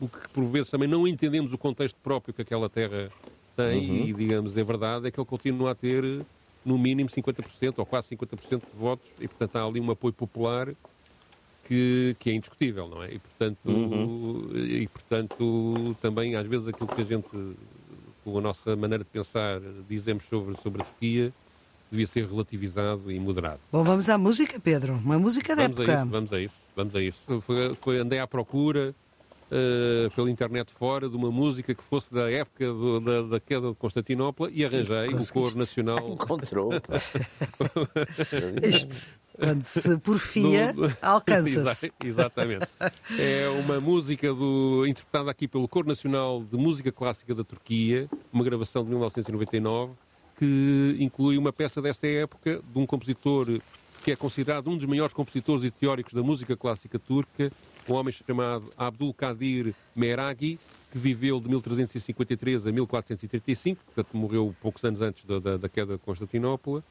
o 0.00 0.08
que 0.08 0.28
por 0.28 0.44
vezes 0.46 0.70
também 0.70 0.88
não 0.88 1.06
entendemos 1.06 1.52
o 1.52 1.58
contexto 1.58 1.96
próprio 2.02 2.32
que 2.32 2.42
aquela 2.42 2.68
terra 2.68 3.08
tem 3.56 4.08
e, 4.08 4.12
digamos, 4.12 4.56
é 4.56 4.64
verdade, 4.64 5.06
é 5.06 5.10
que 5.10 5.20
ele 5.20 5.26
continua 5.26 5.72
a 5.72 5.74
ter 5.74 6.24
no 6.64 6.78
mínimo 6.78 7.10
50% 7.10 7.74
ou 7.76 7.86
quase 7.86 8.16
50% 8.16 8.60
de 8.60 8.78
votos 8.78 9.06
e, 9.20 9.28
portanto, 9.28 9.56
há 9.56 9.64
ali 9.64 9.80
um 9.80 9.90
apoio 9.90 10.12
popular 10.12 10.72
que, 11.64 12.16
que 12.18 12.30
é 12.30 12.34
indiscutível, 12.34 12.88
não 12.88 13.02
é? 13.02 13.14
E 13.14 13.18
portanto, 13.18 14.50
e, 14.54 14.88
portanto, 14.88 15.96
também 16.00 16.36
às 16.36 16.46
vezes 16.46 16.68
aquilo 16.68 16.88
que 16.88 17.00
a 17.00 17.04
gente, 17.04 17.56
com 18.24 18.38
a 18.38 18.40
nossa 18.40 18.74
maneira 18.76 19.04
de 19.04 19.10
pensar, 19.10 19.60
dizemos 19.88 20.24
sobre, 20.28 20.54
sobre 20.62 20.82
a 20.82 20.84
Turquia, 20.84 21.32
devia 21.90 22.06
ser 22.06 22.26
relativizado 22.26 23.10
e 23.12 23.18
moderado. 23.20 23.58
Bom, 23.70 23.82
vamos 23.82 24.08
à 24.08 24.16
música, 24.16 24.58
Pedro. 24.60 24.94
Uma 24.94 25.18
música 25.18 25.54
da 25.56 25.62
Vamos 25.64 25.78
a 25.80 25.82
época. 25.82 25.98
isso, 26.00 26.08
vamos 26.10 26.32
a 26.32 26.40
isso, 26.40 26.54
vamos 26.76 26.96
a 26.96 27.02
isso. 27.02 27.42
Foi, 27.42 27.74
foi- 27.74 27.98
andei 27.98 28.18
à 28.18 28.26
procura 28.26 28.94
eh, 29.54 30.08
pela 30.16 30.30
internet 30.30 30.72
fora 30.72 31.08
de 31.10 31.14
uma 31.16 31.30
música 31.30 31.74
que 31.74 31.82
fosse 31.82 32.12
da 32.12 32.30
época 32.32 32.64
do- 32.72 33.00
da, 33.00 33.20
da 33.22 33.38
queda 33.40 33.68
de 33.68 33.74
Constantinopla 33.74 34.48
e 34.50 34.64
arranjei 34.64 35.08
o 35.08 35.10
Conseguiste. 35.12 35.32
coro 35.34 35.58
nacional 35.58 35.98
Encontrou. 36.14 36.70
Isto, 38.62 38.96
quando 39.38 39.64
se 39.64 39.98
porfia, 39.98 40.74
alcança-se. 41.00 41.86
Exa- 42.02 42.22
Exatamente. 42.22 42.66
É 43.18 43.48
uma 43.64 43.80
música 43.80 44.32
do, 44.32 44.86
interpretada 44.86 45.30
aqui 45.30 45.46
pelo 45.48 45.68
Coro 45.68 45.86
Nacional 45.88 46.42
de 46.42 46.56
Música 46.56 46.90
Clássica 46.92 47.34
da 47.34 47.44
Turquia, 47.44 48.08
uma 48.32 48.44
gravação 48.44 48.82
de 48.84 48.90
1999, 48.90 49.92
que 50.38 50.96
inclui 50.98 51.36
uma 51.38 51.52
peça 51.52 51.80
desta 51.82 52.06
época 52.06 52.60
de 52.72 52.78
um 52.78 52.86
compositor 52.86 53.60
que 54.04 54.10
é 54.10 54.16
considerado 54.16 54.68
um 54.68 54.76
dos 54.76 54.86
maiores 54.86 55.14
compositores 55.14 55.62
e 55.62 55.70
teóricos 55.70 56.12
da 56.12 56.22
música 56.22 56.56
clássica 56.56 56.98
turca, 56.98 57.52
um 57.88 57.94
homem 57.94 58.12
chamado 58.12 58.72
Abdul 58.76 59.14
Kadir 59.14 59.74
Meraghi, 59.94 60.58
que 60.90 60.98
viveu 60.98 61.40
de 61.40 61.48
1353 61.48 62.66
a 62.66 62.72
1435, 62.72 63.82
portanto 63.84 64.16
morreu 64.16 64.54
poucos 64.60 64.82
anos 64.84 65.00
antes 65.00 65.24
da, 65.24 65.38
da- 65.38 65.56
da 65.56 65.68
queda 65.68 65.94
de 65.94 66.00
Constantinopla, 66.00 66.82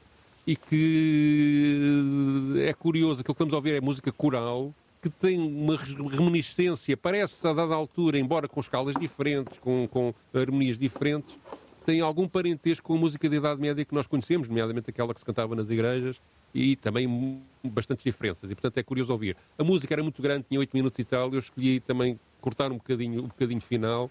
e 0.45 0.55
que 0.55 2.63
é 2.67 2.73
curioso, 2.73 3.21
aquilo 3.21 3.35
que 3.35 3.39
vamos 3.39 3.53
ouvir 3.53 3.73
é 3.75 3.81
música 3.81 4.11
coral, 4.11 4.73
que 5.01 5.09
tem 5.09 5.39
uma 5.39 5.77
reminiscência, 5.77 6.95
parece 6.97 7.47
a 7.47 7.53
dada 7.53 7.73
altura, 7.73 8.19
embora 8.19 8.47
com 8.47 8.59
escalas 8.59 8.95
diferentes, 8.99 9.57
com, 9.59 9.87
com 9.87 10.13
harmonias 10.33 10.77
diferentes, 10.77 11.35
tem 11.85 12.01
algum 12.01 12.27
parentesco 12.27 12.85
com 12.85 12.95
a 12.95 12.97
música 12.97 13.29
da 13.29 13.35
Idade 13.35 13.61
Média 13.61 13.83
que 13.83 13.93
nós 13.93 14.07
conhecemos, 14.07 14.47
nomeadamente 14.47 14.89
aquela 14.89 15.13
que 15.13 15.19
se 15.19 15.25
cantava 15.25 15.55
nas 15.55 15.69
igrejas, 15.69 16.21
e 16.53 16.75
também 16.75 17.41
bastantes 17.63 18.03
diferenças. 18.03 18.49
E, 18.49 18.55
portanto, 18.55 18.77
é 18.77 18.83
curioso 18.83 19.11
ouvir. 19.11 19.37
A 19.57 19.63
música 19.63 19.93
era 19.93 20.03
muito 20.03 20.21
grande, 20.21 20.45
tinha 20.49 20.59
8 20.59 20.71
minutos 20.73 20.99
e 20.99 21.03
tal, 21.03 21.31
eu 21.33 21.39
escolhi 21.39 21.79
também 21.79 22.19
cortar 22.39 22.71
um 22.71 22.77
bocadinho, 22.77 23.23
um 23.23 23.27
bocadinho 23.27 23.61
final, 23.61 24.09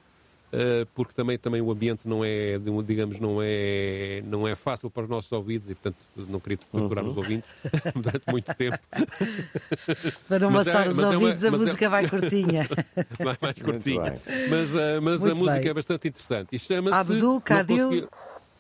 porque 0.95 1.13
também, 1.15 1.39
também 1.39 1.61
o 1.61 1.71
ambiente 1.71 2.09
não 2.09 2.25
é, 2.25 2.59
digamos, 2.85 3.21
não 3.21 3.39
é, 3.41 4.23
não 4.27 4.47
é 4.49 4.55
fácil 4.55 4.91
para 4.91 5.05
os 5.05 5.09
nossos 5.09 5.31
ouvidos 5.33 5.71
e, 5.71 5.75
portanto, 5.75 5.97
não 6.29 6.41
queria 6.41 6.59
torturar 6.71 7.05
os 7.05 7.17
ouvintes 7.17 7.49
durante 7.95 8.25
muito 8.31 8.55
tempo. 8.55 8.79
Para 10.29 10.39
não 10.41 10.51
Mas 10.51 10.67
é- 10.67 10.71
os 10.89 10.97
mas 10.97 10.99
é 10.99 11.07
uma- 11.07 11.15
ouvidos, 11.15 11.45
a 11.45 11.49
é- 11.49 11.51
música 11.51 11.89
vai 11.89 12.09
curtinha. 12.09 12.69
mais, 13.25 13.39
mais 13.41 13.63
curtinha. 13.63 14.21
Mas, 14.51 14.75
eh, 14.75 15.01
mas 15.01 15.25
a 15.25 15.35
música 15.35 15.61
bem. 15.61 15.71
é 15.71 15.75
bastante 15.75 16.09
interessante. 16.09 16.49
E 16.53 16.59
chama-se. 16.59 16.97
Abdul 17.13 17.41
consegui- 17.41 18.07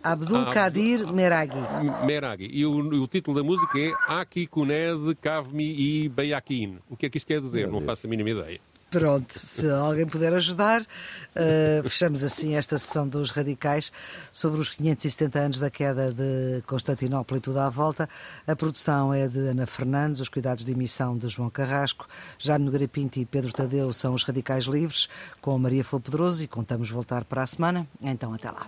Abdul 0.02 0.36
Ah, 0.38 0.50
Kadir 0.50 1.06
Meraghi. 1.12 1.58
Meraghi. 2.06 2.48
E 2.50 2.64
o, 2.64 2.72
o 3.02 3.06
título 3.06 3.36
da 3.36 3.42
música 3.42 3.78
é 3.78 3.92
Aki 4.08 4.46
Kuned 4.46 5.14
Kavmi 5.20 5.74
e 6.04 6.08
Bayakin. 6.08 6.78
O 6.88 6.96
que 6.96 7.04
é 7.04 7.10
que 7.10 7.18
isto 7.18 7.26
quer 7.26 7.38
dizer? 7.40 7.68
Não 7.68 7.82
faço 7.82 8.06
a 8.06 8.08
mínima 8.10 8.30
ideia. 8.30 8.60
Pronto, 8.90 9.38
se 9.38 9.70
alguém 9.70 10.04
puder 10.04 10.34
ajudar, 10.34 10.80
uh, 10.82 11.88
fechamos 11.88 12.24
assim 12.24 12.56
esta 12.56 12.76
sessão 12.76 13.06
dos 13.06 13.30
radicais 13.30 13.92
sobre 14.32 14.60
os 14.60 14.70
570 14.70 15.38
anos 15.38 15.60
da 15.60 15.70
queda 15.70 16.12
de 16.12 16.60
Constantinopla 16.66 17.36
e 17.36 17.40
tudo 17.40 17.60
à 17.60 17.68
volta. 17.68 18.08
A 18.48 18.56
produção 18.56 19.14
é 19.14 19.28
de 19.28 19.38
Ana 19.38 19.64
Fernandes, 19.64 20.18
os 20.18 20.28
cuidados 20.28 20.64
de 20.64 20.72
emissão 20.72 21.16
de 21.16 21.28
João 21.28 21.48
Carrasco, 21.50 22.08
Já 22.36 22.58
no 22.58 22.88
Pinto 22.88 23.20
e 23.20 23.24
Pedro 23.24 23.52
Tadeu 23.52 23.92
são 23.92 24.12
os 24.12 24.24
radicais 24.24 24.64
livres, 24.64 25.08
com 25.40 25.56
Maria 25.56 25.84
Flor 25.84 26.00
Pedroso 26.00 26.42
e 26.42 26.48
contamos 26.48 26.90
voltar 26.90 27.24
para 27.24 27.42
a 27.42 27.46
semana. 27.46 27.86
Então, 28.02 28.34
até 28.34 28.50
lá. 28.50 28.66